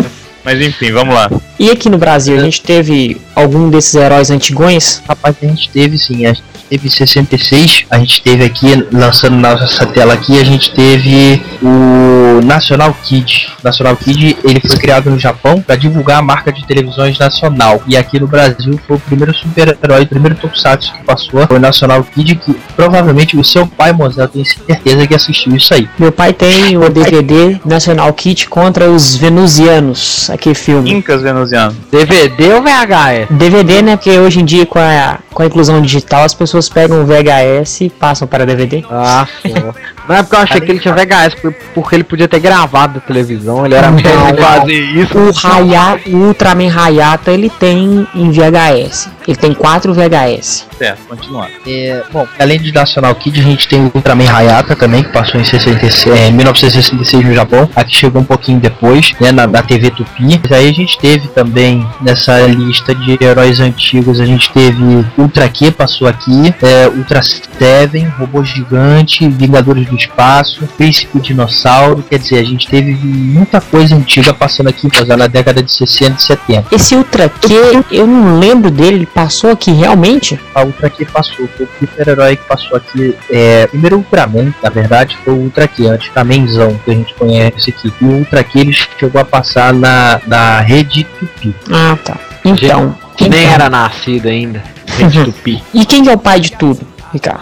Mas 0.46 0.62
enfim, 0.62 0.92
vamos 0.92 1.16
lá. 1.16 1.30
E 1.58 1.72
aqui 1.72 1.90
no 1.90 1.98
Brasil, 1.98 2.38
a 2.38 2.44
gente 2.44 2.62
teve 2.62 3.20
algum 3.34 3.70
desses 3.70 3.96
heróis 3.96 4.30
antigões? 4.30 5.02
Rapaz, 5.08 5.36
a 5.42 5.46
gente 5.48 5.70
teve 5.70 5.98
sim, 5.98 6.26
a 6.26 6.34
gente 6.34 6.44
teve 6.70 6.90
66, 6.90 7.86
a 7.90 7.98
gente 8.00 8.22
teve 8.22 8.44
aqui, 8.44 8.88
lançando 8.92 9.36
na 9.36 9.56
nossa 9.56 9.86
tela 9.86 10.14
aqui, 10.14 10.40
a 10.40 10.44
gente 10.44 10.74
teve 10.74 11.42
o 11.62 12.42
National 12.44 12.96
Kid. 13.04 13.48
O 13.62 13.64
National 13.64 13.96
Kid, 13.96 14.38
ele 14.44 14.60
foi 14.60 14.78
criado 14.78 15.10
no 15.10 15.20
Japão 15.20 15.62
para 15.62 15.76
divulgar 15.76 16.20
a 16.20 16.22
marca 16.22 16.52
de 16.52 16.66
televisões 16.66 17.18
nacional. 17.18 17.82
E 17.88 17.96
aqui 17.96 18.20
no 18.20 18.28
Brasil 18.28 18.80
foi 18.88 18.98
o 18.98 19.00
primeiro 19.00 19.34
super-herói, 19.34 20.04
o 20.04 20.08
primeiro 20.08 20.36
tokusatsu 20.36 20.94
que 20.94 21.04
passou, 21.04 21.46
foi 21.48 21.58
o 21.58 21.60
National 21.60 22.04
Kid, 22.04 22.36
que 22.36 22.54
provavelmente 22.76 23.38
o 23.38 23.44
seu 23.44 23.68
pai, 23.68 23.94
Mozart, 23.94 24.32
tem 24.32 24.44
certeza 24.44 25.08
que 25.08 25.16
assistiu 25.16 25.56
isso 25.56 25.74
aí. 25.74 25.88
Meu 25.98 26.12
pai 26.12 26.34
tem 26.34 26.78
o 26.78 26.90
DVD 26.90 27.60
National 27.66 28.12
Kit 28.14 28.50
contra 28.50 28.90
os 28.90 29.16
Venusianos, 29.16 30.30
aquele 30.36 30.56
filme. 30.56 30.92
Incas 30.92 31.22
venusianos. 31.22 31.76
DVD 31.92 32.54
ou 32.54 32.62
VHS? 32.62 33.28
DVD, 33.30 33.82
né? 33.82 33.96
Porque 33.96 34.18
hoje 34.18 34.42
em 34.42 34.46
dia, 34.46 34.66
com 34.66 34.80
a, 34.80 35.20
com 35.34 35.44
a 35.44 35.46
inclusão 35.46 35.82
digital, 35.82 36.24
as 36.24 36.34
pessoas 36.34 36.70
pegam 36.70 37.02
o 37.02 37.06
VHS 37.06 37.82
e 37.82 37.90
passam 37.90 38.28
para 38.28 38.46
DVD. 38.46 38.84
Ah, 38.90 39.28
pô. 39.44 39.74
Não 40.08 40.16
é 40.16 40.24
porque 40.24 40.36
eu 40.36 40.40
achei 40.40 40.62
que 40.62 40.72
ele 40.72 40.80
tinha 40.80 40.94
VHS, 40.94 41.36
por- 41.36 41.54
porque 41.74 41.96
ele 41.96 42.04
podia 42.04 42.28
ter 42.28 42.40
gravado 42.40 42.96
da 42.96 43.00
televisão, 43.00 43.66
ele 43.66 43.76
era 43.76 43.90
Não, 43.92 44.00
fazer 44.38 44.74
isso. 44.82 45.18
O, 45.18 45.32
Haya, 45.48 46.00
o 46.08 46.16
Ultraman 46.28 46.72
Hayata 46.72 47.32
ele 47.32 47.50
tem 47.50 48.08
em 48.14 48.32
VHS. 48.32 49.10
Ele 49.28 49.36
tem 49.38 49.54
4 49.56 49.92
VHS. 49.92 50.68
Certo, 50.78 51.00
continuando. 51.10 51.50
É, 51.66 52.04
bom, 52.12 52.28
além 52.40 52.60
de 52.60 52.72
National 52.72 53.16
Kid, 53.16 53.40
a 53.40 53.44
gente 53.44 53.68
tem 53.68 53.82
o 53.82 53.92
Ultraman 53.96 54.30
Hayata 54.30 54.76
também, 54.76 55.02
que 55.04 55.10
passou 55.12 55.42
em 55.42 55.44
66, 55.44 56.16
é, 56.16 56.30
1966 56.30 57.26
no 57.26 57.34
Japão. 57.34 57.68
Aqui 57.76 57.96
chegou 57.96 58.22
um 58.22 58.26
pouquinho 58.26 58.60
depois, 58.60 59.14
né, 59.20 59.32
na, 59.32 59.48
na 59.48 59.64
TV 59.64 59.90
Tupi. 59.90 60.40
Mas 60.44 60.52
aí 60.52 60.70
a 60.70 60.74
gente 60.74 61.00
teve 61.00 61.28
também, 61.30 61.88
nessa 62.02 62.40
lista 62.46 62.94
de 62.94 63.18
heróis 63.20 63.60
antigos, 63.60 64.20
a 64.20 64.26
gente 64.26 64.52
teve 64.52 65.04
Ultra 65.18 65.50
Q, 65.50 65.72
passou 65.72 66.08
aqui, 66.08 66.54
é, 66.62 66.88
Ultra 66.88 67.22
Seven, 67.24 68.06
Robô 68.20 68.44
Gigante, 68.44 69.28
Vingadores 69.28 69.88
do 69.88 69.95
Espaço, 69.96 70.68
Príncipe 70.78 71.20
Dinossauro. 71.20 72.04
Quer 72.10 72.20
dizer, 72.20 72.40
a 72.40 72.44
gente 72.44 72.68
teve 72.68 72.94
muita 72.94 73.60
coisa 73.62 73.96
antiga 73.96 74.34
passando 74.34 74.68
aqui, 74.68 74.88
mas 74.94 75.08
na 75.08 75.28
década 75.28 75.62
de 75.62 75.72
60 75.72 76.18
e 76.18 76.22
70. 76.22 76.76
Esse 76.76 76.96
Ultra 76.96 77.30
Q, 77.30 77.54
eu 77.92 78.06
não 78.08 78.40
lembro 78.40 78.70
dele, 78.72 78.98
ele 78.98 79.06
passou 79.06 79.52
aqui 79.52 79.72
realmente? 79.72 80.40
a 80.54 80.64
Ultra 80.64 80.90
Q 80.90 81.06
passou, 81.06 81.48
foi 81.58 81.66
o 81.66 81.70
super-herói 81.80 82.36
que 82.36 82.44
passou 82.46 82.78
aqui. 82.78 83.16
É, 83.30 83.68
primeiro 83.68 83.98
o 83.98 84.00
Ultraman, 84.00 84.54
na 84.64 84.70
verdade, 84.70 85.18
foi 85.24 85.34
o 85.34 85.38
Ultra 85.38 85.68
Q, 85.68 85.88
antes 85.88 86.08
Ultramenzão, 86.08 86.80
que 86.84 86.92
a 86.92 86.94
gente 86.94 87.14
conhece 87.16 87.70
aqui. 87.70 87.94
E 88.02 88.06
o 88.06 88.10
Ultra 88.20 88.44
Q 88.44 88.60
ele 88.60 88.74
chegou 88.74 89.20
a 89.22 89.26
passar 89.26 89.74
na, 89.74 90.22
na 90.28 90.62
rede 90.62 91.04
Tupi. 91.20 91.54
Ah, 91.72 91.98
tá. 92.04 92.18
Então, 92.44 92.96
Que 93.18 93.28
nem 93.28 93.42
então. 93.44 93.54
era 93.54 93.70
nascido 93.70 94.28
ainda. 94.28 94.64
Gente 94.98 95.26
tupi. 95.26 95.64
E 95.74 95.86
quem 95.86 96.04
que 96.04 96.10
é 96.10 96.14
o 96.14 96.18
pai 96.18 96.40
de 96.40 96.52
tudo, 96.52 96.86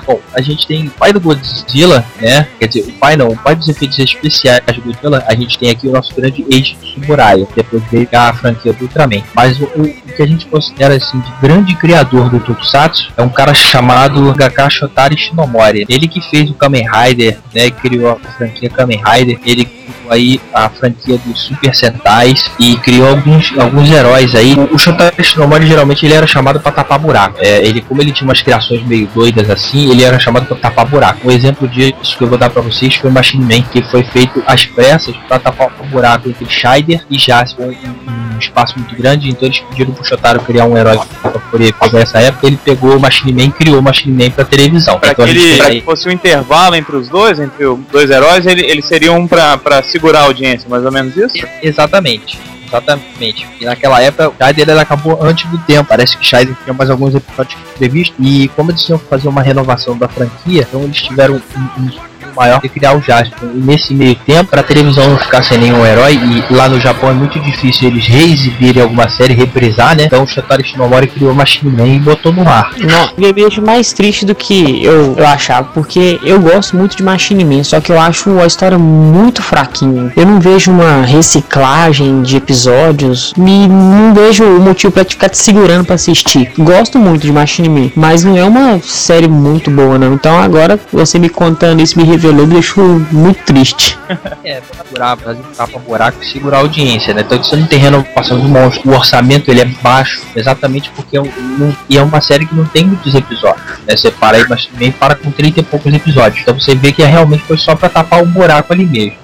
Bom, 0.05 0.19
a 0.33 0.41
gente 0.41 0.65
tem 0.67 0.87
o 0.87 0.91
pai 0.91 1.11
do 1.13 1.19
Godzilla, 1.19 2.05
né? 2.19 2.47
Quer 2.59 2.67
dizer, 2.67 2.81
o 2.89 2.91
pai 2.93 3.15
não, 3.15 3.27
o 3.29 3.37
pai 3.37 3.55
dos 3.55 3.67
efeitos 3.69 3.97
especiais 3.99 4.61
do 4.75 4.81
Godzilla, 4.81 5.23
a 5.27 5.35
gente 5.35 5.57
tem 5.57 5.69
aqui 5.69 5.87
o 5.87 5.91
nosso 5.91 6.13
grande 6.15 6.45
Eiji 6.49 6.75
Tsuburaya, 6.75 7.47
depois 7.55 7.83
veio 7.91 8.07
a 8.13 8.33
franquia 8.33 8.73
do 8.73 8.83
Ultraman. 8.83 9.23
Mas 9.35 9.59
o- 9.59 9.65
o 9.65 10.15
que 10.15 10.21
a 10.21 10.27
gente 10.27 10.45
considera 10.45 10.95
assim 10.95 11.19
de 11.19 11.31
grande 11.41 11.75
criador 11.75 12.29
do 12.29 12.39
Tokusatsu 12.39 13.11
é 13.17 13.21
um 13.23 13.29
cara 13.29 13.53
chamado 13.53 14.33
Gaka 14.33 14.69
Shotari 14.69 15.17
Shinomori. 15.17 15.85
Ele 15.89 16.07
que 16.07 16.21
fez 16.21 16.49
o 16.49 16.53
Kamen 16.53 16.85
Rider, 16.89 17.37
né? 17.53 17.69
Criou 17.71 18.11
a 18.11 18.15
franquia 18.37 18.69
Kamen 18.69 19.01
Rider, 19.03 19.39
ele 19.45 19.65
criou 19.65 20.11
aí 20.11 20.39
a 20.53 20.69
franquia 20.69 21.17
dos 21.17 21.41
Super 21.41 21.73
Sentais 21.73 22.49
e 22.59 22.75
criou 22.77 23.07
alguns, 23.09 23.53
alguns 23.57 23.89
heróis 23.89 24.35
aí. 24.35 24.53
O, 24.53 24.75
o 24.75 24.77
Shotari 24.77 25.23
Shinomori 25.23 25.65
geralmente 25.65 26.05
ele 26.05 26.13
era 26.13 26.27
chamado 26.27 26.59
para 26.59 26.71
tapar 26.71 26.99
buraco. 26.99 27.37
É, 27.39 27.65
ele, 27.65 27.81
como 27.81 28.01
ele 28.01 28.11
tinha 28.11 28.27
umas 28.27 28.41
criações 28.41 28.85
meio 28.85 29.07
doidas 29.15 29.49
assim, 29.49 29.62
ele 29.73 30.03
era 30.03 30.19
chamado 30.19 30.45
para 30.45 30.57
tapar 30.57 30.85
buraco. 30.85 31.27
Um 31.27 31.31
exemplo 31.31 31.67
disso 31.67 32.17
que 32.17 32.23
eu 32.23 32.27
vou 32.27 32.37
dar 32.37 32.49
para 32.49 32.61
vocês 32.61 32.95
foi 32.95 33.09
o 33.09 33.13
Machine 33.13 33.43
Man, 33.43 33.61
que 33.71 33.81
foi 33.83 34.03
feito 34.03 34.43
às 34.45 34.65
pressas 34.65 35.15
para 35.27 35.39
tapar 35.39 35.67
o 35.79 35.83
buraco 35.87 36.29
entre 36.29 36.45
Scheider 36.49 37.03
e 37.09 37.17
Jasper. 37.17 37.67
Um, 37.67 38.35
um 38.35 38.39
espaço 38.39 38.77
muito 38.77 38.95
grande, 38.95 39.29
então 39.29 39.47
eles 39.47 39.59
pediram 39.59 39.93
pro 39.93 40.03
Shotaro 40.03 40.39
criar 40.41 40.65
um 40.65 40.77
herói 40.77 40.99
para 41.21 41.31
poder 41.39 41.73
pegar 41.73 41.99
essa 41.99 42.19
época. 42.19 42.47
Ele 42.47 42.57
pegou 42.57 42.97
o 42.97 42.99
Machine 42.99 43.31
Man 43.31 43.43
e 43.43 43.51
criou 43.51 43.79
o 43.79 43.83
Machine 43.83 44.23
Man 44.23 44.31
para 44.31 44.43
televisão. 44.43 44.99
Pra 44.99 45.11
Então 45.11 45.25
que, 45.25 45.31
ele, 45.31 45.61
aí- 45.61 45.79
que 45.79 45.85
fosse 45.85 46.07
um 46.09 46.11
intervalo 46.11 46.75
entre 46.75 46.95
os 46.95 47.07
dois, 47.07 47.39
entre 47.39 47.65
os 47.65 47.79
dois 47.91 48.09
heróis, 48.09 48.45
ele, 48.45 48.61
eles 48.65 48.85
seriam 48.85 49.17
um 49.17 49.27
pra 49.27 49.57
segurar 49.83 50.21
a 50.21 50.23
audiência, 50.23 50.67
mais 50.69 50.83
ou 50.83 50.91
menos 50.91 51.15
isso? 51.15 51.37
Exatamente. 51.61 52.37
Exatamente. 52.73 53.47
E 53.61 53.65
naquela 53.65 54.01
época 54.01 54.29
o 54.29 54.35
Scheider 54.35 54.69
ele 54.69 54.79
acabou 54.79 55.21
antes 55.21 55.49
do 55.49 55.57
tempo. 55.59 55.89
Parece 55.89 56.17
que 56.17 56.25
Scheider 56.25 56.55
tinha 56.63 56.73
mais 56.73 56.89
alguns 56.89 57.13
episódios 57.13 57.59
previstos. 57.77 58.17
E 58.19 58.47
como 58.49 58.71
eles 58.71 58.83
tinham 58.83 58.97
que 58.97 59.05
fazer 59.05 59.27
uma 59.27 59.43
renovação 59.43 59.95
da 59.95 60.07
franquia, 60.07 60.65
então 60.67 60.81
eles 60.83 61.01
tiveram 61.01 61.35
um, 61.35 61.81
um 61.83 61.89
maior 62.35 62.61
de 62.61 62.69
criar 62.69 62.95
o 62.95 63.01
Jasper. 63.01 63.49
E 63.53 63.59
nesse 63.59 63.93
meio 63.93 64.15
tempo, 64.15 64.49
pra 64.49 64.63
televisão 64.63 65.09
não 65.09 65.17
ficar 65.17 65.43
sem 65.43 65.57
nenhum 65.57 65.85
herói, 65.85 66.13
e 66.13 66.53
lá 66.53 66.69
no 66.69 66.79
Japão 66.79 67.09
é 67.09 67.13
muito 67.13 67.39
difícil 67.39 67.87
eles 67.87 68.05
reexibirem 68.07 68.81
alguma 68.81 69.09
série, 69.09 69.33
reprisar, 69.33 69.95
né? 69.95 70.05
Então 70.05 70.23
o 70.23 70.27
Shotari 70.27 70.63
Shinomori 70.63 71.07
criou 71.07 71.33
Machine 71.33 71.71
Man 71.71 71.87
e 71.87 71.99
botou 71.99 72.31
no 72.31 72.47
ar. 72.47 72.71
Não, 72.77 73.09
me 73.17 73.31
deixa 73.33 73.61
mais 73.61 73.93
triste 73.93 74.25
do 74.25 74.35
que 74.35 74.83
eu, 74.83 75.15
eu 75.17 75.27
achava, 75.27 75.69
porque 75.73 76.19
eu 76.23 76.39
gosto 76.39 76.75
muito 76.75 76.95
de 76.95 77.03
Machine 77.03 77.43
Man, 77.43 77.63
só 77.63 77.79
que 77.79 77.91
eu 77.91 77.99
acho 77.99 78.39
a 78.39 78.45
história 78.45 78.77
muito 78.77 79.41
fraquinha. 79.41 80.11
Eu 80.15 80.25
não 80.25 80.39
vejo 80.39 80.71
uma 80.71 81.01
reciclagem 81.01 82.21
de 82.21 82.37
episódios, 82.37 83.33
me 83.37 83.67
não 83.67 84.13
vejo 84.13 84.43
o 84.43 84.59
motivo 84.59 84.91
pra 84.91 85.05
ficar 85.05 85.29
te 85.29 85.37
segurando 85.37 85.85
pra 85.85 85.95
assistir. 85.95 86.51
Gosto 86.57 86.99
muito 86.99 87.23
de 87.23 87.31
Machine 87.31 87.69
Man, 87.69 87.91
mas 87.95 88.23
não 88.23 88.37
é 88.37 88.43
uma 88.43 88.79
série 88.81 89.27
muito 89.27 89.69
boa, 89.69 89.97
não. 89.97 90.13
Então 90.13 90.39
agora 90.39 90.79
você 90.91 91.19
me 91.19 91.29
contando 91.29 91.81
isso 91.81 91.97
me 91.97 92.05
me 92.31 92.45
deixou 92.45 92.99
muito 93.11 93.43
triste. 93.43 93.97
É, 94.43 94.59
pra 94.59 94.83
buraco, 94.83 95.23
fazer 95.23 95.41
tapa 95.55 95.79
buraco 95.79 96.17
e 96.21 96.25
segurar 96.27 96.57
a 96.57 96.59
audiência, 96.59 97.13
né? 97.13 97.21
Então 97.25 97.41
você 97.41 97.55
não 97.55 97.65
tem 97.65 97.79
renovação 97.79 98.37
monstro. 98.39 98.91
O 98.91 98.93
orçamento 98.93 99.49
ele 99.49 99.61
é 99.61 99.65
baixo, 99.65 100.21
exatamente 100.35 100.89
porque 100.95 101.15
é, 101.17 101.21
um, 101.21 101.25
um- 101.25 101.75
e 101.89 101.97
é 101.97 102.03
uma 102.03 102.19
série 102.19 102.45
que 102.45 102.53
não 102.53 102.65
tem 102.65 102.85
muitos 102.85 103.15
episódios. 103.15 103.79
Né? 103.87 103.95
Você 103.95 104.11
para 104.11 104.37
aí, 104.37 104.45
mas 104.49 104.65
também 104.65 104.91
para 104.91 105.15
com 105.15 105.31
30 105.31 105.61
e 105.61 105.63
poucos 105.63 105.93
episódios. 105.93 106.41
Então 106.41 106.59
você 106.59 106.75
vê 106.75 106.91
que 106.91 107.01
é, 107.01 107.05
realmente 107.07 107.43
foi 107.43 107.57
só 107.57 107.73
pra 107.75 107.87
tapar 107.89 108.21
o 108.21 108.25
buraco 108.25 108.73
ali 108.73 108.85
mesmo. 108.85 109.22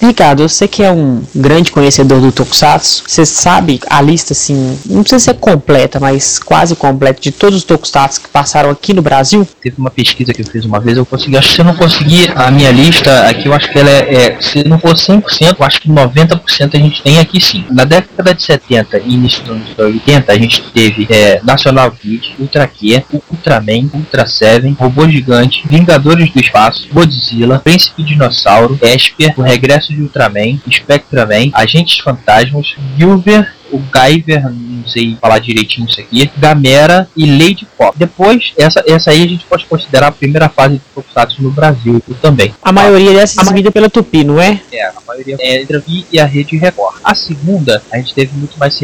Ricardo, 0.00 0.48
você 0.48 0.66
que 0.66 0.82
é 0.82 0.90
um 0.90 1.22
grande 1.34 1.70
conhecedor 1.70 2.20
do 2.20 2.32
Tokusatsu, 2.32 3.04
você 3.06 3.26
sabe 3.26 3.80
a 3.88 4.00
lista 4.00 4.32
assim, 4.32 4.78
não 4.86 5.02
precisa 5.02 5.26
ser 5.26 5.34
completa, 5.34 6.00
mas 6.00 6.38
quase 6.38 6.74
completa 6.74 7.20
de 7.20 7.30
todos 7.30 7.58
os 7.58 7.64
Tokusatsu 7.64 8.22
que 8.22 8.28
passaram 8.28 8.70
aqui 8.70 8.94
no 8.94 9.02
Brasil? 9.02 9.46
Teve 9.62 9.76
uma 9.78 9.90
pesquisa 9.90 10.32
que 10.32 10.40
eu 10.40 10.46
fiz 10.46 10.64
uma 10.64 10.80
vez, 10.80 10.96
eu 10.96 11.04
consegui. 11.04 11.36
Acho 11.36 11.48
que 11.48 11.54
se 11.54 11.60
eu 11.60 11.64
não 11.66 11.76
conseguir 11.76 12.32
a 12.34 12.50
minha 12.50 12.70
lista 12.70 13.28
aqui, 13.28 13.46
eu 13.46 13.52
acho 13.52 13.70
que 13.70 13.78
ela 13.78 13.90
é. 13.90 14.14
é, 14.14 14.40
se 14.40 14.66
não 14.66 14.78
for 14.78 14.94
100%, 14.94 15.56
eu 15.58 15.66
acho 15.66 15.80
que 15.82 15.88
90% 15.90 16.40
a 16.74 16.78
gente 16.78 17.02
tem 17.02 17.18
aqui 17.18 17.38
sim. 17.40 17.66
Na 17.70 17.84
década 17.84 18.34
de 18.34 18.42
70 18.42 18.98
e 19.00 19.14
início 19.14 19.42
dos 19.42 19.50
anos 19.50 19.78
80, 19.78 20.32
a 20.32 20.38
gente 20.38 20.62
teve 20.72 21.06
é, 21.10 21.40
National 21.44 21.90
Kid, 21.90 22.36
Ultra 22.38 22.66
Q, 22.66 23.04
Ultraman, 23.30 23.90
Ultra 23.92 24.26
Seven, 24.26 24.74
Robô 24.80 25.06
Gigante, 25.08 25.62
Vingadores 25.68 26.30
do 26.32 26.40
Espaço, 26.40 26.88
Godzilla, 26.90 27.58
Príncipe 27.58 28.02
Dinossauro, 28.02 28.78
Esper, 28.80 29.34
O 29.36 29.42
Regresso 29.42 29.89
de 29.94 30.02
Ultraman, 30.02 30.58
Spectraman, 30.70 31.50
Agentes 31.52 31.98
Fantasmas, 31.98 32.74
Gilver, 32.96 33.52
o 33.72 33.78
Guyver, 33.78 34.42
não 34.50 34.86
sei 34.86 35.16
falar 35.20 35.38
direitinho 35.38 35.86
isso 35.88 36.00
aqui, 36.00 36.30
Gamera 36.36 37.08
e 37.16 37.26
Lady 37.26 37.66
Pop. 37.76 37.96
Depois, 37.96 38.52
essa, 38.58 38.82
essa 38.86 39.10
aí 39.10 39.22
a 39.22 39.28
gente 39.28 39.44
pode 39.44 39.64
considerar 39.66 40.08
a 40.08 40.12
primeira 40.12 40.48
fase 40.48 40.74
de 40.74 40.82
Tokusatsu 40.94 41.42
no 41.42 41.50
Brasil 41.50 42.02
também. 42.20 42.52
A 42.62 42.72
maioria 42.72 43.12
dessa 43.12 43.40
é 43.40 43.44
exibida 43.44 43.70
pela 43.70 43.88
Tupi, 43.88 44.24
não 44.24 44.40
é? 44.40 44.60
É, 44.72 44.86
a 44.86 44.94
maioria 45.06 45.36
é 45.38 45.62
entre 45.62 45.76
a 45.76 45.80
Vi 45.80 46.06
e 46.10 46.18
a 46.18 46.26
Rede 46.26 46.56
Record. 46.56 46.96
A 47.04 47.14
segunda, 47.14 47.82
a 47.92 47.98
gente 47.98 48.14
teve 48.14 48.36
muito 48.36 48.58
mais 48.58 48.74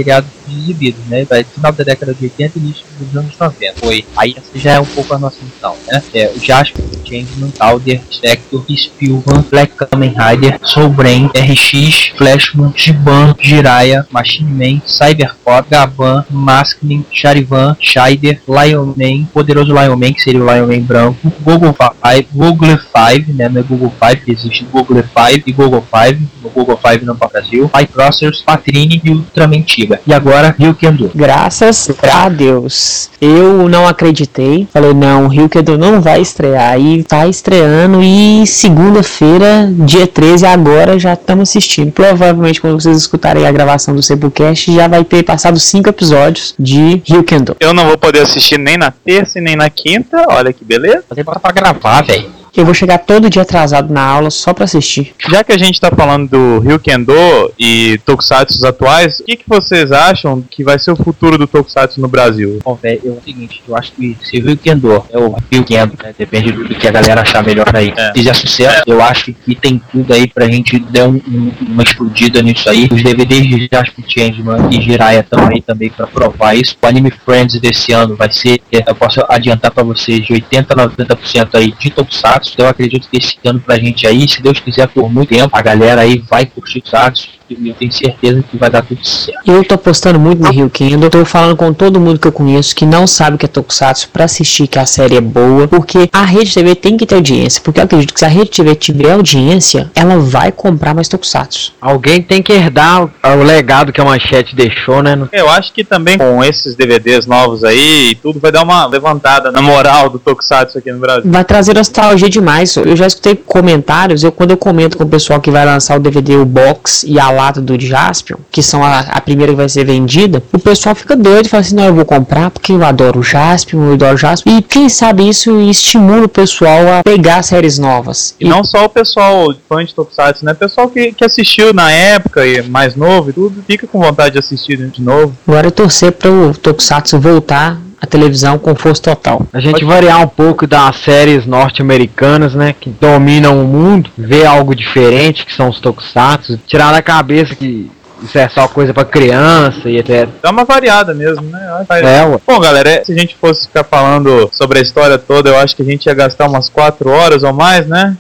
seriados 0.46 0.62
exibidos, 0.62 1.04
né? 1.06 1.24
Vai 1.24 1.44
final 1.44 1.72
da 1.72 1.84
década 1.84 2.14
de 2.14 2.24
80 2.24 2.58
e 2.58 2.62
início 2.62 2.84
dos 2.98 3.16
anos 3.16 3.36
90. 3.38 3.74
Foi. 3.80 4.04
Aí 4.16 4.34
essa 4.36 4.58
já 4.58 4.72
é 4.72 4.80
um 4.80 4.86
pouco 4.86 5.14
a 5.14 5.18
nossa 5.18 5.36
missão, 5.42 5.76
né? 5.88 6.02
É, 6.14 6.32
o 6.34 6.40
Jasper, 6.40 6.84
Changeman, 7.04 7.50
Calder, 7.58 8.00
Spectre, 8.10 8.76
Spilvan, 8.76 9.44
Black 9.50 9.74
Kamen 9.74 10.14
Rider, 10.16 10.58
Soul 10.62 10.90
Brain, 10.90 11.26
RX, 11.34 12.12
Flashman, 12.16 12.72
Giban, 12.76 13.34
Jiraiya, 13.38 14.06
Machine 14.10 14.50
Man, 14.50 14.80
Cybercop, 14.86 15.68
Gaban, 15.70 16.24
Maskman, 16.30 17.04
Charivan, 17.10 17.76
Scheider, 17.80 18.40
Lion 18.48 18.94
Man, 18.96 19.26
Poderoso 19.32 19.72
Lion 19.72 19.96
Man, 19.96 20.12
que 20.12 20.22
seria 20.22 20.42
o 20.42 20.46
Lion 20.46 20.66
Man 20.66 20.80
branco, 20.80 21.32
Google 21.40 21.74
5, 22.02 22.28
Google 22.32 22.78
5, 22.78 23.32
né? 23.32 23.48
Não 23.48 23.60
é 23.60 23.64
Google 23.64 23.92
5, 24.02 24.24
que 24.24 24.32
existe 24.32 24.64
Google 24.64 25.02
5 25.02 25.42
e 25.46 25.52
Google 25.52 25.82
5, 25.82 26.22
no 26.42 26.50
Google 26.50 26.78
5 26.84 27.04
não 27.04 27.16
para 27.16 27.28
o 27.28 27.30
Brasil, 27.30 27.70
Crossers, 27.92 28.42
Patrine 28.42 29.00
e 29.02 29.10
Ultraman 29.10 29.62
Tiga. 29.62 30.00
E 30.06 30.12
agora, 30.12 30.35
Ryukendo. 30.58 31.10
Graças 31.14 31.90
a 32.02 32.28
Deus. 32.28 33.10
Eu 33.20 33.68
não 33.68 33.86
acreditei. 33.86 34.66
Falei, 34.72 34.94
não, 34.94 35.24
o 35.24 35.28
Ryukendo 35.28 35.78
não 35.78 36.00
vai 36.00 36.20
estrear. 36.20 36.78
E 36.80 37.02
tá 37.02 37.26
estreando. 37.26 38.02
E 38.02 38.46
segunda-feira, 38.46 39.68
dia 39.70 40.06
13, 40.06 40.46
agora 40.46 40.98
já 40.98 41.14
estamos 41.14 41.48
assistindo. 41.48 41.92
Provavelmente, 41.92 42.60
quando 42.60 42.80
vocês 42.80 42.96
escutarem 42.96 43.46
a 43.46 43.52
gravação 43.52 43.94
do 43.94 44.02
Cebucast, 44.02 44.72
já 44.74 44.88
vai 44.88 45.04
ter 45.04 45.22
passado 45.22 45.58
cinco 45.58 45.88
episódios 45.88 46.54
de 46.58 47.02
Ryukendo. 47.04 47.56
Eu 47.60 47.72
não 47.72 47.86
vou 47.86 47.98
poder 47.98 48.20
assistir 48.20 48.58
nem 48.58 48.76
na 48.76 48.90
terça 48.90 49.38
e 49.38 49.42
nem 49.42 49.56
na 49.56 49.70
quinta, 49.70 50.24
olha 50.28 50.52
que 50.52 50.64
beleza. 50.64 51.04
Fazer 51.08 51.24
bota 51.24 51.40
pra 51.40 51.52
gravar, 51.52 52.02
velho. 52.02 52.45
Eu 52.56 52.64
vou 52.64 52.72
chegar 52.72 52.98
todo 52.98 53.28
dia 53.28 53.42
atrasado 53.42 53.92
na 53.92 54.02
aula 54.02 54.30
só 54.30 54.54
pra 54.54 54.64
assistir. 54.64 55.14
Já 55.28 55.44
que 55.44 55.52
a 55.52 55.58
gente 55.58 55.78
tá 55.80 55.90
falando 55.90 56.28
do 56.30 56.58
Ryukendo 56.60 57.12
e 57.58 57.98
Tokusatsu 58.04 58.66
atuais, 58.66 59.20
o 59.20 59.24
que, 59.24 59.36
que 59.36 59.44
vocês 59.46 59.92
acham 59.92 60.42
que 60.50 60.64
vai 60.64 60.78
ser 60.78 60.90
o 60.92 60.96
futuro 60.96 61.36
do 61.36 61.46
Tokusatsu 61.46 62.00
no 62.00 62.08
Brasil? 62.08 62.58
Bom, 62.64 62.74
velho, 62.74 63.00
é 63.04 63.08
o 63.10 63.20
seguinte, 63.22 63.62
eu 63.68 63.76
acho 63.76 63.92
que 63.92 64.16
se 64.22 64.38
o 64.38 64.56
Kendo 64.56 65.04
é 65.10 65.18
o 65.18 65.36
Rio 65.52 65.64
Kendo, 65.64 65.92
né, 66.02 66.14
depende 66.16 66.50
do 66.52 66.64
que 66.74 66.88
a 66.88 66.90
galera 66.90 67.20
achar 67.20 67.44
melhor 67.44 67.66
aí. 67.74 67.92
É. 67.96 68.06
Se 68.08 68.12
fizer 68.14 68.34
sucesso, 68.34 68.82
eu 68.86 69.02
acho 69.02 69.32
que 69.34 69.54
tem 69.54 69.80
tudo 69.92 70.14
aí 70.14 70.26
pra 70.26 70.46
gente 70.48 70.78
dar 70.78 71.08
um- 71.08 71.20
um- 71.28 71.52
uma 71.68 71.82
explodida 71.82 72.40
nisso 72.42 72.68
aí. 72.70 72.88
Os 72.90 73.02
DVDs 73.02 73.46
de 73.46 73.68
Jasper 73.70 74.04
Changeman 74.08 74.68
e 74.70 74.80
Jiraiya 74.80 75.20
estão 75.20 75.46
aí 75.46 75.60
também 75.60 75.90
pra 75.90 76.06
provar 76.06 76.54
isso. 76.56 76.74
O 76.82 76.86
Anime 76.86 77.10
Friends 77.24 77.60
desse 77.60 77.92
ano 77.92 78.16
vai 78.16 78.32
ser, 78.32 78.60
eu 78.72 78.94
posso 78.94 79.20
adiantar 79.28 79.70
pra 79.70 79.84
vocês, 79.84 80.24
de 80.24 80.32
80 80.32 80.72
a 80.72 80.76
90% 80.76 81.54
aí 81.54 81.72
de 81.78 81.90
Tokusatsu. 81.90 82.45
Então 82.52 82.66
eu 82.66 82.70
acredito 82.70 83.08
que 83.08 83.18
esse 83.18 83.36
ano 83.44 83.60
pra 83.60 83.78
gente 83.78 84.06
aí, 84.06 84.28
se 84.28 84.42
Deus 84.42 84.60
quiser, 84.60 84.88
por 84.88 85.12
muito 85.12 85.28
tempo, 85.28 85.56
a 85.56 85.62
galera 85.62 86.02
aí 86.02 86.18
vai 86.18 86.46
curtir 86.46 86.80
Tokusatsu. 86.80 87.28
E 87.28 87.35
eu 87.48 87.74
tenho 87.74 87.92
certeza 87.92 88.42
que 88.42 88.56
vai 88.56 88.68
dar 88.68 88.82
tudo 88.82 89.04
certo. 89.04 89.40
Eu 89.46 89.64
tô 89.64 89.76
apostando 89.76 90.18
muito 90.18 90.42
no 90.42 90.50
Rio 90.50 90.68
Kendo. 90.68 91.08
Tô 91.08 91.24
falando 91.24 91.56
com 91.56 91.72
todo 91.72 92.00
mundo 92.00 92.18
que 92.18 92.26
eu 92.26 92.32
conheço 92.32 92.74
que 92.74 92.84
não 92.84 93.06
sabe 93.06 93.38
que 93.38 93.44
é 93.44 93.48
Tokusatsu 93.48 94.08
pra 94.12 94.24
assistir 94.24 94.66
que 94.66 94.78
a 94.78 94.86
série 94.86 95.16
é 95.16 95.20
boa. 95.20 95.68
Porque 95.68 96.08
a 96.12 96.24
Rede 96.24 96.52
TV 96.52 96.74
tem 96.74 96.96
que 96.96 97.06
ter 97.06 97.14
audiência. 97.14 97.60
Porque 97.62 97.78
eu 97.78 97.84
acredito 97.84 98.12
que 98.12 98.18
se 98.18 98.24
a 98.24 98.28
Rede 98.28 98.50
TV 98.50 98.74
tiver 98.74 99.12
audiência, 99.12 99.90
ela 99.94 100.18
vai 100.18 100.50
comprar 100.50 100.94
mais 100.94 101.08
Tokusatsu. 101.08 101.72
Alguém 101.80 102.20
tem 102.20 102.42
que 102.42 102.52
herdar 102.52 103.04
o, 103.04 103.42
legado 103.44 103.92
que 103.92 104.00
a 104.00 104.04
manchete 104.04 104.56
deixou, 104.56 105.02
né? 105.02 105.16
Eu 105.32 105.48
acho 105.48 105.72
que 105.72 105.84
também 105.84 106.18
com 106.18 106.42
esses 106.42 106.74
DVDs 106.74 107.26
novos 107.26 107.62
aí, 107.62 108.16
tudo 108.20 108.40
vai 108.40 108.50
dar 108.50 108.64
uma 108.64 108.86
levantada 108.86 109.52
na 109.52 109.62
moral 109.62 110.10
do 110.10 110.18
Tokusatsu 110.18 110.78
aqui 110.78 110.90
no 110.90 110.98
Brasil. 110.98 111.30
Vai 111.30 111.44
trazer 111.44 111.74
nostalgia 111.74 112.28
demais. 112.28 112.76
Eu 112.76 112.96
já 112.96 113.06
escutei 113.06 113.36
comentários. 113.36 114.24
Eu, 114.24 114.32
quando 114.32 114.50
eu 114.50 114.56
comento 114.56 114.98
com 114.98 115.04
o 115.04 115.08
pessoal 115.08 115.40
que 115.40 115.50
vai 115.50 115.64
lançar 115.64 115.96
o 115.96 116.00
DVD, 116.00 116.36
o 116.36 116.44
box 116.44 117.04
e 117.06 117.20
a 117.20 117.35
lata 117.36 117.60
do 117.60 117.78
Jaspion, 117.78 118.38
que 118.50 118.62
são 118.62 118.82
a, 118.84 119.00
a 119.00 119.20
primeira 119.20 119.52
que 119.52 119.56
vai 119.56 119.68
ser 119.68 119.84
vendida, 119.84 120.42
o 120.52 120.58
pessoal 120.58 120.94
fica 120.94 121.14
doido 121.14 121.46
e 121.46 121.48
fala 121.48 121.60
assim: 121.60 121.76
não, 121.76 121.84
eu 121.84 121.94
vou 121.94 122.04
comprar 122.04 122.50
porque 122.50 122.72
eu 122.72 122.84
adoro 122.84 123.20
o 123.20 123.22
Jaspion, 123.22 123.86
eu 123.86 123.92
adoro 123.94 124.14
o 124.14 124.18
Jaspion. 124.18 124.58
E 124.58 124.62
quem 124.62 124.88
sabe 124.88 125.28
isso 125.28 125.60
estimula 125.60 126.24
o 126.24 126.28
pessoal 126.28 126.98
a 126.98 127.02
pegar 127.02 127.42
séries 127.42 127.78
novas. 127.78 128.34
E 128.40 128.48
não 128.48 128.64
só 128.64 128.86
o 128.86 128.88
pessoal 128.88 129.54
fã 129.68 129.84
de 129.84 129.94
Tokusatsu, 129.94 130.44
né? 130.44 130.52
O 130.52 130.56
pessoal 130.56 130.88
que, 130.88 131.12
que 131.12 131.24
assistiu 131.24 131.72
na 131.72 131.90
época 131.90 132.46
e 132.46 132.62
mais 132.62 132.96
novo 132.96 133.30
e 133.30 133.32
tudo, 133.32 133.62
fica 133.66 133.86
com 133.86 134.00
vontade 134.00 134.32
de 134.32 134.38
assistir 134.38 134.76
de 134.76 135.02
novo. 135.02 135.36
Agora 135.46 135.68
é 135.68 135.70
torcer 135.70 136.12
para 136.12 136.30
o 136.30 136.54
Tokusatsu 136.54 137.18
voltar 137.18 137.85
à 138.00 138.06
televisão 138.06 138.58
com 138.58 138.74
força 138.74 139.02
total. 139.02 139.46
A 139.52 139.60
gente 139.60 139.84
variar 139.84 140.20
um 140.20 140.28
pouco 140.28 140.66
das 140.66 140.96
séries 140.96 141.46
norte-americanas, 141.46 142.54
né? 142.54 142.74
Que 142.78 142.90
dominam 142.90 143.62
o 143.62 143.66
mundo, 143.66 144.10
ver 144.16 144.46
algo 144.46 144.74
diferente, 144.74 145.44
que 145.44 145.54
são 145.54 145.68
os 145.68 145.80
tokusatsu, 145.80 146.58
tirar 146.66 146.92
da 146.92 147.02
cabeça 147.02 147.54
que 147.54 147.90
isso 148.22 148.38
é 148.38 148.48
só 148.48 148.66
coisa 148.66 148.94
pra 148.94 149.04
criança 149.04 149.90
e 149.90 149.98
etc. 149.98 150.28
Dá 150.42 150.50
uma 150.50 150.64
variada 150.64 151.12
mesmo, 151.12 151.42
né? 151.42 151.84
É, 151.90 152.24
ué. 152.24 152.38
Bom, 152.46 152.58
galera, 152.58 152.88
é, 152.88 153.04
se 153.04 153.12
a 153.12 153.18
gente 153.18 153.36
fosse 153.36 153.66
ficar 153.66 153.84
falando 153.84 154.48
sobre 154.52 154.78
a 154.78 154.82
história 154.82 155.18
toda, 155.18 155.50
eu 155.50 155.58
acho 155.58 155.76
que 155.76 155.82
a 155.82 155.84
gente 155.84 156.06
ia 156.06 156.14
gastar 156.14 156.48
umas 156.48 156.68
4 156.68 157.10
horas 157.10 157.42
ou 157.42 157.52
mais, 157.52 157.86
né? 157.86 158.16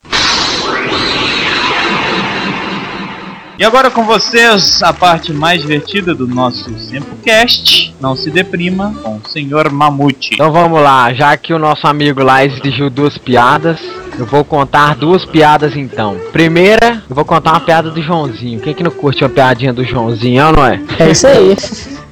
E 3.58 3.64
agora 3.64 3.90
com 3.90 4.04
vocês, 4.04 4.82
a 4.82 4.92
parte 4.92 5.32
mais 5.32 5.62
divertida 5.62 6.14
do 6.14 6.26
nosso 6.26 6.78
Sempocast. 6.78 7.94
Não 7.98 8.14
se 8.14 8.30
deprima 8.30 8.94
com 9.02 9.16
o 9.16 9.28
Senhor 9.30 9.70
Mamute. 9.72 10.34
Então 10.34 10.52
vamos 10.52 10.82
lá, 10.82 11.10
já 11.14 11.34
que 11.38 11.54
o 11.54 11.58
nosso 11.58 11.86
amigo 11.86 12.22
lá 12.22 12.44
exigiu 12.44 12.90
duas 12.90 13.16
piadas, 13.16 13.80
eu 14.18 14.26
vou 14.26 14.44
contar 14.44 14.94
duas 14.94 15.24
piadas 15.24 15.74
então. 15.74 16.18
Primeira, 16.32 17.02
eu 17.08 17.16
vou 17.16 17.24
contar 17.24 17.52
uma 17.52 17.60
piada 17.60 17.90
do 17.90 18.02
Joãozinho. 18.02 18.60
Quem 18.60 18.74
que 18.74 18.82
não 18.82 18.90
curte 18.90 19.24
uma 19.24 19.30
piadinha 19.30 19.72
do 19.72 19.82
Joãozinho, 19.84 20.38
é 20.38 20.46
ou 20.46 20.52
não 20.52 20.66
é? 20.66 20.80
É 20.98 21.10
isso 21.10 21.26
aí. 21.26 21.56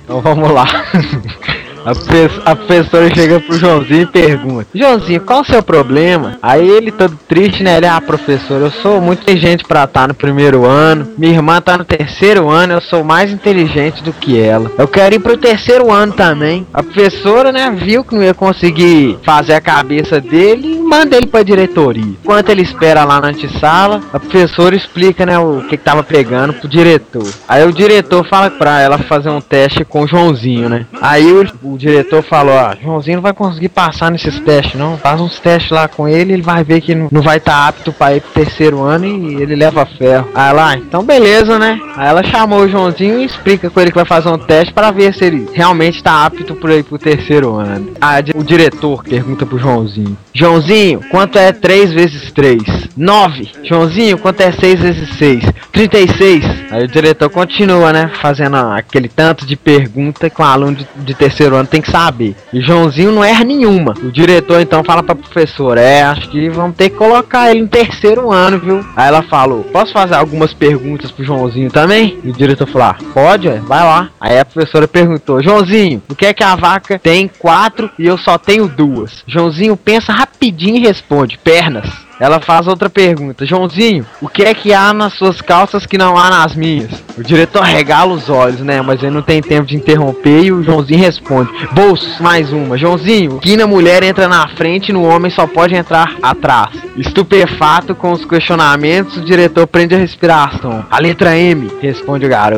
Então 0.03 0.23
vamos 0.23 0.51
lá. 0.51 0.65
A, 1.85 1.95
pe- 1.95 2.41
a 2.45 2.57
professora 2.57 3.15
chega 3.15 3.41
pro 3.41 3.59
Joãozinho 3.59 4.03
e 4.03 4.07
pergunta: 4.07 4.67
Joãozinho, 4.75 5.21
qual 5.21 5.41
o 5.43 5.45
seu 5.45 5.63
problema? 5.63 6.39
Aí 6.43 6.67
ele, 6.69 6.91
todo 6.91 7.19
triste, 7.29 7.63
né? 7.63 7.77
Ele, 7.77 7.87
ah, 7.87 8.01
professor, 8.01 8.61
eu 8.61 8.71
sou 8.71 9.01
muito 9.01 9.23
inteligente 9.23 9.65
pra 9.65 9.85
estar 9.85 10.09
no 10.09 10.15
primeiro 10.15 10.65
ano. 10.65 11.07
Minha 11.19 11.35
irmã 11.35 11.61
tá 11.61 11.77
no 11.77 11.85
terceiro 11.85 12.49
ano, 12.49 12.75
eu 12.75 12.81
sou 12.81 13.05
mais 13.05 13.31
inteligente 13.31 14.03
do 14.03 14.13
que 14.13 14.39
ela. 14.41 14.71
Eu 14.79 14.89
quero 14.89 15.15
ir 15.15 15.19
pro 15.19 15.37
terceiro 15.37 15.93
ano 15.93 16.13
também. 16.13 16.67
A 16.73 16.83
professora, 16.83 17.53
né, 17.53 17.71
viu 17.77 18.03
que 18.05 18.15
não 18.15 18.23
ia 18.23 18.35
conseguir 18.35 19.19
fazer 19.25 19.55
a 19.55 19.61
cabeça 19.61 20.21
dele 20.21 20.77
e 20.77 20.79
manda 20.79 21.17
ele 21.17 21.27
pra 21.27 21.43
diretoria. 21.43 22.05
Enquanto 22.23 22.49
ele 22.49 22.63
espera 22.63 23.05
lá 23.05 23.21
na 23.21 23.29
antessala, 23.29 24.01
a 24.13 24.19
professora 24.19 24.75
explica, 24.75 25.27
né, 25.27 25.39
o 25.39 25.63
que, 25.63 25.77
que 25.77 25.85
tava 25.85 26.03
pegando 26.03 26.53
pro 26.55 26.69
diretor. 26.69 27.27
Aí 27.49 27.67
o 27.67 27.73
diretor 27.73 28.27
fala 28.29 28.51
pra 28.51 28.81
ela 28.81 28.99
fazer 28.99 29.29
um 29.29 29.41
teste 29.41 29.85
com 29.85 30.03
o 30.03 30.07
Joãozinho, 30.07 30.69
né? 30.69 30.87
Aí 31.01 31.31
o, 31.33 31.45
o 31.75 31.79
diretor 31.79 32.23
falou, 32.23 32.55
ó, 32.55 32.75
Joãozinho 32.81 33.17
não 33.17 33.23
vai 33.23 33.33
conseguir 33.33 33.69
passar 33.69 34.11
nesses 34.11 34.39
testes, 34.41 34.75
não. 34.79 34.97
Faz 34.97 35.21
uns 35.21 35.39
testes 35.39 35.71
lá 35.71 35.89
com 35.89 36.09
ele, 36.09 36.33
ele 36.33 36.43
vai 36.43 36.63
ver 36.65 36.81
que 36.81 36.95
não, 36.95 37.09
vai 37.23 37.39
estar 37.39 37.67
apto 37.69 37.93
pra 37.93 38.15
ir 38.17 38.21
pro 38.21 38.45
terceiro 38.45 38.81
ano 38.83 39.05
e 39.07 39.35
ele 39.43 39.55
leva 39.57 39.85
ferro. 39.87 40.29
Aí 40.35 40.51
ela, 40.51 40.71
"Ah, 40.71 40.77
então 40.77 41.03
beleza, 41.05 41.59
né? 41.59 41.79
Aí 41.97 42.09
ela 42.09 42.23
chamou 42.25 42.61
o 42.61 42.69
Joãozinho 42.69 43.19
e 43.21 43.25
explica 43.25 43.69
com 43.69 43.81
ele 43.81 43.91
que 43.91 43.97
vai 43.97 44.05
fazer 44.05 44.29
um 44.29 44.39
teste 44.39 44.73
para 44.73 44.91
ver 44.91 45.13
se 45.15 45.25
ele 45.25 45.49
realmente 45.53 46.03
tá 46.03 46.25
apto 46.25 46.55
pra 46.55 46.77
ir 46.77 46.85
pro 46.85 46.99
terceiro 46.99 47.55
ano. 47.55 47.91
Aí 48.01 48.23
o 48.35 48.43
diretor 48.45 49.03
pergunta 49.05 49.45
pro 49.45 49.59
Joãozinho, 49.59 50.17
Joãozinho, 50.33 51.01
quanto 51.11 51.39
é 51.39 51.53
3 51.53 51.93
vezes 51.93 52.31
3? 52.33 52.84
9. 52.97 53.51
Joãozinho, 53.65 54.19
quanto 54.19 54.41
é 54.41 54.53
6 54.53 54.81
vezes 54.81 55.09
6? 55.17 55.45
36. 55.73 56.45
Aí 56.71 56.85
o 56.85 56.89
diretor 56.89 57.29
continua, 57.29 57.93
né? 57.93 58.11
Fazendo 58.21 58.57
aquele 58.57 59.09
tanto 59.09 59.47
de 59.47 59.57
pergunta 59.57 60.31
que 60.31 60.41
um 60.41 60.45
aluno 60.45 60.77
de, 60.77 60.87
de 60.97 61.15
terceiro 61.15 61.57
ano 61.57 61.67
tem 61.67 61.81
que 61.81 61.91
saber. 61.91 62.37
E 62.53 62.61
Joãozinho 62.61 63.13
não 63.13 63.25
erra 63.25 63.45
nenhuma. 63.45 63.95
O 64.03 64.11
diretor 64.11 64.61
então 64.61 64.85
fala 64.85 65.03
pra 65.03 65.15
professora: 65.15 65.81
É, 65.81 66.03
acho 66.03 66.29
que 66.29 66.49
vamos 66.49 66.77
ter 66.77 66.91
que 66.91 66.97
colocar 66.97 67.51
ele 67.51 67.63
no 67.63 67.69
terceiro 67.69 68.31
ano, 68.31 68.59
viu? 68.59 68.85
Aí 68.97 69.09
ela 69.09 69.23
falou: 69.23 69.65
Posso 69.65 69.93
fazer 69.93 70.15
algumas 70.15 70.53
perguntas 70.53 71.11
pro 71.11 71.25
Joãozinho 71.25 71.71
também? 71.71 72.19
E 72.23 72.31
o 72.31 72.33
diretor 72.33 72.67
falou: 72.67 72.89
ah, 72.89 72.97
Pode, 73.13 73.49
ué, 73.49 73.59
vai 73.59 73.83
lá. 73.83 74.11
Aí 74.21 74.39
a 74.39 74.45
professora 74.45 74.87
perguntou: 74.87 75.43
Joãozinho, 75.43 76.03
o 76.09 76.15
que 76.15 76.27
é 76.27 76.35
que 76.35 76.45
a 76.45 76.55
vaca 76.55 76.99
tem 76.99 77.29
quatro 77.39 77.91
e 77.99 78.07
eu 78.07 78.17
só 78.17 78.39
tenho 78.39 78.69
duas? 78.69 79.25
Joãozinho 79.27 79.77
pensa 79.77 80.13
rapidinho 80.13 80.77
e 80.77 80.81
responde: 80.81 81.39
Pernas. 81.39 82.04
Ela 82.19 82.41
faz 82.41 82.67
outra 82.67 82.89
pergunta. 82.89 83.45
Joãozinho, 83.45 84.07
o 84.21 84.29
que 84.29 84.43
é 84.43 84.55
que 84.55 84.73
há 84.73 84.93
nas 84.93 85.15
suas 85.15 85.41
calças 85.41 85.87
que 85.87 85.99
não 85.99 86.17
há 86.17 86.31
nas 86.31 86.55
minhas? 86.55 86.91
O 87.17 87.23
diretor 87.23 87.63
regala 87.63 88.13
os 88.13 88.29
olhos, 88.29 88.61
né? 88.61 88.83
Mas 88.83 89.03
ele 89.03 89.13
não 89.13 89.23
tem 89.23 89.41
tempo 89.41 89.67
de 89.67 89.77
interromper 89.77 90.45
e 90.45 90.53
o 90.53 90.63
Joãozinho 90.63 90.99
responde. 90.99 91.51
Bolsos, 91.73 92.19
mais 92.21 92.53
uma. 92.53 92.77
Joãozinho, 92.77 93.39
que 93.39 93.57
na 93.57 93.67
mulher 93.67 94.03
entra 94.03 94.29
na 94.29 94.49
frente 94.49 94.89
e 94.89 94.93
no 94.93 95.05
homem 95.05 95.31
só 95.31 95.47
pode 95.47 95.75
entrar 95.75 96.17
atrás. 96.23 96.71
Estupefato 96.97 97.95
com 97.95 98.13
os 98.13 98.25
questionamentos, 98.25 99.17
o 99.17 99.25
diretor 99.25 99.67
prende 99.67 99.95
a 99.95 99.99
respiração. 99.99 100.85
A 100.91 100.99
letra 101.01 101.37
M, 101.37 101.71
responde 101.81 102.27
o 102.27 102.29
garoto. 102.29 102.55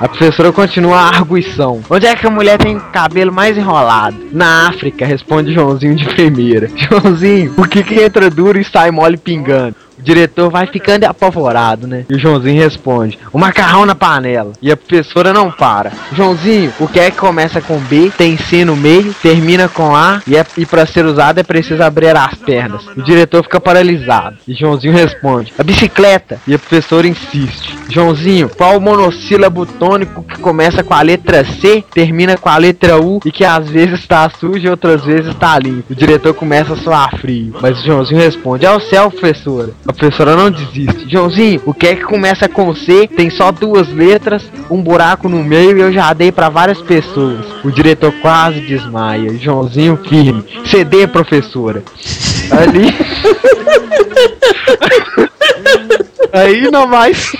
A 0.00 0.08
professora 0.08 0.52
continua 0.52 0.98
a 0.98 1.08
arguição. 1.08 1.80
Onde 1.88 2.06
é 2.06 2.14
que 2.14 2.26
a 2.26 2.30
mulher 2.30 2.58
tem 2.58 2.78
cabelo 2.92 3.32
mais 3.32 3.56
enrolado? 3.56 4.16
Na 4.32 4.68
África, 4.68 5.06
responde 5.06 5.52
Joãozinho 5.52 5.96
de 5.96 6.04
primeira. 6.06 6.68
Joãozinho, 6.76 7.52
por 7.54 7.68
que 7.68 7.82
que 7.82 8.00
entra 8.00 8.30
duro 8.30 8.58
e 8.58 8.64
sai 8.64 8.90
mole 8.98 9.16
pingando? 9.16 9.76
O 9.98 10.02
diretor 10.02 10.50
vai 10.50 10.66
ficando 10.66 11.04
apavorado, 11.04 11.86
né? 11.86 12.04
E 12.08 12.14
o 12.14 12.18
Joãozinho 12.18 12.62
responde: 12.62 13.18
O 13.32 13.38
macarrão 13.38 13.84
na 13.84 13.94
panela. 13.94 14.52
E 14.62 14.70
a 14.70 14.76
professora 14.76 15.32
não 15.32 15.50
para. 15.50 15.92
Joãozinho, 16.12 16.72
o 16.78 16.86
que 16.86 17.00
é 17.00 17.10
que 17.10 17.18
começa 17.18 17.60
com 17.60 17.78
B, 17.78 18.12
tem 18.16 18.36
C 18.36 18.64
no 18.64 18.76
meio, 18.76 19.14
termina 19.14 19.68
com 19.68 19.94
A 19.94 20.22
e, 20.26 20.36
é, 20.36 20.46
e 20.56 20.64
para 20.64 20.86
ser 20.86 21.04
usado 21.04 21.38
é 21.38 21.42
preciso 21.42 21.82
abrir 21.82 22.16
as 22.16 22.34
pernas. 22.34 22.86
O 22.96 23.02
diretor 23.02 23.42
fica 23.42 23.60
paralisado. 23.60 24.36
E 24.46 24.54
Joãozinho 24.54 24.92
responde: 24.94 25.52
A 25.58 25.62
bicicleta. 25.62 26.40
E 26.46 26.54
a 26.54 26.58
professora 26.58 27.06
insiste: 27.06 27.76
Joãozinho, 27.88 28.48
qual 28.48 28.76
o 28.76 28.80
monossílabo 28.80 29.66
tônico 29.66 30.22
que 30.22 30.38
começa 30.38 30.82
com 30.82 30.94
a 30.94 31.02
letra 31.02 31.44
C, 31.44 31.84
termina 31.92 32.36
com 32.36 32.48
a 32.48 32.56
letra 32.56 33.00
U 33.00 33.20
e 33.24 33.32
que 33.32 33.44
às 33.44 33.68
vezes 33.68 34.00
está 34.00 34.28
sujo 34.30 34.66
e 34.66 34.68
outras 34.68 35.04
vezes 35.04 35.28
está 35.28 35.58
limpo? 35.58 35.92
O 35.92 35.94
diretor 35.94 36.34
começa 36.34 36.74
a 36.74 36.76
soar 36.76 37.16
frio. 37.18 37.54
Mas 37.60 37.80
o 37.80 37.84
Joãozinho 37.84 38.20
responde: 38.20 38.64
É 38.64 38.70
o 38.70 38.80
céu, 38.80 39.10
professora. 39.10 39.70
A 39.88 39.92
professora 39.94 40.36
não 40.36 40.50
desiste. 40.50 41.08
Joãozinho, 41.08 41.62
o 41.64 41.72
que 41.72 41.86
é 41.86 41.94
que 41.96 42.04
começa 42.04 42.46
com 42.46 42.74
C? 42.74 43.08
Tem 43.08 43.30
só 43.30 43.50
duas 43.50 43.88
letras, 43.88 44.44
um 44.70 44.82
buraco 44.82 45.30
no 45.30 45.42
meio 45.42 45.78
e 45.78 45.80
eu 45.80 45.90
já 45.90 46.12
dei 46.12 46.30
pra 46.30 46.50
várias 46.50 46.82
pessoas. 46.82 47.46
O 47.64 47.70
diretor 47.70 48.12
quase 48.20 48.60
desmaia. 48.60 49.38
Joãozinho 49.38 49.96
firme. 49.96 50.44
CD, 50.66 51.06
professora. 51.06 51.82
Ali. 52.50 52.94
Aí 56.34 56.70
não 56.70 56.86
mais. 56.86 57.32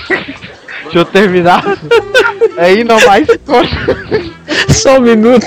Deixa 0.89 0.99
eu 0.99 1.05
terminar. 1.05 1.63
Aí 2.57 2.83
não 2.83 2.99
mais. 3.05 3.27
Só 4.69 4.97
um 4.97 5.01
minuto. 5.01 5.45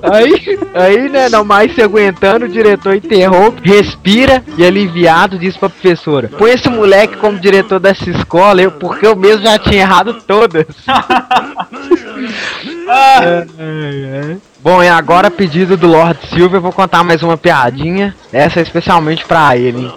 Aí, 0.00 0.58
aí, 0.74 1.08
né, 1.08 1.28
não 1.28 1.44
mais 1.44 1.74
se 1.74 1.82
aguentando, 1.82 2.44
o 2.44 2.48
diretor 2.48 2.94
interrompe, 2.94 3.68
respira 3.68 4.44
e 4.56 4.64
aliviado 4.64 5.38
diz 5.38 5.56
pra 5.56 5.68
professora: 5.68 6.30
Põe 6.38 6.52
esse 6.52 6.68
moleque 6.68 7.16
como 7.16 7.38
diretor 7.38 7.80
dessa 7.80 8.08
escola, 8.08 8.62
eu, 8.62 8.70
porque 8.70 9.06
eu 9.06 9.16
mesmo 9.16 9.42
já 9.42 9.58
tinha 9.58 9.80
errado 9.80 10.14
todas. 10.26 10.66
É, 12.88 13.46
é, 13.58 14.32
é. 14.32 14.36
Bom, 14.60 14.82
e 14.82 14.88
agora, 14.88 15.30
pedido 15.30 15.76
do 15.76 15.86
Lord 15.86 16.18
Silver, 16.30 16.56
eu 16.56 16.60
vou 16.60 16.72
contar 16.72 17.04
mais 17.04 17.22
uma 17.22 17.36
piadinha. 17.36 18.12
Essa 18.32 18.58
é 18.58 18.62
especialmente 18.62 19.24
pra 19.24 19.56
ele, 19.56 19.82
hein? 19.82 19.92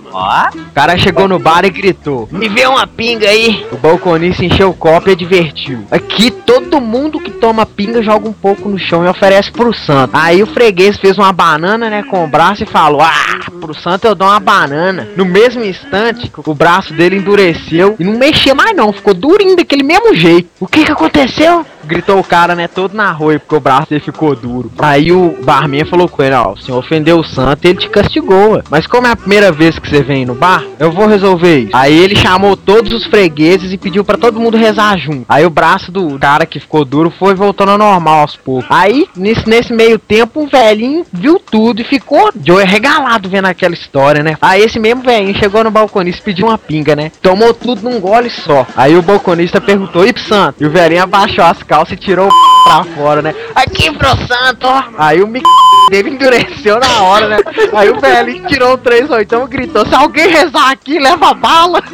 O 0.54 0.74
cara 0.74 0.96
chegou 1.00 1.28
no 1.28 1.40
bar 1.40 1.66
e 1.66 1.70
gritou: 1.72 2.30
Me 2.32 2.48
vê 2.48 2.68
uma 2.68 2.86
pinga 2.86 3.28
aí! 3.28 3.66
O 3.72 3.78
balconista 3.78 4.46
encheu 4.46 4.70
o 4.70 4.74
copo 4.74 5.10
e 5.10 5.14
advertiu: 5.14 5.84
Aqui 5.90 6.30
todo 6.30 6.80
mundo 6.80 7.20
que 7.20 7.32
toma 7.32 7.66
pinga 7.66 8.04
joga 8.04 8.30
um 8.30 8.34
pouco 8.34 8.70
no 8.70 8.78
chão 8.78 9.04
e 9.04 9.10
oferece 9.10 9.52
pro 9.52 9.74
santo. 9.74 10.12
Aí 10.14 10.44
o 10.44 10.48
freguês 10.48 10.96
fez 10.98 11.18
uma 11.18 11.34
banana, 11.34 11.90
né, 11.90 12.04
com 12.04 12.24
o 12.24 12.28
braço 12.28 12.62
e 12.62 12.68
falou: 12.68 13.02
Ah, 13.02 13.40
pro 13.60 13.74
santo 13.74 14.06
eu 14.06 14.14
dou 14.14 14.28
uma 14.28 14.40
banana. 14.40 15.10
No 15.18 15.26
mesmo 15.26 15.64
instante, 15.64 16.32
o 16.46 16.54
braço 16.54 16.94
dele 16.94 17.18
endureceu 17.18 17.96
e 18.00 18.04
não 18.04 18.14
mexia 18.14 18.54
mais 18.54 18.76
não, 18.76 18.94
ficou 18.94 19.16
durinho 19.16 19.56
daquele 19.56 19.84
mesmo 19.84 20.14
jeito. 20.14 20.50
O 20.60 20.68
que 20.68 20.86
que 20.86 20.92
aconteceu? 20.92 21.66
Gritou 21.92 22.18
o 22.18 22.24
cara, 22.24 22.56
né, 22.56 22.70
todo 22.70 22.96
na 22.96 23.12
rua, 23.12 23.38
porque 23.38 23.54
o 23.54 23.60
braço 23.60 23.90
dele 23.90 24.02
ficou 24.02 24.34
duro. 24.34 24.72
Aí 24.80 25.12
o 25.12 25.38
barman 25.44 25.84
falou 25.84 26.08
com 26.08 26.24
ele, 26.24 26.34
ó, 26.34 26.54
o 26.54 26.58
senhor 26.58 26.78
ofendeu 26.78 27.20
o 27.20 27.24
santo 27.24 27.66
ele 27.66 27.80
te 27.80 27.90
castigou, 27.90 28.54
ué. 28.54 28.62
Mas 28.70 28.88
como 28.88 29.08
é 29.08 29.12
a 29.12 29.16
primeira 29.16 29.52
vez 29.52 29.78
que 29.78 29.90
você 29.90 30.02
vem 30.02 30.26
no 30.26 30.34
bar, 30.34 30.64
eu 30.80 30.90
vou 30.90 31.06
resolver 31.06 31.60
isso. 31.60 31.76
Aí 31.76 32.00
ele 32.00 32.16
chamou 32.16 32.56
todos 32.56 32.94
os 32.94 33.06
fregueses 33.08 33.74
e 33.74 33.78
pediu 33.78 34.06
pra 34.06 34.18
todo 34.18 34.40
mundo 34.40 34.56
rezar 34.56 34.98
junto. 34.98 35.26
Aí 35.28 35.46
o 35.46 35.50
braço 35.50 35.92
do 35.92 36.18
cara 36.18 36.46
que 36.46 36.62
ficou 36.62 36.86
duro 36.86 37.12
foi 37.20 37.36
voltando 37.36 37.74
ao 37.74 37.78
normal 37.78 38.22
aos 38.22 38.38
poucos. 38.38 38.66
Aí, 38.70 39.06
nesse, 39.14 39.48
nesse 39.50 39.74
meio 39.74 40.00
tempo, 40.00 40.44
o 40.44 40.48
velhinho 40.48 41.06
viu 41.12 41.40
tudo 41.40 41.82
e 41.82 41.84
ficou 41.84 42.32
de 42.34 42.54
olho 42.54 42.66
regalado 42.66 43.28
vendo 43.28 43.48
aquela 43.48 43.74
história, 43.74 44.24
né? 44.24 44.38
Aí 44.42 44.62
esse 44.62 44.80
mesmo 44.80 45.04
velhinho 45.04 45.38
chegou 45.38 45.62
no 45.62 45.72
balconista 45.72 46.22
e 46.22 46.24
pediu 46.24 46.48
uma 46.48 46.58
pinga, 46.58 46.96
né? 46.96 47.12
Tomou 47.22 47.54
tudo 47.54 47.84
num 47.84 48.00
gole 48.00 48.30
só. 48.30 48.66
Aí 48.78 48.96
o 48.96 49.02
balconista 49.02 49.60
perguntou, 49.60 50.06
e 50.06 50.14
santo? 50.22 50.64
E 50.64 50.66
o 50.66 50.70
velhinho 50.70 51.04
abaixou 51.04 51.44
as 51.44 51.62
calças 51.64 51.81
e 51.90 51.98
tirou 51.98 52.28
o 52.28 52.32
pra 52.64 52.84
fora, 52.96 53.22
né? 53.22 53.34
Aqui 53.56 53.92
pro 53.92 54.10
santo! 54.28 54.68
Aí 54.98 55.22
o 55.22 55.28
mic 55.28 55.44
dele 55.90 56.12
endureceu 56.12 56.80
na 56.80 57.04
hora, 57.04 57.28
né? 57.28 57.38
Aí 57.74 57.90
o 57.90 58.00
velhinho 58.00 58.48
tirou 58.48 58.74
o 58.74 58.78
3 58.78 59.10
oitão 59.10 59.46
e 59.46 59.48
gritou: 59.48 59.86
Se 59.86 59.96
alguém 59.96 60.28
rezar 60.28 60.72
aqui, 60.72 61.00
leva 61.00 61.34
bala! 61.34 61.82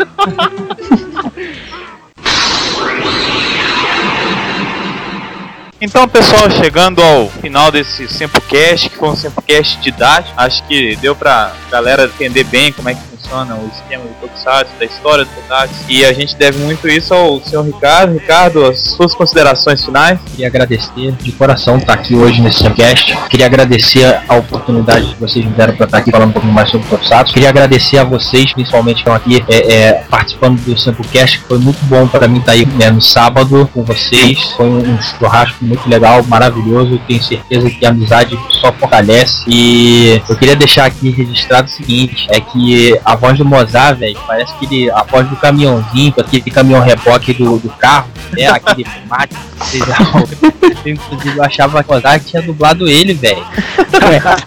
Então, 5.80 6.08
pessoal, 6.08 6.50
chegando 6.50 7.04
ao 7.04 7.30
final 7.30 7.70
desse 7.70 8.08
Sempocast, 8.08 8.90
que 8.90 8.98
foi 8.98 9.10
um 9.10 9.16
Sempocast 9.16 9.80
didático, 9.80 10.34
acho 10.36 10.66
que 10.68 10.96
deu 10.96 11.16
pra 11.16 11.54
galera 11.70 12.06
entender 12.06 12.44
bem 12.46 12.74
como 12.74 12.90
é 12.90 12.96
que 12.96 13.07
funciona 13.28 13.56
o 13.56 13.68
esquema 13.68 14.06
do 14.06 14.14
Tokusatsu, 14.22 14.72
da 14.80 14.86
história 14.86 15.26
do 15.26 15.32
Tokusatsu, 15.32 15.76
e 15.90 16.06
a 16.06 16.14
gente 16.14 16.36
deve 16.36 16.60
muito 16.60 16.88
isso 16.88 17.14
ao 17.14 17.42
senhor 17.42 17.64
Ricardo. 17.66 18.14
Ricardo, 18.14 18.66
as 18.66 18.80
suas 18.80 19.14
considerações 19.14 19.84
finais? 19.84 20.20
Queria 20.32 20.48
agradecer 20.48 21.12
de 21.12 21.32
coração 21.34 21.78
estar 21.78 21.94
aqui 21.94 22.16
hoje 22.16 22.42
nesse 22.42 22.64
podcast. 22.64 23.18
Queria 23.30 23.46
agradecer 23.46 24.22
a 24.28 24.36
oportunidade 24.36 25.08
que 25.14 25.20
vocês 25.20 25.46
me 25.46 25.52
deram 25.52 25.76
para 25.76 25.86
estar 25.86 25.98
aqui 25.98 26.12
falando 26.12 26.30
um 26.30 26.34
pouquinho 26.34 26.54
mais 26.54 26.70
sobre 26.70 26.88
o 26.88 26.90
Tokusatsu. 26.90 27.34
Queria 27.34 27.50
agradecer 27.50 27.98
a 27.98 28.04
vocês, 28.04 28.54
principalmente 28.54 29.04
que 29.04 29.10
estão 29.10 29.14
aqui 29.14 29.44
é, 29.50 29.74
é, 29.74 29.94
participando 30.10 30.60
do 30.62 30.78
Samplecast, 30.80 31.40
que 31.40 31.46
foi 31.46 31.58
muito 31.58 31.84
bom 31.86 32.08
para 32.08 32.28
mim 32.28 32.40
estar 32.40 32.54
aí 32.54 32.66
né, 32.66 32.90
no 32.90 33.02
sábado 33.02 33.70
com 33.74 33.84
vocês. 33.84 34.42
Foi 34.56 34.68
um 34.68 35.02
churrasco 35.02 35.64
muito 35.64 35.88
legal, 35.90 36.24
maravilhoso. 36.24 37.00
Tenho 37.08 37.22
certeza 37.22 37.70
que 37.70 37.86
a 37.86 37.90
amizade 37.90 38.40
só 38.62 38.72
fortalece. 38.72 39.44
E 39.48 40.22
eu 40.30 40.36
queria 40.38 40.56
deixar 40.56 40.86
aqui 40.86 41.10
registrado 41.10 41.68
o 41.68 41.72
seguinte: 41.72 42.28
é 42.30 42.40
que 42.40 42.98
a 43.04 43.17
voz 43.18 43.38
do 43.38 43.44
Mozart, 43.44 43.98
velho, 43.98 44.18
parece 44.26 44.54
que 44.56 44.66
ele, 44.66 44.92
a 44.92 45.04
voz 45.04 45.28
do 45.28 45.36
caminhãozinho, 45.36 46.14
aquele 46.18 46.50
caminhão 46.50 46.82
reboque 46.82 47.34
do, 47.34 47.58
do 47.58 47.70
carro, 47.70 48.10
né? 48.32 48.48
Aquele 48.48 48.86
mate. 49.10 49.36
Inclusive, 50.86 51.38
eu 51.38 51.44
achava 51.44 51.84
que 51.84 51.92
o 51.92 51.94
Mozart 51.94 52.24
tinha 52.24 52.42
dublado 52.42 52.88
ele, 52.88 53.14
velho. 53.14 53.46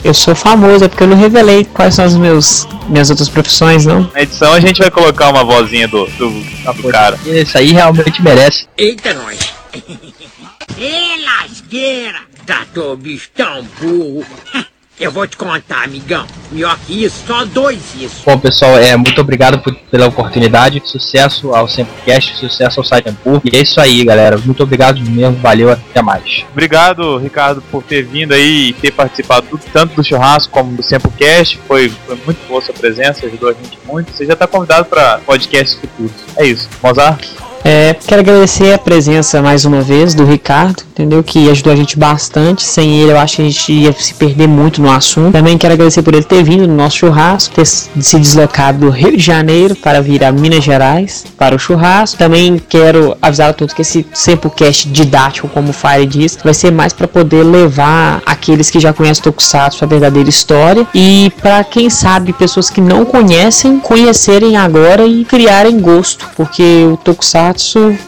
Eu 0.03 0.15
sou 0.15 0.35
famoso, 0.35 0.85
é 0.85 0.89
porque 0.89 1.03
eu 1.03 1.09
não 1.09 1.17
revelei 1.17 1.65
quais 1.65 1.95
são 1.95 2.05
as 2.05 2.17
meus, 2.17 2.67
minhas 2.89 3.11
outras 3.11 3.29
profissões, 3.29 3.85
não. 3.85 4.11
Na 4.15 4.23
edição 4.23 4.53
a 4.53 4.61
gente 4.61 4.79
vai 4.79 4.91
colocar 4.91 5.29
uma 5.29 5.45
vozinha 5.45 5.87
do, 5.87 6.07
do, 6.07 6.31
do 6.31 6.89
cara. 6.89 7.19
Isso 7.27 7.59
aí 7.59 7.73
realmente 7.73 8.23
merece. 8.23 8.67
Eita, 8.77 9.13
nós! 9.15 9.53
Ê, 10.79 11.25
lasqueira! 11.25 12.21
Tratou 12.47 12.95
o 12.95 12.97
bicho 12.97 13.29
tão 13.35 13.63
burro! 13.81 14.25
Eu 15.01 15.11
vou 15.11 15.27
te 15.27 15.35
contar, 15.35 15.85
amigão. 15.85 16.27
Pior 16.53 16.79
que 16.87 17.05
isso, 17.05 17.25
só 17.27 17.43
dois 17.47 17.81
isso. 17.99 18.17
Bom, 18.27 18.39
pessoal, 18.39 18.77
é, 18.77 18.95
muito 18.97 19.19
obrigado 19.19 19.59
por- 19.59 19.75
pela 19.75 20.07
oportunidade. 20.07 20.83
Sucesso 20.85 21.55
ao 21.55 21.67
Semplecast, 21.67 22.37
sucesso 22.37 22.81
ao 22.81 22.85
Saitempo. 22.85 23.41
E 23.43 23.57
é 23.57 23.61
isso 23.63 23.81
aí, 23.81 24.05
galera. 24.05 24.37
Muito 24.37 24.63
obrigado 24.63 25.01
mesmo. 25.01 25.37
Valeu, 25.39 25.71
até 25.71 26.03
mais. 26.03 26.45
Obrigado, 26.53 27.17
Ricardo, 27.17 27.63
por 27.71 27.83
ter 27.83 28.03
vindo 28.03 28.35
aí 28.35 28.69
e 28.69 28.73
ter 28.75 28.91
participado 28.93 29.47
do- 29.47 29.59
tanto 29.73 29.95
do 29.97 30.05
churrasco 30.05 30.53
como 30.53 30.77
do 30.77 30.83
Sempocast. 30.83 31.59
Foi, 31.67 31.89
foi 32.07 32.17
muito 32.27 32.47
boa 32.47 32.61
a 32.61 32.63
sua 32.63 32.75
presença, 32.75 33.25
ajudou 33.25 33.49
a 33.49 33.53
gente 33.55 33.79
muito. 33.87 34.13
Você 34.13 34.27
já 34.27 34.35
está 34.35 34.47
convidado 34.47 34.85
para 34.85 35.19
podcasts 35.25 35.79
futuros. 35.81 36.13
É 36.37 36.45
isso. 36.45 36.69
Mozart? 36.83 37.27
É, 37.63 37.95
quero 37.95 38.21
agradecer 38.23 38.73
a 38.73 38.79
presença 38.79 39.43
mais 39.43 39.65
uma 39.65 39.83
vez 39.83 40.15
do 40.15 40.25
Ricardo, 40.25 40.83
entendeu? 40.91 41.23
Que 41.23 41.51
ajudou 41.51 41.73
a 41.73 41.77
gente 41.77 41.99
bastante. 41.99 42.63
Sem 42.63 43.01
ele, 43.01 43.13
eu 43.13 43.19
acho 43.19 43.37
que 43.37 43.43
a 43.43 43.45
gente 43.45 43.73
ia 43.73 43.93
se 43.93 44.15
perder 44.15 44.49
muito 44.49 44.81
no 44.81 44.91
assunto. 44.91 45.33
Também 45.33 45.59
quero 45.59 45.75
agradecer 45.75 46.03
por 46.03 46.15
ele 46.15 46.25
ter 46.25 46.43
vindo 46.43 46.67
no 46.67 46.75
nosso 46.75 46.97
churrasco, 46.97 47.55
ter 47.55 47.67
se 47.67 48.19
deslocado 48.19 48.79
do 48.79 48.91
Rio 48.91 49.17
de 49.17 49.23
Janeiro 49.23 49.75
para 49.75 50.01
vir 50.01 50.25
a 50.25 50.33
Minas 50.33 50.65
Gerais 50.65 51.25
para 51.37 51.55
o 51.55 51.59
churrasco. 51.59 52.19
Também 52.19 52.61
quero 52.69 53.17
avisar 53.21 53.51
a 53.51 53.53
todos 53.53 53.75
que 53.75 53.83
esse 53.83 54.07
Sempocast 54.13 54.89
didático, 54.89 55.49
como 55.49 55.71
o 55.71 55.73
Fire 55.73 56.07
diz, 56.07 56.39
vai 56.43 56.55
ser 56.55 56.71
mais 56.71 56.93
para 56.93 57.07
poder 57.07 57.43
levar 57.43 58.23
aqueles 58.25 58.71
que 58.71 58.81
já 58.81 58.93
conhecem 58.93 59.23
Tokusatsu 59.23 59.85
a 59.85 59.87
verdadeira 59.87 60.29
história 60.29 60.87
e 60.95 61.31
para 61.41 61.63
quem 61.65 61.91
sabe 61.91 62.33
pessoas 62.33 62.71
que 62.71 62.81
não 62.81 63.05
conhecem 63.05 63.79
conhecerem 63.79 64.57
agora 64.57 65.07
e 65.07 65.25
criarem 65.25 65.79
gosto, 65.79 66.29
porque 66.37 66.87
o 66.91 66.97
Tokusatsu 66.97 67.50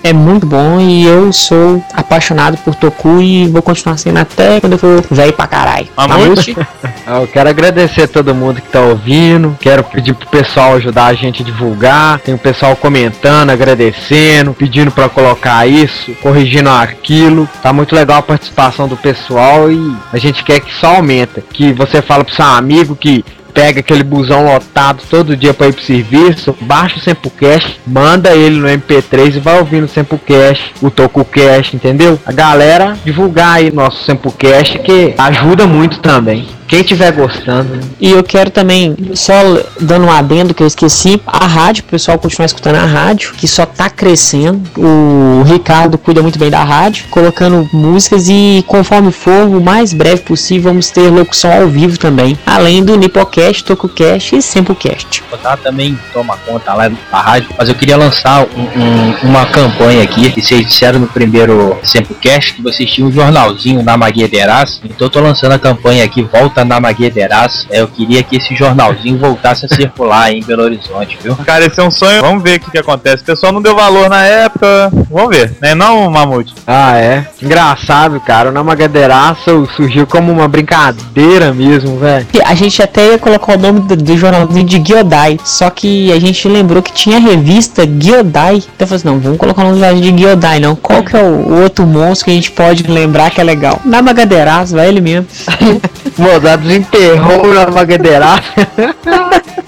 é 0.02 0.12
muito 0.12 0.46
bom 0.46 0.80
e 0.80 1.04
eu 1.04 1.32
sou 1.32 1.82
apaixonado 1.94 2.56
por 2.58 2.74
Toku 2.74 3.20
e 3.20 3.48
vou 3.48 3.62
continuar 3.62 3.96
sendo 3.96 4.18
até 4.18 4.60
quando 4.60 4.74
eu 4.74 4.78
for 4.78 5.02
velho 5.10 5.32
pra 5.32 5.46
caralho. 5.46 5.88
Mamute? 5.96 6.56
Ah, 7.04 7.20
Eu 7.20 7.26
quero 7.26 7.48
agradecer 7.50 8.02
a 8.02 8.08
todo 8.08 8.32
mundo 8.32 8.60
que 8.60 8.68
tá 8.68 8.80
ouvindo. 8.80 9.56
Quero 9.60 9.82
pedir 9.82 10.14
pro 10.14 10.28
pessoal 10.28 10.74
ajudar 10.74 11.06
a 11.06 11.14
gente 11.14 11.42
a 11.42 11.44
divulgar. 11.44 12.20
Tem 12.20 12.32
o 12.32 12.38
pessoal 12.38 12.76
comentando, 12.76 13.50
agradecendo, 13.50 14.54
pedindo 14.54 14.92
pra 14.92 15.08
colocar 15.08 15.66
isso, 15.66 16.14
corrigindo 16.22 16.70
aquilo. 16.70 17.48
Tá 17.60 17.72
muito 17.72 17.92
legal 17.94 18.18
a 18.18 18.22
participação 18.22 18.86
do 18.86 18.96
pessoal 18.96 19.70
e 19.70 19.96
a 20.12 20.18
gente 20.18 20.44
quer 20.44 20.60
que 20.60 20.72
só 20.74 20.96
aumenta. 20.96 21.42
Que 21.52 21.72
você 21.72 22.00
fala 22.00 22.24
pro 22.24 22.34
seu 22.34 22.44
amigo 22.44 22.94
que 22.94 23.24
pega 23.52 23.80
aquele 23.80 24.02
busão 24.02 24.44
lotado 24.44 25.02
todo 25.08 25.36
dia 25.36 25.54
pra 25.54 25.68
ir 25.68 25.72
pro 25.72 25.82
serviço, 25.82 26.56
baixa 26.60 26.96
o 26.96 27.00
Sempocast, 27.00 27.80
manda 27.86 28.34
ele 28.34 28.56
no 28.56 28.68
MP3 28.68 29.36
e 29.36 29.40
vai 29.40 29.58
ouvindo 29.58 29.84
o 29.84 29.88
Sempocast, 29.88 30.74
o 30.80 30.90
TokuCast, 30.90 31.76
entendeu? 31.76 32.18
A 32.24 32.32
galera 32.32 32.96
divulgar 33.04 33.56
aí 33.56 33.70
nosso 33.70 34.04
Sempocast 34.04 34.78
que 34.80 35.14
ajuda 35.18 35.66
muito 35.66 36.00
também. 36.00 36.46
Quem 36.72 36.82
tiver 36.82 37.12
gostando? 37.12 37.78
E 38.00 38.10
eu 38.12 38.24
quero 38.24 38.50
também, 38.50 38.96
só 39.12 39.34
dando 39.78 40.06
um 40.06 40.10
adendo 40.10 40.54
que 40.54 40.62
eu 40.62 40.66
esqueci, 40.66 41.20
a 41.26 41.46
rádio, 41.46 41.84
o 41.86 41.90
pessoal 41.90 42.18
continuar 42.18 42.46
escutando 42.46 42.76
a 42.76 42.86
rádio, 42.86 43.34
que 43.36 43.46
só 43.46 43.66
tá 43.66 43.90
crescendo. 43.90 44.58
O 44.78 45.42
Ricardo 45.42 45.98
cuida 45.98 46.22
muito 46.22 46.38
bem 46.38 46.48
da 46.48 46.64
rádio, 46.64 47.04
colocando 47.10 47.68
músicas 47.74 48.26
e 48.30 48.64
conforme 48.66 49.12
for, 49.12 49.48
o 49.48 49.60
mais 49.60 49.92
breve 49.92 50.22
possível, 50.22 50.70
vamos 50.70 50.88
ter 50.88 51.10
locução 51.10 51.52
ao 51.52 51.68
vivo 51.68 51.98
também. 51.98 52.38
Além 52.46 52.82
do 52.82 52.96
Nipocast, 52.96 53.64
TokuCast 53.64 54.36
e 54.36 54.40
Sempocast. 54.40 55.22
Botar 55.30 55.58
também 55.58 55.98
toma 56.10 56.38
conta 56.38 56.72
lá 56.72 56.88
da 56.88 57.20
rádio, 57.20 57.50
mas 57.58 57.68
eu 57.68 57.74
queria 57.74 57.98
lançar 57.98 58.46
um- 58.56 58.80
um- 58.80 59.28
uma 59.28 59.44
campanha 59.44 60.02
aqui, 60.02 60.30
que 60.30 60.40
vocês 60.40 60.66
disseram 60.66 61.00
no 61.00 61.06
primeiro 61.06 61.76
Semplecast 61.82 62.54
que 62.54 62.62
vocês 62.62 62.90
tinham 62.90 63.10
um 63.10 63.12
jornalzinho 63.12 63.82
na 63.82 63.94
Maguia 63.98 64.26
Veraz, 64.26 64.80
então 64.82 65.06
eu 65.08 65.10
tô 65.10 65.20
lançando 65.20 65.52
a 65.52 65.58
campanha 65.58 66.02
aqui, 66.02 66.22
volta 66.22 66.61
volta 66.62 66.64
na 66.64 66.80
Maguederaço. 66.80 67.66
É, 67.70 67.80
eu 67.80 67.88
queria 67.88 68.22
que 68.22 68.36
esse 68.36 68.54
jornalzinho 68.54 69.18
voltasse 69.18 69.66
a 69.66 69.68
circular 69.68 70.24
aí 70.24 70.38
em 70.38 70.42
Belo 70.42 70.62
Horizonte, 70.62 71.18
viu? 71.22 71.36
Cara, 71.36 71.64
esse 71.64 71.78
é 71.78 71.82
um 71.82 71.90
sonho. 71.90 72.22
Vamos 72.22 72.42
ver 72.42 72.56
o 72.56 72.60
que, 72.60 72.70
que 72.70 72.78
acontece. 72.78 73.22
O 73.22 73.26
pessoal 73.26 73.52
não 73.52 73.60
deu 73.60 73.74
valor 73.74 74.08
na 74.08 74.24
época. 74.24 74.90
Vamos 75.10 75.36
ver, 75.36 75.52
né? 75.60 75.74
Não, 75.74 76.10
Mamute. 76.10 76.54
Ah, 76.66 76.96
é. 76.96 77.26
Engraçado, 77.42 78.20
cara. 78.20 78.48
O 78.48 78.52
Namagaderaço 78.52 79.68
surgiu 79.76 80.06
como 80.06 80.32
uma 80.32 80.48
brincadeira 80.48 81.52
mesmo, 81.52 81.98
velho. 81.98 82.26
A 82.44 82.54
gente 82.54 82.82
até 82.82 83.08
ia 83.08 83.18
colocar 83.18 83.56
o 83.56 83.60
nome 83.60 83.80
do, 83.80 83.96
do 83.96 84.16
jornalzinho 84.16 84.64
de 84.64 84.82
Giodai, 84.84 85.38
só 85.44 85.70
que 85.70 86.12
a 86.12 86.20
gente 86.20 86.46
lembrou 86.48 86.82
que 86.82 86.92
tinha 86.92 87.16
a 87.16 87.20
revista 87.20 87.82
Giodai. 87.86 88.56
Então 88.56 88.70
eu 88.80 88.86
falei 88.86 88.96
assim, 88.96 89.08
não, 89.08 89.18
vamos 89.18 89.38
colocar 89.38 89.64
o 89.64 89.74
nome 89.74 90.00
de 90.00 90.16
Giodai, 90.16 90.60
não. 90.60 90.76
Qual 90.76 91.02
que 91.02 91.16
é 91.16 91.22
o, 91.22 91.48
o 91.48 91.62
outro 91.62 91.86
monstro 91.86 92.26
que 92.26 92.30
a 92.30 92.34
gente 92.34 92.50
pode 92.50 92.82
lembrar 92.84 93.30
que 93.30 93.40
é 93.40 93.44
legal? 93.44 93.80
Namagaderaço, 93.84 94.74
vai 94.74 94.88
ele 94.88 95.00
mesmo. 95.00 95.26
Mozart 96.42 96.60
desenterrou 96.60 97.44
o 97.46 97.54
Namagaderaço. 97.54 98.42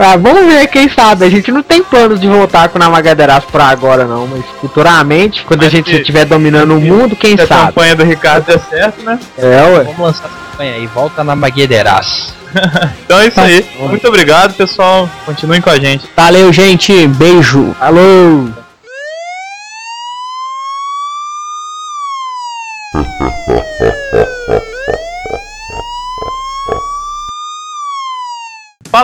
Ah, 0.00 0.16
vamos 0.16 0.46
ver, 0.46 0.68
quem 0.68 0.88
sabe. 0.88 1.24
A 1.24 1.28
gente 1.28 1.50
não 1.50 1.60
tem 1.60 1.82
planos 1.82 2.20
de 2.20 2.28
voltar 2.28 2.68
com 2.68 2.78
o 2.78 2.80
Namagaderaço 2.80 3.48
pra 3.48 3.64
agora, 3.64 4.04
não. 4.04 4.28
Mas 4.28 4.44
futuramente, 4.60 5.42
quando 5.44 5.62
a 5.62 5.64
Mas 5.64 5.72
gente 5.72 5.90
se- 5.90 5.96
estiver 5.96 6.24
dominando 6.24 6.76
o 6.76 6.80
mundo, 6.80 7.16
quem 7.16 7.36
Se 7.36 7.42
a 7.42 7.46
sabe. 7.48 7.66
campanha 7.66 7.96
do 7.96 8.04
Ricardo 8.04 8.44
der 8.46 8.60
certo, 8.60 9.02
né? 9.02 9.18
É, 9.36 9.60
ué. 9.64 9.82
Vamos 9.84 9.98
lançar 9.98 10.26
essa 10.26 10.34
campanha 10.52 10.74
aí, 10.74 10.86
volta 10.86 11.24
na 11.24 11.34
Maguederaço. 11.34 12.32
Então 13.04 13.18
é 13.18 13.26
isso 13.26 13.40
aí. 13.40 13.66
Muito 13.80 14.06
obrigado, 14.06 14.54
pessoal. 14.54 15.10
Continuem 15.26 15.60
com 15.60 15.70
a 15.70 15.78
gente. 15.80 16.06
Valeu, 16.16 16.52
gente. 16.52 17.06
Beijo. 17.08 17.74
Alô! 17.80 18.48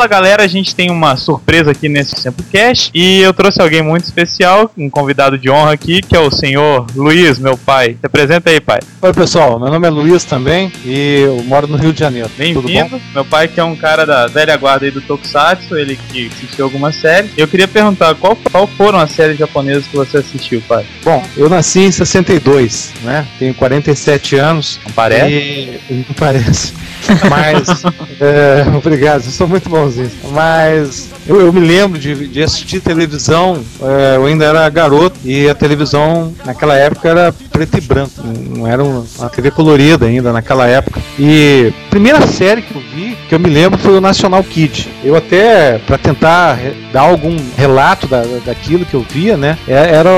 Fala 0.04 0.20
galera, 0.20 0.42
a 0.42 0.46
gente 0.46 0.74
tem 0.74 0.90
uma 0.90 1.16
surpresa 1.16 1.70
aqui 1.70 1.88
nesse 1.88 2.20
Samplecast 2.20 2.90
e 2.92 3.22
eu 3.22 3.32
trouxe 3.32 3.62
alguém 3.62 3.80
muito 3.80 4.04
especial, 4.04 4.70
um 4.76 4.90
convidado 4.90 5.38
de 5.38 5.48
honra 5.48 5.72
aqui, 5.72 6.02
que 6.02 6.14
é 6.14 6.20
o 6.20 6.30
senhor 6.30 6.86
Luiz, 6.94 7.38
meu 7.38 7.56
pai. 7.56 7.96
Se 7.98 8.04
apresenta 8.04 8.50
aí, 8.50 8.60
pai. 8.60 8.80
Oi 9.00 9.14
pessoal, 9.14 9.58
meu 9.58 9.70
nome 9.70 9.86
é 9.86 9.90
Luiz 9.90 10.22
também 10.24 10.70
e 10.84 11.20
eu 11.20 11.42
moro 11.44 11.66
no 11.66 11.78
Rio 11.78 11.90
de 11.90 12.00
Janeiro. 12.00 12.30
Bem-vindo. 12.36 13.00
Meu 13.14 13.24
pai 13.24 13.48
que 13.48 13.58
é 13.58 13.64
um 13.64 13.74
cara 13.74 14.04
da 14.04 14.26
velha 14.26 14.54
guarda 14.58 14.84
aí 14.84 14.90
do 14.90 15.00
Tokusatsu, 15.00 15.74
ele 15.74 15.96
que 15.96 16.26
assistiu 16.26 16.66
algumas 16.66 16.96
séries. 16.96 17.30
Eu 17.34 17.48
queria 17.48 17.66
perguntar 17.66 18.14
qual, 18.14 18.36
qual 18.52 18.66
foram 18.66 18.98
as 18.98 19.10
séries 19.10 19.38
japonesas 19.38 19.86
que 19.86 19.96
você 19.96 20.18
assistiu, 20.18 20.62
pai? 20.68 20.84
Bom, 21.02 21.24
eu 21.34 21.48
nasci 21.48 21.80
em 21.80 21.90
62, 21.90 22.92
né? 23.04 23.26
Tenho 23.38 23.54
47 23.54 24.36
anos. 24.36 24.78
Não 24.84 24.92
parece? 24.92 25.32
E... 25.32 25.80
Não 26.06 26.14
parece. 26.14 26.74
Mas, 27.28 27.82
é, 28.20 28.76
obrigado, 28.76 29.24
eu 29.24 29.30
sou 29.30 29.48
muito 29.48 29.68
bonzinho. 29.68 29.93
Mas 30.32 31.08
eu, 31.26 31.40
eu 31.40 31.52
me 31.52 31.60
lembro 31.60 31.98
de, 31.98 32.28
de 32.28 32.42
assistir 32.42 32.80
televisão, 32.80 33.62
é, 33.82 34.16
eu 34.16 34.26
ainda 34.26 34.44
era 34.44 34.68
garoto 34.68 35.18
e 35.24 35.48
a 35.48 35.54
televisão 35.54 36.32
naquela 36.44 36.74
época 36.76 37.08
era 37.08 37.32
preto 37.50 37.78
e 37.78 37.80
branco, 37.80 38.12
não 38.56 38.66
era 38.66 38.82
uma, 38.82 39.04
TV 39.34 39.50
colorida 39.50 40.06
ainda 40.06 40.32
naquela 40.32 40.66
época. 40.66 41.00
E 41.18 41.72
a 41.86 41.90
primeira 41.90 42.26
série 42.26 42.62
que 42.62 42.74
eu 42.74 42.82
vi, 42.94 43.16
que 43.28 43.34
eu 43.34 43.38
me 43.38 43.48
lembro, 43.48 43.78
foi 43.78 43.96
o 43.96 44.00
National 44.00 44.42
Kid. 44.42 44.88
Eu 45.04 45.14
até, 45.16 45.78
para 45.78 45.96
tentar 45.98 46.58
dar 46.92 47.02
algum 47.02 47.36
relato 47.56 48.06
da, 48.06 48.22
daquilo 48.44 48.84
que 48.84 48.94
eu 48.94 49.04
via, 49.08 49.36
né? 49.36 49.56
é- 49.68 49.94
Era, 49.94 50.10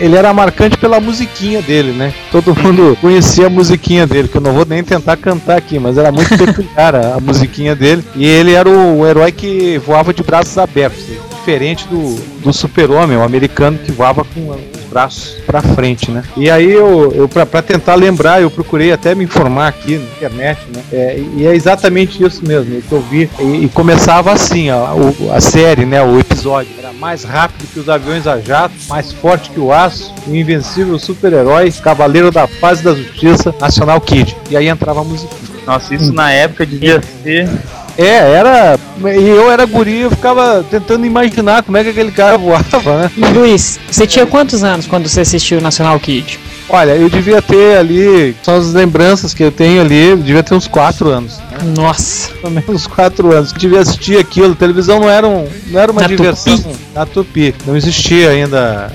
ele 0.00 0.16
era 0.16 0.32
marcante 0.32 0.76
pela 0.76 1.00
musiquinha 1.00 1.62
dele, 1.62 1.92
né? 1.92 2.12
Todo 2.32 2.54
mundo 2.54 2.96
conhecia 3.00 3.46
a 3.46 3.50
musiquinha 3.50 4.06
dele, 4.06 4.28
que 4.28 4.36
eu 4.36 4.40
não 4.40 4.52
vou 4.52 4.64
nem 4.66 4.82
tentar 4.82 5.16
cantar 5.16 5.56
aqui, 5.56 5.78
mas 5.78 5.96
era 5.96 6.10
muito 6.10 6.36
peculiar 6.36 6.94
a, 6.94 7.14
a 7.14 7.20
musiquinha 7.20 7.76
dele. 7.76 8.02
E 8.16 8.24
ele 8.26 8.52
era 8.52 8.68
o, 8.68 9.06
herói 9.06 9.19
que 9.30 9.78
voava 9.78 10.14
de 10.14 10.22
braços 10.22 10.56
abertos, 10.56 11.04
diferente 11.36 11.86
do, 11.88 12.14
do 12.42 12.52
super-homem, 12.52 13.16
o 13.16 13.22
americano 13.22 13.78
que 13.78 13.90
voava 13.90 14.24
com 14.24 14.50
os 14.50 14.84
braços 14.90 15.36
pra 15.46 15.62
frente, 15.62 16.10
né? 16.10 16.22
E 16.36 16.50
aí 16.50 16.70
eu, 16.70 17.12
eu 17.14 17.28
pra, 17.28 17.46
pra 17.46 17.62
tentar 17.62 17.94
lembrar, 17.94 18.40
eu 18.42 18.50
procurei 18.50 18.92
até 18.92 19.14
me 19.14 19.24
informar 19.24 19.68
aqui 19.68 19.96
na 19.98 20.04
internet, 20.04 20.60
né? 20.74 20.82
É, 20.92 21.22
e 21.36 21.46
é 21.46 21.54
exatamente 21.54 22.22
isso 22.22 22.44
mesmo, 22.46 22.78
o 22.78 22.82
que 22.82 22.92
eu 22.92 23.00
vi. 23.00 23.28
E, 23.40 23.64
e 23.64 23.68
começava 23.68 24.32
assim, 24.32 24.70
ó, 24.70 24.94
o- 24.94 25.32
a 25.32 25.40
série, 25.40 25.84
né? 25.86 26.02
O 26.02 26.18
episódio. 26.18 26.70
Era 26.78 26.92
mais 26.92 27.24
rápido 27.24 27.66
que 27.72 27.80
os 27.80 27.88
aviões 27.88 28.26
a 28.26 28.38
jato, 28.40 28.74
mais 28.88 29.12
forte 29.12 29.50
que 29.50 29.60
o 29.60 29.72
aço, 29.72 30.12
o 30.26 30.34
invencível 30.36 30.98
super-herói, 30.98 31.72
cavaleiro 31.72 32.30
da 32.30 32.46
paz 32.46 32.80
e 32.80 32.84
da 32.84 32.94
justiça, 32.94 33.54
National 33.60 34.00
Kid. 34.00 34.36
E 34.50 34.56
aí 34.56 34.68
entrava 34.68 35.00
a 35.00 35.04
musiquinha. 35.04 35.50
Nossa, 35.66 35.94
isso 35.94 36.12
na 36.12 36.30
época 36.32 36.66
devia 36.66 37.00
ser. 37.22 37.48
É, 37.96 38.32
era. 38.32 38.78
E 39.02 39.28
eu 39.28 39.50
era 39.50 39.64
guri, 39.66 40.00
eu 40.00 40.10
ficava 40.10 40.64
tentando 40.70 41.06
imaginar 41.06 41.62
como 41.62 41.76
é 41.76 41.84
que 41.84 41.90
aquele 41.90 42.10
cara 42.10 42.36
voava, 42.36 43.02
né? 43.02 43.10
Luiz, 43.34 43.78
você 43.90 44.06
tinha 44.06 44.26
quantos 44.26 44.62
anos 44.62 44.86
quando 44.86 45.08
você 45.08 45.20
assistiu 45.20 45.58
o 45.58 45.62
National 45.62 45.98
Kid? 45.98 46.38
Olha, 46.72 46.92
eu 46.92 47.08
devia 47.08 47.42
ter 47.42 47.76
ali, 47.78 48.34
são 48.44 48.54
as 48.54 48.72
lembranças 48.72 49.34
que 49.34 49.42
eu 49.42 49.50
tenho 49.50 49.80
ali, 49.80 50.10
eu 50.10 50.16
devia 50.16 50.42
ter 50.42 50.54
uns 50.54 50.68
4 50.68 51.08
anos. 51.08 51.38
Né? 51.50 51.72
Nossa. 51.76 52.32
Pelo 52.34 52.52
menos 52.52 52.68
uns 52.68 52.86
4 52.86 53.32
anos. 53.32 53.52
Eu 53.52 53.58
devia 53.58 53.80
assistir 53.80 54.18
aquilo. 54.18 54.54
televisão 54.54 55.00
não 55.00 55.08
era, 55.10 55.26
um, 55.26 55.48
não 55.66 55.80
era 55.80 55.90
uma 55.90 56.02
Na 56.02 56.06
diversão 56.06 56.56
Tupi? 56.56 56.76
na 56.94 57.06
Tupi. 57.06 57.54
Não 57.66 57.76
existia 57.76 58.30
ainda 58.30 58.92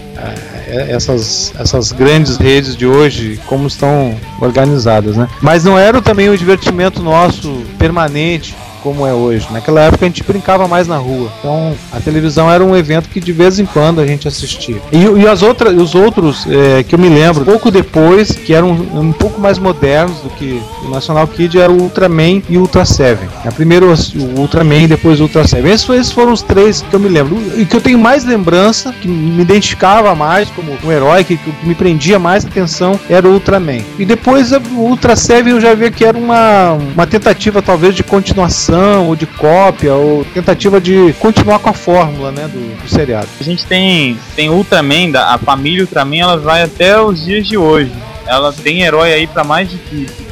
eh, 0.68 0.88
essas, 0.90 1.54
essas 1.60 1.92
grandes 1.92 2.38
redes 2.38 2.78
de 2.78 2.86
hoje, 2.86 3.40
como 3.46 3.68
estão 3.68 4.18
organizadas, 4.40 5.18
né? 5.18 5.28
Mas 5.42 5.66
não 5.66 5.78
era 5.78 6.02
também 6.02 6.30
o 6.30 6.38
divertimento 6.38 7.02
nosso 7.02 7.64
permanente. 7.78 8.56
Como 8.86 9.04
é 9.04 9.12
hoje. 9.12 9.48
Naquela 9.52 9.82
época 9.82 10.06
a 10.06 10.08
gente 10.08 10.22
brincava 10.22 10.68
mais 10.68 10.88
na 10.88 10.98
rua. 10.98 11.32
Então 11.40 11.74
a 11.92 12.00
televisão 12.00 12.52
era 12.52 12.64
um 12.64 12.76
evento 12.76 13.10
que 13.10 13.20
de 13.20 13.32
vez 13.32 13.58
em 13.58 13.66
quando 13.66 14.00
a 14.00 14.06
gente 14.06 14.28
assistia. 14.28 14.80
E, 14.92 15.22
e 15.22 15.28
as 15.28 15.42
outras, 15.42 15.76
os 15.76 15.96
outros 15.96 16.46
eh, 16.48 16.84
que 16.88 16.94
eu 16.94 17.00
me 17.00 17.10
lembro, 17.10 17.44
pouco 17.44 17.72
depois, 17.72 18.30
que 18.34 18.54
eram 18.54 18.70
um, 18.70 19.12
pouco 19.12 19.42
mais 19.42 19.58
modernos 19.58 20.20
do 20.20 20.30
que 20.30 20.62
o 20.84 20.90
National 20.90 21.28
Kid, 21.28 21.60
era 21.60 21.72
o 21.72 21.82
Ultraman 21.82 22.44
e 22.48 22.60
o 22.60 22.62
Ultra 22.62 22.86
Seven. 22.86 23.28
A 23.44 23.52
primeiro 23.52 23.88
o 23.88 24.40
Ultraman 24.40 24.84
e 24.84 24.88
depois 24.88 25.20
o 25.20 25.24
Ultra 25.24 25.48
Seven. 25.48 25.72
Esses, 25.72 25.90
esses 25.90 26.12
foram 26.12 26.32
os 26.32 26.44
três 26.44 26.84
que 26.84 26.96
eu 26.96 27.00
me 27.00 27.10
lembro. 27.10 27.42
E 27.58 27.66
que 27.66 27.76
eu 27.76 27.82
tenho 27.82 27.98
mais 27.98 28.24
lembrança, 28.24 28.94
que 28.94 29.08
me 29.08 29.42
identificava 29.42 30.14
mais 30.14 30.48
como 30.52 30.78
um 30.84 30.92
herói, 30.92 31.24
que, 31.24 31.38
que 31.38 31.66
me 31.66 31.74
prendia 31.74 32.20
mais 32.20 32.46
atenção, 32.46 33.00
era 33.10 33.28
o 33.28 33.34
Ultraman. 33.34 33.82
E 33.98 34.06
depois 34.06 34.52
o 34.52 34.60
Ultra 34.78 35.16
Seven 35.16 35.54
eu 35.54 35.60
já 35.60 35.74
via 35.74 35.90
que 35.90 36.06
era 36.06 36.16
uma, 36.16 36.74
uma 36.74 37.08
tentativa 37.08 37.64
talvez 37.64 37.96
de 37.96 38.04
continuação 38.04 38.75
ou 38.78 39.16
de 39.16 39.26
cópia 39.26 39.94
ou 39.94 40.26
tentativa 40.26 40.80
de 40.80 41.14
continuar 41.20 41.60
com 41.60 41.70
a 41.70 41.74
fórmula 41.74 42.32
né, 42.32 42.48
do, 42.48 42.82
do 42.82 42.90
seriado. 42.90 43.28
A 43.40 43.44
gente 43.44 43.66
tem, 43.66 44.18
tem 44.36 44.50
Ultraman, 44.50 45.12
a 45.16 45.38
família 45.38 45.82
Ultraman, 45.82 46.20
ela 46.20 46.38
vai 46.38 46.64
até 46.64 47.00
os 47.00 47.24
dias 47.24 47.48
de 47.48 47.58
hoje. 47.58 47.92
Ela 48.28 48.52
tem 48.52 48.82
herói 48.82 49.14
aí 49.14 49.28
pra 49.28 49.44
mais 49.44 49.70
de 49.70 49.78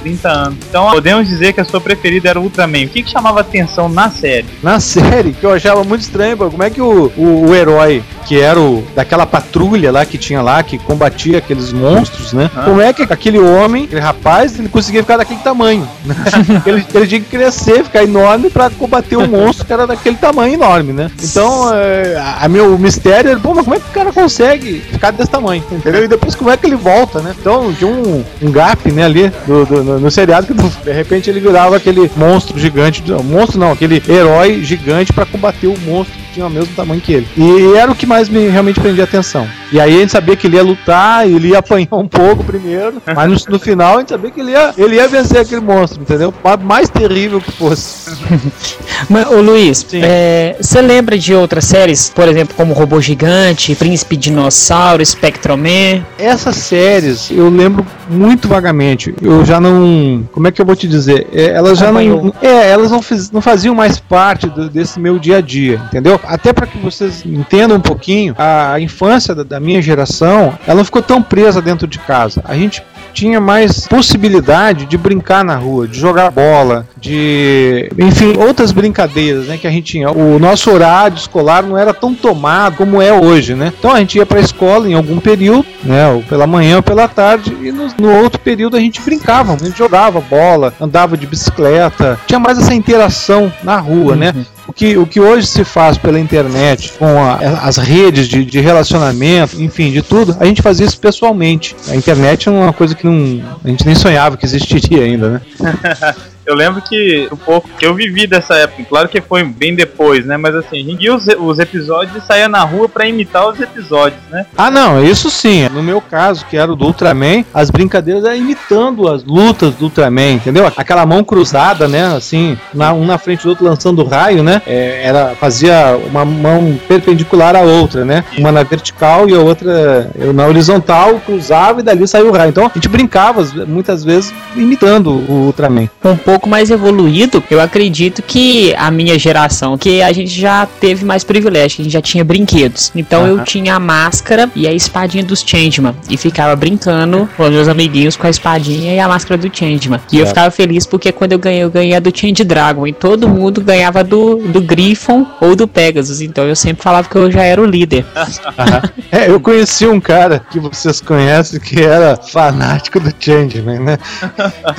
30 0.03 0.29
anos. 0.29 0.57
Então 0.69 0.91
podemos 0.91 1.27
dizer 1.27 1.53
que 1.53 1.61
a 1.61 1.65
sua 1.65 1.79
preferida 1.79 2.29
era 2.29 2.39
o 2.39 2.43
Ultraman. 2.43 2.83
O 2.85 2.89
que, 2.89 3.01
que 3.03 3.09
chamava 3.09 3.39
atenção 3.39 3.87
na 3.89 4.09
série? 4.09 4.45
Na 4.61 4.79
série, 4.79 5.31
que 5.33 5.45
eu 5.45 5.53
achava 5.53 5.83
muito 5.83 6.01
estranho, 6.01 6.37
pô, 6.37 6.49
como 6.49 6.63
é 6.63 6.69
que 6.69 6.81
o, 6.81 7.11
o, 7.17 7.45
o 7.49 7.55
herói, 7.55 8.03
que 8.25 8.39
era 8.39 8.59
o 8.59 8.83
daquela 8.95 9.25
patrulha 9.25 9.91
lá 9.91 10.05
que 10.05 10.17
tinha 10.17 10.41
lá, 10.41 10.61
que 10.61 10.77
combatia 10.77 11.37
aqueles 11.37 11.71
monstros, 11.71 12.33
né? 12.33 12.49
Ah. 12.55 12.63
Como 12.63 12.81
é 12.81 12.91
que 12.93 13.03
aquele 13.03 13.39
homem, 13.39 13.85
aquele 13.85 14.01
rapaz, 14.01 14.59
ele 14.59 14.69
conseguia 14.69 15.01
ficar 15.01 15.17
daquele 15.17 15.39
tamanho? 15.39 15.87
né? 16.05 16.15
ele, 16.65 16.85
ele 16.93 17.07
tinha 17.07 17.21
que 17.21 17.29
crescer, 17.29 17.83
ficar 17.83 18.03
enorme 18.03 18.49
pra 18.49 18.69
combater 18.69 19.15
um 19.17 19.27
monstro 19.27 19.65
que 19.65 19.71
era 19.73 19.87
daquele 19.87 20.17
tamanho 20.17 20.53
enorme, 20.55 20.91
né? 20.93 21.09
Então, 21.23 21.73
é, 21.73 22.15
a, 22.17 22.45
a 22.45 22.47
meu 22.49 22.77
mistério 22.77 23.31
era, 23.31 23.39
pô, 23.39 23.53
mas 23.53 23.63
como 23.63 23.75
é 23.75 23.79
que 23.79 23.87
o 23.89 23.93
cara 23.93 24.11
consegue 24.11 24.79
ficar 24.91 25.11
desse 25.11 25.29
tamanho? 25.31 25.63
Entendeu? 25.71 26.03
E 26.03 26.07
depois 26.07 26.35
como 26.35 26.49
é 26.49 26.57
que 26.57 26.65
ele 26.65 26.75
volta, 26.75 27.21
né? 27.21 27.33
Então, 27.39 27.73
tinha 27.73 27.89
um, 27.89 28.23
um 28.41 28.51
gap, 28.51 28.91
né, 28.91 29.03
ali 29.03 29.31
do, 29.47 29.65
do- 29.65 29.92
no, 29.93 29.99
no 29.99 30.11
seriado 30.11 30.47
que 30.47 30.53
de 30.53 30.91
repente 30.91 31.29
ele 31.29 31.39
virava 31.39 31.77
aquele 31.77 32.09
monstro 32.15 32.59
gigante, 32.59 33.03
monstro 33.23 33.59
não, 33.59 33.71
aquele 33.71 34.01
herói 34.07 34.63
gigante 34.63 35.13
pra 35.13 35.25
combater 35.25 35.67
o 35.67 35.77
monstro 35.79 36.22
tinha 36.33 36.45
o 36.45 36.49
mesmo 36.49 36.73
tamanho 36.75 36.99
que 37.01 37.13
ele. 37.13 37.27
E 37.37 37.75
era 37.77 37.91
o 37.91 37.95
que 37.95 38.05
mais 38.05 38.27
me 38.27 38.47
realmente 38.47 38.79
prendia 38.79 39.03
atenção. 39.03 39.47
E 39.71 39.79
aí 39.79 39.95
a 39.95 39.99
gente 39.99 40.11
sabia 40.11 40.35
que 40.35 40.47
ele 40.47 40.55
ia 40.57 40.63
lutar, 40.63 41.27
ele 41.29 41.49
ia 41.49 41.59
apanhar 41.59 41.87
um 41.93 42.07
pouco 42.07 42.43
primeiro, 42.43 43.01
mas 43.15 43.45
no, 43.45 43.53
no 43.53 43.59
final 43.59 43.95
a 43.97 43.99
gente 43.99 44.09
sabia 44.09 44.31
que 44.31 44.39
ele 44.39 44.51
ia, 44.51 44.73
ele 44.77 44.95
ia 44.95 45.07
vencer 45.07 45.39
aquele 45.39 45.61
monstro, 45.61 46.01
entendeu? 46.01 46.33
Mais 46.63 46.89
terrível 46.89 47.39
que 47.41 47.51
fosse. 47.51 48.11
Mas, 49.09 49.27
ô 49.27 49.41
Luiz, 49.41 49.85
é, 49.93 50.55
você 50.61 50.81
lembra 50.81 51.17
de 51.17 51.33
outras 51.33 51.65
séries, 51.65 52.09
por 52.13 52.27
exemplo, 52.27 52.55
como 52.55 52.73
Robô 52.73 53.01
Gigante, 53.01 53.75
Príncipe 53.75 54.15
Dinossauro, 54.15 55.05
Spectroman? 55.05 56.05
Essas 56.17 56.55
séries 56.55 57.29
eu 57.31 57.49
lembro 57.49 57.85
muito 58.09 58.47
vagamente. 58.47 59.13
Eu 59.21 59.43
já 59.45 59.59
não. 59.59 60.27
Como 60.31 60.47
é 60.47 60.51
que 60.51 60.61
eu 60.61 60.65
vou 60.65 60.75
te 60.75 60.87
dizer? 60.87 61.27
É, 61.33 61.51
elas 61.51 61.77
já 61.79 61.91
não. 61.91 62.33
É, 62.41 62.69
elas 62.69 62.91
não, 62.91 63.01
fiz- 63.01 63.31
não 63.31 63.41
faziam 63.41 63.73
mais 63.75 63.99
parte 63.99 64.47
do- 64.47 64.69
desse 64.69 64.99
meu 64.99 65.19
dia 65.19 65.37
a 65.37 65.41
dia, 65.41 65.81
entendeu? 65.87 66.19
Até 66.23 66.53
para 66.53 66.67
que 66.67 66.77
vocês 66.77 67.25
entendam 67.25 67.77
um 67.77 67.81
pouquinho, 67.81 68.35
a 68.37 68.79
infância 68.79 69.33
da, 69.35 69.43
da 69.43 69.59
minha 69.59 69.81
geração, 69.81 70.57
ela 70.65 70.77
não 70.77 70.85
ficou 70.85 71.01
tão 71.01 71.21
presa 71.21 71.61
dentro 71.61 71.87
de 71.87 71.99
casa. 71.99 72.41
A 72.45 72.55
gente 72.55 72.83
tinha 73.13 73.39
mais 73.39 73.87
possibilidade 73.87 74.85
de 74.85 74.97
brincar 74.97 75.43
na 75.43 75.55
rua, 75.55 75.87
de 75.87 75.99
jogar 75.99 76.31
bola, 76.31 76.87
de. 76.97 77.89
Enfim, 77.97 78.35
outras 78.37 78.71
brincadeiras, 78.71 79.47
né? 79.47 79.57
Que 79.57 79.67
a 79.67 79.71
gente 79.71 79.91
tinha. 79.91 80.11
O 80.11 80.39
nosso 80.39 80.71
horário 80.71 81.15
escolar 81.15 81.63
não 81.63 81.77
era 81.77 81.93
tão 81.93 82.13
tomado 82.13 82.77
como 82.77 83.01
é 83.01 83.13
hoje, 83.13 83.53
né? 83.53 83.71
Então 83.77 83.91
a 83.91 83.99
gente 83.99 84.17
ia 84.17 84.25
pra 84.25 84.39
escola 84.39 84.89
em 84.89 84.93
algum 84.93 85.19
período, 85.19 85.65
né? 85.83 86.07
Ou 86.09 86.23
pela 86.23 86.47
manhã 86.47 86.77
ou 86.77 86.83
pela 86.83 87.07
tarde, 87.07 87.55
e 87.61 87.71
no, 87.71 87.87
no 87.99 88.23
outro 88.23 88.39
período 88.39 88.75
a 88.75 88.79
gente 88.79 89.01
brincava, 89.01 89.53
a 89.53 89.57
gente 89.57 89.77
jogava 89.77 90.19
bola, 90.19 90.73
andava 90.81 91.15
de 91.15 91.27
bicicleta, 91.27 92.19
tinha 92.25 92.39
mais 92.39 92.57
essa 92.57 92.73
interação 92.73 93.51
na 93.63 93.77
rua, 93.77 94.15
né? 94.15 94.33
O 94.65 94.71
que, 94.71 94.97
o 94.97 95.05
que 95.05 95.19
hoje 95.19 95.45
se 95.45 95.63
faz 95.65 95.97
pela 95.97 96.19
internet, 96.19 96.93
com 96.97 97.05
a- 97.21 97.37
as 97.63 97.77
redes 97.77 98.27
de, 98.27 98.45
de 98.45 98.59
relacionamento, 98.61 99.61
enfim, 99.61 99.91
de 99.91 100.01
tudo, 100.01 100.35
a 100.39 100.45
gente 100.45 100.61
fazia 100.61 100.85
isso 100.85 100.97
pessoalmente. 100.99 101.75
A 101.89 101.95
internet 101.95 102.47
é 102.47 102.51
uma 102.51 102.71
coisa 102.71 102.95
que 102.95 103.05
não, 103.05 103.41
a 103.63 103.67
gente 103.67 103.85
nem 103.85 103.93
sonhava 103.95 104.37
que 104.37 104.45
existiria 104.45 105.03
ainda, 105.03 105.29
né? 105.29 105.41
Eu 106.45 106.55
lembro 106.55 106.81
que 106.81 107.27
um 107.31 107.35
pouco 107.35 107.69
que 107.77 107.85
eu 107.85 107.93
vivi 107.93 108.27
dessa 108.27 108.55
época, 108.55 108.83
claro 108.89 109.07
que 109.09 109.21
foi 109.21 109.43
bem 109.43 109.75
depois, 109.75 110.25
né? 110.25 110.37
Mas 110.37 110.55
assim, 110.55 110.81
a 110.81 110.83
gente 110.83 111.09
os, 111.09 111.25
os 111.39 111.59
episódios 111.59 112.15
e 112.23 112.25
saía 112.25 112.47
na 112.49 112.63
rua 112.63 112.87
pra 112.89 113.07
imitar 113.07 113.47
os 113.47 113.59
episódios, 113.59 114.19
né? 114.29 114.45
Ah, 114.57 114.69
não, 114.71 115.03
isso 115.03 115.29
sim. 115.29 115.67
No 115.69 115.81
meu 115.83 116.01
caso, 116.01 116.45
que 116.49 116.57
era 116.57 116.71
o 116.71 116.75
do 116.75 116.85
Ultraman, 116.85 117.43
as 117.53 117.69
brincadeiras 117.69 118.23
eram 118.25 118.35
imitando 118.35 119.07
as 119.09 119.23
lutas 119.23 119.73
do 119.75 119.85
Ultraman, 119.85 120.31
entendeu? 120.33 120.71
Aquela 120.75 121.05
mão 121.05 121.23
cruzada, 121.23 121.87
né? 121.87 122.05
Assim, 122.15 122.57
na- 122.73 122.93
um 122.93 123.05
na 123.05 123.17
frente 123.17 123.43
do 123.43 123.49
outro 123.49 123.65
lançando 123.65 124.03
raio, 124.03 124.43
né? 124.43 124.61
É, 124.67 125.03
era, 125.05 125.35
fazia 125.35 125.97
uma 126.09 126.25
mão 126.25 126.77
perpendicular 126.87 127.55
à 127.55 127.61
outra, 127.61 128.03
né? 128.03 128.23
Uma 128.37 128.51
na 128.51 128.63
vertical 128.63 129.29
e 129.29 129.33
a 129.33 129.39
outra 129.39 130.09
eu 130.19 130.33
na 130.33 130.45
horizontal, 130.47 131.19
cruzava 131.25 131.79
e 131.79 131.83
dali 131.83 132.07
saiu 132.07 132.29
o 132.29 132.31
raio. 132.31 132.49
Então 132.49 132.65
a 132.65 132.71
gente 132.73 132.87
brincava 132.89 133.45
muitas 133.67 134.03
vezes 134.03 134.33
imitando 134.55 135.09
o 135.29 135.45
Ultraman. 135.45 135.89
um 136.03 136.17
pouco 136.17 136.32
mais 136.47 136.69
evoluído, 136.69 137.43
eu 137.49 137.59
acredito 137.59 138.21
que 138.21 138.73
a 138.77 138.91
minha 138.91 139.17
geração, 139.17 139.77
que 139.77 140.01
a 140.01 140.11
gente 140.11 140.39
já 140.39 140.65
teve 140.65 141.05
mais 141.05 141.23
privilégio, 141.23 141.77
que 141.77 141.81
a 141.81 141.85
gente 141.85 141.93
já 141.93 142.01
tinha 142.01 142.23
brinquedos. 142.23 142.91
Então 142.95 143.25
eu 143.27 143.43
tinha 143.43 143.75
a 143.75 143.79
máscara 143.79 144.49
e 144.55 144.67
a 144.67 144.73
espadinha 144.73 145.23
dos 145.23 145.41
Changeman 145.41 145.95
e 146.09 146.17
ficava 146.17 146.55
brincando 146.55 147.29
com 147.35 147.43
os 147.43 147.49
meus 147.49 147.67
amiguinhos 147.67 148.15
com 148.15 148.27
a 148.27 148.29
espadinha 148.29 148.93
e 148.93 148.99
a 148.99 149.07
máscara 149.07 149.37
do 149.37 149.55
Changeman. 149.55 149.99
E 150.11 150.19
eu 150.19 150.27
ficava 150.27 150.49
feliz 150.51 150.85
porque 150.85 151.11
quando 151.11 151.33
eu 151.33 151.39
ganhei, 151.39 151.63
eu 151.63 151.69
ganhei 151.69 151.95
a 151.95 151.99
do 151.99 152.15
Change 152.15 152.43
Dragon 152.43 152.87
e 152.87 152.93
todo 152.93 153.27
mundo 153.27 153.61
ganhava 153.61 154.03
do, 154.03 154.37
do 154.37 154.61
Griffon 154.61 155.25
ou 155.39 155.55
do 155.55 155.67
Pegasus. 155.67 156.21
Então 156.21 156.45
eu 156.45 156.55
sempre 156.55 156.83
falava 156.83 157.07
que 157.07 157.15
eu 157.15 157.31
já 157.31 157.43
era 157.43 157.61
o 157.61 157.65
líder. 157.65 158.05
É, 159.11 159.29
eu 159.29 159.39
conheci 159.39 159.85
um 159.85 159.99
cara 159.99 160.43
que 160.49 160.59
vocês 160.59 160.99
conhecem 160.99 161.59
que 161.59 161.81
era 161.81 162.15
fanático 162.15 162.99
do 162.99 163.13
Changeman, 163.19 163.79
né? 163.79 163.97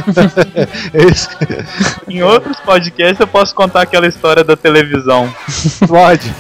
Esse 0.93 1.29
Em 2.09 2.23
outros 2.23 2.59
podcasts 2.61 3.21
eu 3.21 3.27
posso 3.27 3.55
contar 3.55 3.83
aquela 3.83 4.07
história 4.07 4.45
da 4.45 4.57
televisão. 4.57 5.33
pode. 5.87 6.33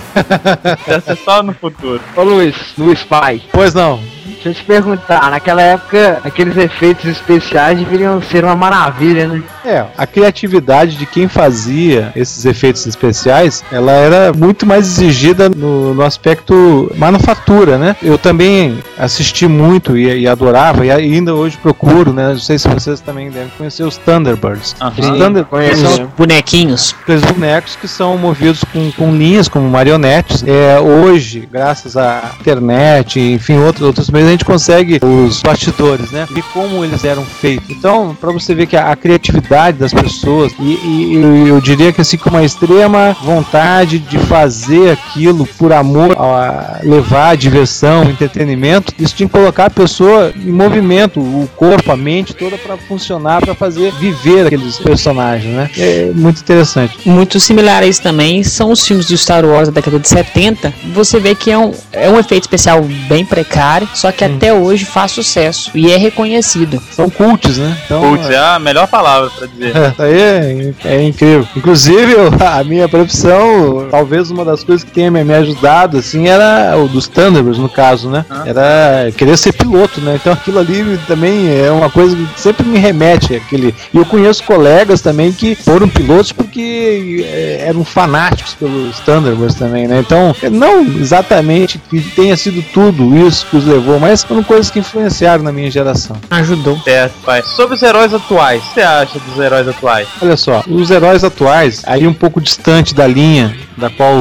Essa 0.86 1.12
é 1.12 1.16
só 1.16 1.42
no 1.42 1.54
futuro. 1.54 2.00
Ô 2.16 2.22
Luiz, 2.22 2.56
Luiz 2.76 3.02
Pai, 3.02 3.42
Pois 3.52 3.74
não. 3.74 4.02
Deixa 4.44 4.50
eu 4.50 4.54
te 4.54 4.64
perguntar, 4.64 5.30
naquela 5.30 5.62
época 5.62 6.20
aqueles 6.22 6.56
efeitos 6.56 7.06
especiais 7.06 7.78
deveriam 7.78 8.20
ser 8.20 8.44
uma 8.44 8.54
maravilha, 8.54 9.26
né? 9.26 9.42
É, 9.64 9.86
a 9.96 10.06
criatividade 10.06 10.96
de 10.96 11.06
quem 11.06 11.26
fazia 11.26 12.12
esses 12.14 12.44
efeitos 12.44 12.86
especiais, 12.86 13.64
ela 13.72 13.92
era 13.92 14.32
muito 14.32 14.66
mais 14.66 14.86
exigida 14.86 15.48
no, 15.48 15.94
no 15.94 16.02
aspecto 16.02 16.92
manufatura, 16.96 17.78
né? 17.78 17.96
Eu 18.02 18.18
também 18.18 18.78
assisti 18.98 19.48
muito 19.48 19.96
e, 19.96 20.20
e 20.20 20.28
adorava, 20.28 20.84
e 20.84 20.90
ainda 20.90 21.34
hoje 21.34 21.56
procuro, 21.56 22.12
né? 22.12 22.28
Não 22.28 22.38
sei 22.38 22.58
se 22.58 22.68
vocês 22.68 23.00
também 23.00 23.30
devem 23.30 23.50
conhecer 23.56 23.84
os 23.84 23.96
Thunderbirds. 23.96 24.76
Aham. 24.80 24.92
Os 24.98 25.18
Thunderbirds 25.18 25.82
Os 25.82 25.94
são 25.94 26.12
bonequinhos. 26.18 26.94
aqueles 27.02 27.22
bonecos 27.22 27.76
que 27.76 27.88
são 27.88 28.18
movidos 28.18 28.62
com, 28.64 28.92
com 28.92 29.16
linhas, 29.16 29.48
como 29.48 29.68
marionetes. 29.70 30.44
É, 30.46 30.78
hoje, 30.78 31.48
graças 31.50 31.96
à 31.96 32.32
internet, 32.38 33.18
enfim, 33.18 33.56
outros, 33.58 33.86
outros 33.86 34.10
meios, 34.10 34.33
gente 34.34 34.44
consegue 34.44 35.00
os 35.02 35.42
bastidores, 35.42 36.10
né? 36.10 36.26
E 36.36 36.42
como 36.42 36.84
eles 36.84 37.04
eram 37.04 37.24
feitos. 37.24 37.70
Então, 37.70 38.16
para 38.20 38.32
você 38.32 38.54
ver 38.54 38.66
que 38.66 38.76
a, 38.76 38.90
a 38.92 38.96
criatividade 38.96 39.78
das 39.78 39.92
pessoas, 39.92 40.52
e, 40.58 40.72
e- 40.74 41.48
eu 41.48 41.60
diria 41.60 41.92
que 41.92 42.00
assim, 42.00 42.16
com 42.16 42.30
uma 42.30 42.44
extrema 42.44 43.16
vontade 43.22 43.98
de 43.98 44.18
fazer 44.18 44.90
aquilo 44.92 45.46
por 45.58 45.72
amor 45.72 46.16
a 46.18 46.80
levar 46.82 47.36
diversão, 47.36 48.04
entretenimento, 48.04 48.92
isso 48.98 49.14
tinha 49.14 49.28
que 49.28 49.32
colocar 49.32 49.66
a 49.66 49.70
pessoa 49.70 50.32
em 50.36 50.50
movimento, 50.50 51.20
o 51.20 51.48
corpo, 51.56 51.90
a 51.92 51.96
mente 51.96 52.34
toda 52.34 52.56
para 52.58 52.76
funcionar, 52.76 53.40
para 53.40 53.54
fazer 53.54 53.92
viver 53.92 54.46
aqueles 54.46 54.78
personagens, 54.78 55.52
né? 55.54 55.70
É 55.78 56.10
muito 56.14 56.40
interessante. 56.40 56.98
Muito 57.08 57.38
similar 57.38 57.82
a 57.82 57.86
isso 57.86 58.02
também 58.02 58.42
são 58.42 58.70
os 58.70 58.86
filmes 58.86 59.06
do 59.06 59.16
Star 59.16 59.44
Wars 59.44 59.68
da 59.68 59.74
década 59.74 59.98
de 59.98 60.08
70. 60.08 60.72
Você 60.94 61.20
vê 61.20 61.34
que 61.34 61.50
é 61.50 61.58
um, 61.58 61.72
é 61.92 62.10
um 62.10 62.18
efeito 62.18 62.44
especial 62.44 62.82
bem 63.08 63.24
precário, 63.24 63.88
só 63.94 64.10
que 64.10 64.23
até 64.26 64.52
hoje 64.52 64.84
faz 64.84 65.12
sucesso 65.12 65.70
e 65.74 65.92
é 65.92 65.96
reconhecido. 65.96 66.80
São 66.90 67.10
cults, 67.10 67.58
né? 67.58 67.76
Então, 67.84 68.00
Putz, 68.02 68.30
é 68.30 68.38
a 68.38 68.58
melhor 68.58 68.86
palavra 68.86 69.30
pra 69.30 69.46
dizer. 69.46 69.76
é, 69.76 69.88
isso 69.90 70.02
aí 70.02 70.20
é, 70.20 70.74
é 70.84 71.02
incrível. 71.02 71.46
Inclusive, 71.56 72.14
a 72.40 72.64
minha 72.64 72.88
profissão, 72.88 73.86
talvez 73.90 74.30
uma 74.30 74.44
das 74.44 74.62
coisas 74.62 74.84
que 74.84 74.90
tenha 74.90 75.10
me 75.10 75.34
ajudado, 75.34 75.98
assim, 75.98 76.28
era 76.28 76.76
o 76.76 76.88
dos 76.88 77.08
Thunderbirds, 77.08 77.58
no 77.58 77.68
caso, 77.68 78.08
né? 78.08 78.24
Ah. 78.28 78.42
Era 78.46 79.12
querer 79.16 79.36
ser 79.36 79.52
piloto, 79.52 80.00
né? 80.00 80.18
Então 80.20 80.32
aquilo 80.32 80.58
ali 80.58 80.98
também 81.06 81.48
é 81.58 81.70
uma 81.70 81.90
coisa 81.90 82.16
que 82.16 82.40
sempre 82.40 82.66
me 82.66 82.78
remete 82.78 83.34
àquele. 83.34 83.74
E 83.92 83.96
eu 83.96 84.04
conheço 84.04 84.42
colegas 84.44 85.00
também 85.00 85.32
que 85.32 85.54
foram 85.54 85.88
pilotos 85.88 86.32
porque 86.32 87.24
é, 87.26 87.64
eram 87.68 87.84
fanáticos 87.84 88.54
pelos 88.54 88.98
Thunderbirds 89.00 89.54
também, 89.56 89.86
né? 89.86 90.00
Então, 90.00 90.34
não 90.50 90.82
exatamente 90.82 91.78
que 91.78 92.00
tenha 92.00 92.36
sido 92.36 92.62
tudo 92.72 93.16
isso 93.16 93.46
que 93.46 93.56
os 93.56 93.64
levou, 93.64 93.98
mas 94.04 94.22
foram 94.22 94.42
coisas 94.42 94.70
que 94.70 94.78
influenciaram 94.78 95.42
na 95.42 95.50
minha 95.50 95.70
geração. 95.70 96.14
Ajudou. 96.30 96.78
Certo, 96.80 97.14
pai. 97.24 97.42
Sobre 97.42 97.74
os 97.74 97.82
heróis 97.82 98.12
atuais, 98.12 98.62
o 98.62 98.66
que 98.66 98.74
você 98.74 98.82
acha 98.82 99.18
dos 99.18 99.38
heróis 99.38 99.66
atuais? 99.66 100.08
Olha 100.20 100.36
só, 100.36 100.62
os 100.68 100.90
heróis 100.90 101.24
atuais, 101.24 101.82
aí 101.86 102.06
um 102.06 102.12
pouco 102.12 102.38
distante 102.38 102.94
da 102.94 103.06
linha 103.06 103.56
da 103.76 103.90
qual 103.90 104.14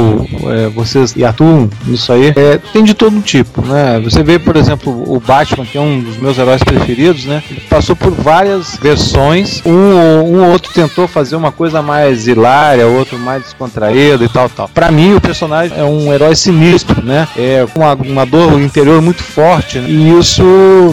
é, 0.51 0.67
vocês 0.69 1.13
atuam 1.23 1.69
nisso 1.85 2.11
aí, 2.11 2.33
é, 2.35 2.57
tem 2.71 2.83
de 2.83 2.93
todo 2.93 3.21
tipo, 3.21 3.61
né? 3.61 3.99
Você 4.03 4.23
vê, 4.23 4.39
por 4.39 4.55
exemplo, 4.55 5.03
o 5.07 5.19
Batman, 5.19 5.65
que 5.65 5.77
é 5.77 5.81
um 5.81 6.01
dos 6.01 6.17
meus 6.17 6.37
heróis 6.37 6.63
preferidos, 6.63 7.25
né? 7.25 7.43
Ele 7.49 7.61
passou 7.61 7.95
por 7.95 8.11
várias 8.11 8.77
versões, 8.77 9.61
um, 9.65 9.71
um 9.71 10.43
ou 10.43 10.51
outro 10.51 10.73
tentou 10.73 11.07
fazer 11.07 11.35
uma 11.35 11.51
coisa 11.51 11.81
mais 11.81 12.27
hilária, 12.27 12.87
outro 12.87 13.17
mais 13.19 13.43
descontraído 13.43 14.23
e 14.23 14.29
tal, 14.29 14.49
tal. 14.49 14.67
Pra 14.69 14.91
mim, 14.91 15.13
o 15.13 15.21
personagem 15.21 15.77
é 15.77 15.83
um 15.83 16.11
herói 16.11 16.35
sinistro, 16.35 17.03
né? 17.03 17.27
É 17.37 17.65
com 17.71 17.81
uma, 17.81 17.93
uma 17.93 18.25
dor 18.25 18.59
interior 18.59 19.01
muito 19.01 19.23
forte, 19.23 19.72
né? 19.79 19.89
e 19.89 20.17
isso 20.17 20.43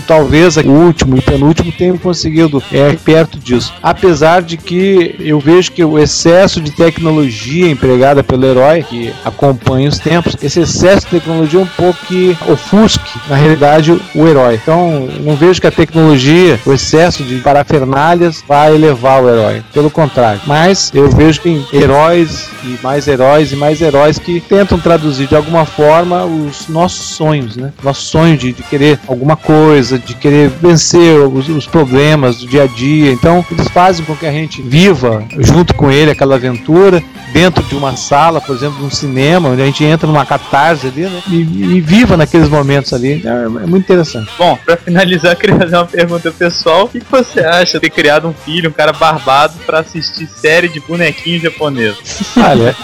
talvez 0.07 0.57
o 0.57 0.69
último 0.69 1.17
e 1.17 1.21
penúltimo 1.21 1.73
tenham 1.73 1.99
conseguido 1.99 2.63
é, 2.73 2.93
perto 2.93 3.39
disso. 3.39 3.73
Apesar 3.83 4.43
de 4.43 4.57
que 4.57 5.15
eu 5.21 5.39
vejo 5.39 5.73
que 5.73 5.85
o 5.85 5.99
excesso 5.99 6.61
de 6.61 6.71
tecnologia 6.71 7.71
empregada 7.71 8.23
pelo 8.23 8.45
herói, 8.45 8.83
que 8.83 9.13
acompanha 9.25 9.89
os 9.89 9.99
tempos, 9.99 10.37
esse 10.43 10.61
excesso 10.61 11.07
de 11.07 11.21
tecnologia 11.21 11.61
é 11.61 11.63
um 11.63 11.67
pouco 11.67 11.99
que 12.07 12.37
ofusque, 12.49 13.19
na 13.29 13.37
realidade, 13.37 13.93
o 14.15 14.27
herói. 14.27 14.55
Então, 14.63 15.09
não 15.21 15.37
vejo 15.37 15.61
que 15.61 15.67
a 15.67 15.71
tecnologia, 15.71 16.59
o 16.65 16.73
excesso 16.73 17.23
de 17.23 17.37
parafernálias 17.37 18.43
vai 18.47 18.75
elevar 18.75 19.23
o 19.23 19.29
herói. 19.29 19.63
Pelo 19.73 19.91
contrário. 19.91 20.41
Mas 20.47 20.91
eu 20.95 21.09
vejo 21.11 21.41
que 21.41 21.51
tem 21.51 21.67
heróis 21.73 22.49
e 22.65 22.79
mais 22.83 23.09
heróis 23.09 23.53
e 23.53 23.57
mais 23.57 23.81
heróis 23.81 24.19
que 24.19 24.41
tentam 24.41 24.79
traduzir 24.79 25.27
de 25.27 25.37
alguma 25.37 25.65
forma 25.65 26.25
os 26.25 26.69
nossos 26.69 27.07
sonhos, 27.17 27.57
né? 27.57 27.73
Nosso 27.83 28.03
sonho 28.03 28.37
de, 28.37 28.53
de 28.53 28.63
querer 28.71 29.01
alguma 29.09 29.37
coisa, 29.37 29.99
de 29.99 30.15
querer 30.15 30.49
vencer 30.49 31.19
os, 31.19 31.49
os 31.49 31.67
problemas 31.67 32.39
do 32.39 32.47
dia 32.47 32.63
a 32.63 32.67
dia. 32.67 33.11
Então, 33.11 33.45
eles 33.51 33.69
fazem 33.69 34.05
com 34.05 34.15
que 34.15 34.25
a 34.25 34.33
gente 34.33 34.63
viva 34.63 35.25
junto 35.39 35.75
com 35.75 35.91
ele 35.91 36.13
aquela 36.13 36.37
aventura 36.37 37.03
dentro 37.33 37.63
de 37.65 37.75
uma 37.75 37.97
sala, 37.97 38.41
por 38.41 38.55
exemplo, 38.55 38.79
de 38.79 38.85
um 38.85 38.91
cinema, 38.91 39.49
onde 39.49 39.63
a 39.63 39.67
gente 39.67 39.85
entra 39.85 40.07
numa 40.07 40.27
catarse 40.27 40.87
ali, 40.87 41.03
né? 41.03 41.23
E, 41.29 41.37
e 41.37 41.81
viva 41.81 42.17
naqueles 42.17 42.49
momentos 42.49 42.93
ali. 42.93 43.23
É, 43.25 43.45
é 43.45 43.67
muito 43.67 43.85
interessante. 43.85 44.31
Bom, 44.39 44.59
pra 44.65 44.77
finalizar, 44.77 45.33
eu 45.33 45.37
queria 45.37 45.57
fazer 45.57 45.77
uma 45.77 45.87
pergunta 45.87 46.31
pessoal. 46.31 46.85
O 46.85 46.89
que 46.89 47.03
você 47.11 47.41
acha 47.41 47.79
de 47.79 47.81
ter 47.81 47.91
criado 47.91 48.29
um 48.29 48.33
filho, 48.33 48.71
um 48.71 48.73
cara 48.73 48.93
barbado, 48.93 49.55
pra 49.67 49.81
assistir 49.81 50.29
série 50.29 50.69
de 50.69 50.81
bonequinho 50.81 51.41
japonês? 51.41 51.97
Olha, 52.37 52.77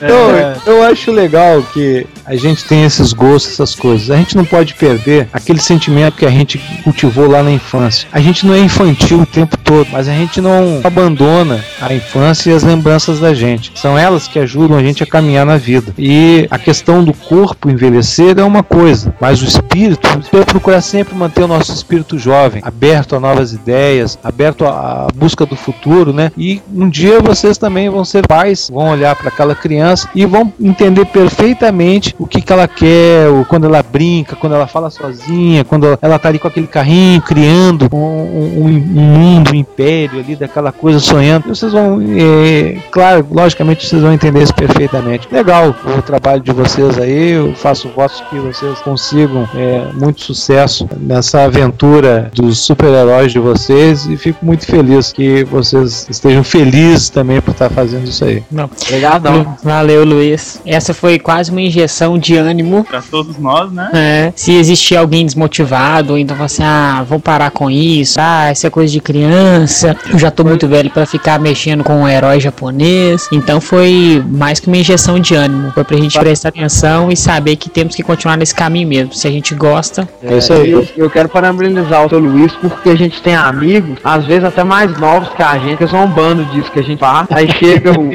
eu, 0.66 0.74
eu 0.74 0.82
acho 0.84 1.10
legal 1.10 1.62
que 1.72 2.06
a 2.24 2.36
gente 2.36 2.64
tem 2.64 2.84
esses 2.84 3.12
gostos, 3.12 3.52
essas 3.52 3.74
coisas. 3.74 4.10
A 4.10 4.16
gente 4.16 4.36
não 4.36 4.44
pode 4.44 4.74
perder 4.74 5.28
aquele 5.32 5.60
sentimento 5.60 6.16
que 6.16 6.26
a 6.26 6.30
gente 6.30 6.58
cultivou 6.82 7.28
lá 7.28 7.42
na 7.42 7.50
infância. 7.50 8.08
A 8.12 8.20
gente 8.20 8.46
não 8.46 8.54
é 8.54 8.58
infantil 8.58 9.20
o 9.20 9.26
tempo 9.26 9.56
todo, 9.56 9.88
mas 9.90 10.08
a 10.08 10.12
gente 10.12 10.40
não 10.40 10.80
abandona 10.84 11.64
a 11.80 11.92
infância 11.92 12.50
e 12.50 12.54
as 12.54 12.62
lembranças 12.62 13.18
da 13.20 13.34
gente. 13.34 13.51
Gente. 13.52 13.78
São 13.78 13.96
elas 13.98 14.26
que 14.26 14.38
ajudam 14.38 14.76
a 14.76 14.82
gente 14.82 15.02
a 15.02 15.06
caminhar 15.06 15.46
na 15.46 15.56
vida. 15.56 15.92
E 15.98 16.46
a 16.50 16.58
questão 16.58 17.04
do 17.04 17.12
corpo 17.12 17.70
envelhecer 17.70 18.38
é 18.38 18.44
uma 18.44 18.62
coisa, 18.62 19.14
mas 19.20 19.40
o 19.42 19.44
espírito, 19.44 20.08
eu 20.32 20.44
procurar 20.44 20.80
sempre 20.80 21.14
manter 21.14 21.42
o 21.42 21.48
nosso 21.48 21.72
espírito 21.72 22.18
jovem, 22.18 22.62
aberto 22.64 23.16
a 23.16 23.20
novas 23.20 23.52
ideias, 23.52 24.18
aberto 24.22 24.64
à 24.64 25.08
busca 25.14 25.46
do 25.46 25.56
futuro, 25.56 26.12
né? 26.12 26.32
E 26.36 26.60
um 26.74 26.88
dia 26.88 27.20
vocês 27.20 27.58
também 27.58 27.88
vão 27.88 28.04
ser 28.04 28.26
pais, 28.26 28.70
vão 28.72 28.90
olhar 28.90 29.14
para 29.16 29.28
aquela 29.28 29.54
criança 29.54 30.08
e 30.14 30.24
vão 30.26 30.52
entender 30.60 31.04
perfeitamente 31.06 32.14
o 32.18 32.26
que, 32.26 32.40
que 32.40 32.52
ela 32.52 32.68
quer, 32.68 33.28
quando 33.48 33.66
ela 33.66 33.82
brinca, 33.82 34.36
quando 34.36 34.54
ela 34.54 34.66
fala 34.66 34.90
sozinha, 34.90 35.64
quando 35.64 35.98
ela 36.00 36.18
tá 36.18 36.28
ali 36.28 36.38
com 36.38 36.48
aquele 36.48 36.66
carrinho 36.66 37.20
criando 37.22 37.88
um, 37.92 37.96
um, 37.96 38.66
um 38.66 39.02
mundo, 39.02 39.52
um 39.52 39.54
império 39.54 40.20
ali 40.20 40.36
daquela 40.36 40.72
coisa 40.72 40.98
sonhando. 40.98 41.46
E 41.46 41.48
vocês 41.48 41.72
vão, 41.72 42.00
é, 42.16 42.78
claro, 42.90 43.26
logicamente 43.42 43.86
vocês 43.86 44.00
vão 44.00 44.12
entender 44.12 44.42
isso 44.42 44.54
perfeitamente. 44.54 45.28
Legal 45.30 45.74
o 45.98 46.02
trabalho 46.02 46.40
de 46.40 46.52
vocês 46.52 46.98
aí, 46.98 47.32
eu 47.32 47.54
faço 47.54 47.88
votos 47.88 48.22
que 48.30 48.38
vocês 48.38 48.78
consigam 48.80 49.48
é, 49.54 49.86
muito 49.92 50.22
sucesso 50.22 50.88
nessa 50.98 51.42
aventura 51.42 52.30
dos 52.34 52.60
super-heróis 52.60 53.32
de 53.32 53.38
vocês 53.38 54.06
e 54.06 54.16
fico 54.16 54.44
muito 54.44 54.64
feliz 54.64 55.12
que 55.12 55.44
vocês 55.44 56.06
estejam 56.08 56.44
felizes 56.44 57.08
também 57.08 57.40
por 57.40 57.50
estar 57.50 57.70
fazendo 57.70 58.04
isso 58.04 58.24
aí. 58.24 58.42
Não. 58.50 58.70
Obrigadão. 58.86 59.56
Valeu, 59.62 60.04
Luiz. 60.04 60.60
Essa 60.64 60.94
foi 60.94 61.18
quase 61.18 61.50
uma 61.50 61.60
injeção 61.60 62.18
de 62.18 62.36
ânimo. 62.36 62.84
Pra 62.84 63.02
todos 63.02 63.36
nós, 63.38 63.72
né? 63.72 63.90
É, 63.92 64.32
se 64.36 64.52
existir 64.52 64.96
alguém 64.96 65.26
desmotivado, 65.26 66.16
então 66.16 66.36
fala 66.36 66.46
assim, 66.46 66.62
ah, 66.62 67.04
vou 67.08 67.18
parar 67.18 67.50
com 67.50 67.70
isso, 67.70 68.18
ah, 68.20 68.52
isso 68.52 68.66
é 68.66 68.70
coisa 68.70 68.92
de 68.92 69.00
criança, 69.00 69.96
eu 70.12 70.18
já 70.18 70.30
tô 70.30 70.44
muito 70.44 70.68
velho 70.68 70.90
pra 70.90 71.06
ficar 71.06 71.40
mexendo 71.40 71.82
com 71.82 72.02
um 72.02 72.08
herói 72.08 72.38
japonês. 72.38 73.28
Então 73.32 73.60
foi 73.60 74.22
mais 74.28 74.60
que 74.60 74.66
uma 74.68 74.76
injeção 74.76 75.18
de 75.18 75.34
ânimo. 75.34 75.72
Foi 75.72 75.82
pra 75.84 75.96
gente 75.96 76.18
prestar 76.18 76.50
atenção 76.50 77.10
e 77.10 77.16
saber 77.16 77.56
que 77.56 77.68
temos 77.70 77.94
que 77.96 78.02
continuar 78.02 78.36
nesse 78.36 78.54
caminho 78.54 78.86
mesmo. 78.86 79.14
Se 79.14 79.26
a 79.26 79.30
gente 79.30 79.54
gosta, 79.54 80.06
É 80.22 80.36
isso 80.36 80.52
aí. 80.52 80.70
Eu, 80.70 80.86
eu 80.96 81.10
quero 81.10 81.28
parabenizar 81.28 82.04
o 82.04 82.08
seu 82.08 82.18
Luiz 82.18 82.52
porque 82.56 82.90
a 82.90 82.94
gente 82.96 83.22
tem 83.22 83.34
amigos, 83.34 83.98
às 84.04 84.24
vezes 84.26 84.44
até 84.44 84.62
mais 84.62 84.96
novos 84.98 85.30
que 85.30 85.42
a 85.42 85.56
gente, 85.58 85.78
que 85.78 85.88
são 85.88 86.04
um 86.04 86.08
bando 86.08 86.44
disso 86.46 86.70
que 86.70 86.78
a 86.78 86.82
gente 86.82 86.98
faz. 86.98 87.26
Aí 87.30 87.50
chega 87.52 87.92
o. 87.98 88.12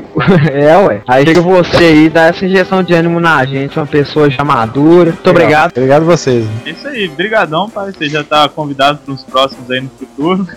é, 0.52 0.78
ué. 0.78 1.02
Aí 1.08 1.26
chega 1.26 1.42
você 1.42 1.78
aí, 1.84 2.10
dá 2.10 2.26
essa 2.28 2.46
injeção 2.46 2.84
de 2.84 2.94
ânimo 2.94 3.20
na 3.20 3.44
gente, 3.46 3.78
uma 3.78 3.86
pessoa 3.88 4.30
já 4.30 4.44
madura. 4.44 5.12
Muito 5.12 5.30
obrigado. 5.30 5.72
Obrigado 5.76 6.04
a 6.04 6.06
vocês. 6.06 6.46
É 6.66 6.70
isso 6.70 6.88
aí, 6.88 7.08
brigadão, 7.08 7.70
pai. 7.70 7.92
Você 7.92 8.08
já 8.08 8.24
tá 8.24 8.48
convidado 8.50 9.00
para 9.04 9.14
os 9.14 9.24
próximos 9.24 9.70
aí 9.72 9.82
no 9.82 9.90
futuro. 9.90 10.48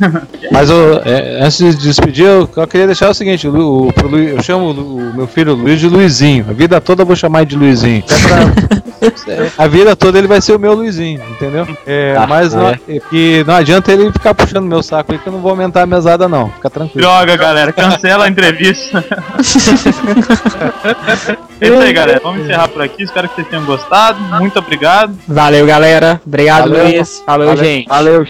Mas 0.52 0.68
eu, 0.70 1.00
é, 1.04 1.40
antes 1.42 1.58
de 1.58 1.74
despedir, 1.76 2.26
eu, 2.26 2.48
eu 2.54 2.66
queria 2.66 2.86
deixar 2.86 3.08
o 3.08 3.14
seguinte: 3.14 3.48
o, 3.48 3.86
o- 3.88 3.92
pro 3.92 4.08
Lu- 4.08 4.18
eu 4.18 4.42
chamo 4.51 4.70
o, 4.72 5.12
meu 5.14 5.26
filho 5.26 5.55
Luiz 5.55 5.78
de 5.80 5.88
Luizinho. 5.88 6.44
A 6.48 6.53
vida 6.53 6.80
toda 6.80 7.03
eu 7.03 7.07
vou 7.07 7.14
chamar 7.16 7.42
ele 7.42 7.51
de 7.51 7.57
Luizinho. 7.57 8.03
É 8.09 8.28
pra- 8.28 8.51
a 9.64 9.66
vida 9.66 9.94
toda 9.96 10.18
ele 10.18 10.26
vai 10.26 10.40
ser 10.40 10.55
o 10.55 10.59
meu 10.59 10.74
Luizinho, 10.74 11.22
entendeu? 11.30 11.66
É, 11.86 12.14
Tá 12.14 12.26
mas 12.26 12.53
não, 12.53 12.68
certo. 12.68 12.82
é 12.88 13.01
que 13.09 13.44
não 13.46 13.55
adianta 13.55 13.92
ele 13.92 14.11
ficar 14.12 14.34
puxando 14.34 14.64
meu 14.66 14.82
saco 14.82 15.12
aí 15.12 15.18
que 15.18 15.26
eu 15.28 15.32
não 15.32 15.40
vou 15.40 15.51
aumentar 15.53 15.82
a 15.82 15.86
mesada, 15.86 16.28
não. 16.28 16.51
Fica 16.51 16.68
tranquilo. 16.68 17.01
Droga, 17.01 17.36
galera, 17.36 17.72
cancela 17.72 18.24
a 18.24 18.28
entrevista. 18.28 19.05
é 21.61 21.68
isso 21.68 21.78
aí, 21.80 21.92
galera. 21.92 22.20
Vamos 22.22 22.42
encerrar 22.42 22.68
por 22.68 22.82
aqui. 22.82 23.03
Espero 23.05 23.28
que 23.28 23.36
vocês 23.36 23.48
tenham 23.48 23.64
gostado. 23.64 24.18
Muito 24.38 24.59
obrigado. 24.59 25.16
valeu, 25.26 25.64
galera. 25.66 26.20
Obrigado, 26.26 26.68
Valeu. 26.70 26.84
Luiz. 26.88 27.22
Falou, 27.24 27.46
Valeu. 27.48 27.64
gente. 27.64 27.88
Valeu. 27.88 28.26